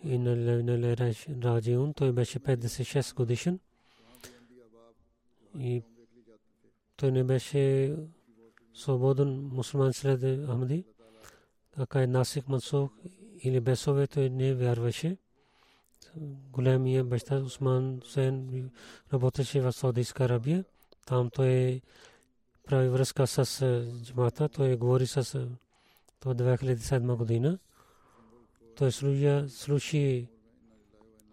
и 0.05 0.19
на 0.19 0.97
Раджиун. 1.45 1.95
Той 1.95 2.13
беше 2.13 2.41
56 2.41 3.15
годишен. 3.15 3.61
И 5.59 5.83
той 6.97 7.13
не 7.13 7.25
беше 7.25 7.95
свободен 8.75 9.51
мусулман 9.53 9.93
след 9.93 10.47
Ахмади. 10.47 10.85
Така 11.77 12.03
е 12.03 12.07
Насик 12.07 12.49
Мансух 12.49 12.91
или 13.43 13.61
Бесове, 13.61 14.07
той 14.07 14.31
не 14.31 14.55
вярваше. 14.55 15.17
Големия 16.53 17.05
баща 17.05 17.37
Усман 17.37 18.01
Сен 18.07 18.71
работеше 19.13 19.61
в 19.61 19.73
Саудитска 19.73 20.25
Арабия. 20.25 20.65
Там 21.07 21.31
той 21.31 21.81
прави 22.67 22.89
връзка 22.89 23.27
с 23.27 23.85
джамата. 24.03 24.49
Той 24.49 24.77
говори 24.77 25.07
с 25.07 25.49
то 26.21 26.35
2007 26.35 27.17
година. 27.17 27.59
Той 28.77 28.93
слуша, 28.93 29.49
слуши 29.49 30.29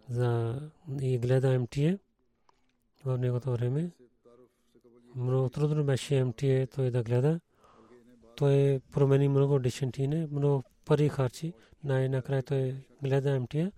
за 0.09 0.61
и 1.01 1.17
гледа 1.17 1.59
МТА 1.59 1.97
в 3.05 3.17
негото 3.17 3.51
време. 3.51 3.91
Много 5.15 5.49
трудно 5.49 5.83
беше 5.83 6.23
МТА 6.23 6.67
той 6.75 6.91
да 6.91 7.03
гледа. 7.03 7.39
Той 8.35 8.79
промени 8.91 9.27
много 9.27 9.59
дишентине, 9.59 10.27
много 10.31 10.63
пари 10.85 11.09
харчи. 11.09 11.53
Най-накрая 11.83 12.43
той 12.43 12.75
гледа 13.03 13.39
МТА. 13.39 13.71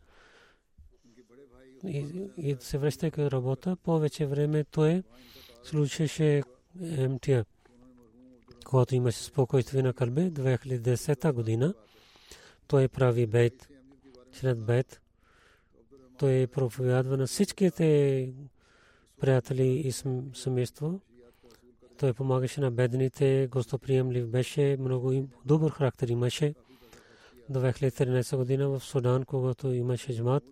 И 2.37 2.55
се 2.59 2.77
връща 2.77 3.11
към 3.11 3.27
работа. 3.27 3.75
Повече 3.75 4.25
време 4.25 4.63
той 4.63 5.03
слушаше 5.63 6.43
МТА. 7.09 7.45
Когато 8.65 8.95
имаше 8.95 9.23
спокойствие 9.23 9.83
на 9.83 9.93
Калбе, 9.93 10.31
2010 10.31 11.31
година, 11.31 11.73
той 12.67 12.87
прави 12.87 13.27
бейт. 13.27 13.69
След 14.33 14.65
бейт, 14.65 15.01
той 16.17 16.47
проповядва 16.47 17.17
на 17.17 17.27
всичките 17.27 18.33
приятели 19.21 19.67
и 19.67 19.91
семейство. 20.33 21.01
Той 21.99 22.13
помагаше 22.13 22.61
на 22.61 22.71
бедните, 22.71 23.47
гостоприемлив 23.51 24.27
беше, 24.27 24.77
много 24.79 25.27
добър 25.45 25.71
характер 25.71 26.07
имаше. 26.07 26.55
До 27.49 27.59
2013 27.59 28.37
година 28.37 28.69
в 28.69 28.79
Судан, 28.79 29.23
когато 29.23 29.73
имаше 29.73 30.15
джамат, 30.15 30.43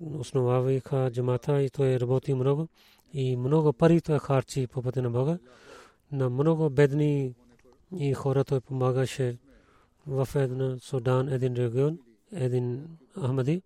основаваха 0.00 1.10
джамата 1.12 1.62
и 1.62 1.70
той 1.70 2.00
работи 2.00 2.34
много. 2.34 2.68
И 3.12 3.36
много 3.36 3.72
пари 3.72 4.00
той 4.00 4.18
харчи 4.18 4.66
по 4.66 4.82
пътя 4.82 5.02
на 5.02 5.10
Бога. 5.10 5.38
На 6.12 6.30
много 6.30 6.70
бедни 6.70 7.34
и 7.98 8.14
хора 8.14 8.44
той 8.44 8.60
помагаше 8.60 9.38
в 10.06 10.28
една 10.34 10.78
Судан, 10.78 11.28
един 11.28 11.54
регион, 11.54 11.98
един 12.32 12.88
Ахмади. 13.20 13.62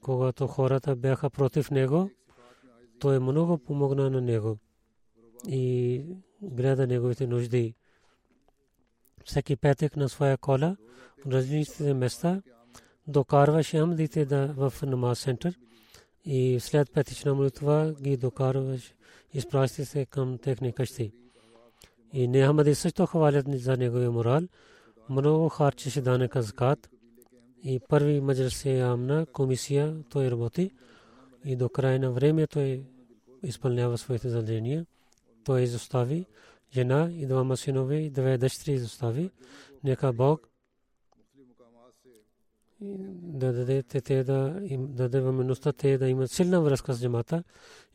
Когато 0.00 0.46
хората 0.46 0.96
бяха 0.96 1.30
против 1.30 1.70
него, 1.70 2.10
той 3.00 3.18
много 3.18 3.58
помогна 3.58 4.10
на 4.10 4.20
него 4.20 4.58
и 5.48 6.04
гледа 6.42 6.86
неговите 6.86 7.26
нужди. 7.26 7.74
Всеки 9.24 9.56
петък 9.56 9.96
на 9.96 10.08
своя 10.08 10.36
кола, 10.36 10.76
различните 11.26 11.94
места, 11.94 12.42
докарваше 13.06 13.78
Ахмадите 13.78 14.24
да 14.24 14.46
в 14.56 14.72
намаз 14.82 15.22
център 15.22 15.58
и 16.24 16.60
след 16.60 16.92
петична 16.92 17.34
молитва 17.34 17.94
ги 18.00 18.16
докарваше, 18.16 18.94
изпраща 19.34 19.86
се 19.86 20.06
към 20.06 20.38
техни 20.38 20.72
къщи. 20.72 21.12
И 22.12 22.28
не 22.28 22.46
Ахмади 22.46 22.74
също 22.74 23.06
хвалят 23.06 23.46
за 23.48 23.76
неговия 23.76 24.10
морал 24.10 24.42
много 25.08 25.48
харчеше 25.48 26.00
данъка 26.00 26.42
закат 26.42 26.90
и 27.64 27.80
първи 27.88 28.20
маджлис 28.20 28.66
амна 28.66 29.26
комисия 29.26 29.96
той 30.10 30.30
работи 30.30 30.70
и 31.44 31.56
до 31.56 31.68
края 31.68 32.00
на 32.00 32.10
време 32.10 32.46
той 32.46 32.82
изпълнява 33.42 33.98
своите 33.98 34.28
задължения 34.28 34.86
той 35.44 35.62
изостави 35.62 36.26
жена 36.72 37.10
и 37.12 37.26
двама 37.26 37.56
синове 37.56 37.96
и 37.96 38.10
две 38.10 38.38
дъщери 38.38 38.74
изостави. 38.74 39.30
Нека 39.84 40.12
Бог 40.12 40.48
да 43.22 43.52
даде 43.52 43.82
те 43.82 44.24
да 44.24 44.60
им 44.64 44.94
даде 44.94 45.20
възможността 45.20 45.72
те 45.72 45.98
да 45.98 46.08
имат 46.08 46.30
силна 46.30 46.60
връзка 46.60 46.94
с 46.94 47.00
джамата 47.00 47.44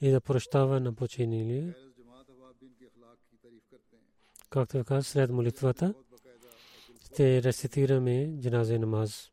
и 0.02 0.12
да 0.12 0.22
прощава 0.22 0.80
на 0.80 0.93
починили. 0.93 1.74
Както 4.50 4.84
казах, 4.84 5.08
след 5.08 5.32
молитвата 5.32 5.93
ще 7.06 7.43
рецитираме 7.43 8.39
джаназе 8.41 8.80
намаз. 8.80 9.32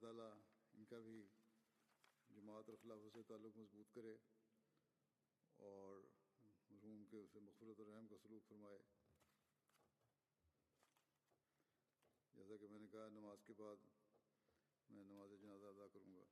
تعالیٰ 0.00 0.30
ان 0.74 0.84
کا 0.84 0.98
بھی 0.98 1.26
جماعت 2.30 2.68
اور 2.68 2.76
خلاف 2.82 2.98
سے 3.12 3.22
تعلق 3.22 3.58
مضبوط 3.58 3.94
کرے 3.94 4.16
اور 5.56 6.00
مرحوم 6.70 7.04
کے 7.04 7.16
اسے 7.16 7.40
مغفرت 7.40 7.80
الرحم 7.80 8.06
کا 8.06 8.16
سلوک 8.22 8.48
فرمائے۔ 8.48 8.78
جیسا 12.34 12.56
کہ 12.60 12.66
میں 12.66 12.80
نے 12.80 12.86
کہا، 12.92 13.08
نماز 13.08 13.38
کے 13.46 13.52
بعد 13.58 13.76
میں 14.90 15.04
نماز 15.04 15.30
جنازہ 15.40 15.66
ادا 15.66 15.86
کروں 15.92 16.14
گا۔ 16.14 16.24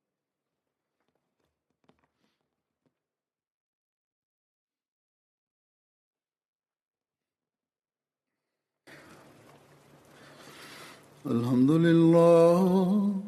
الحمد 11.25 11.71
للہ 11.71 13.28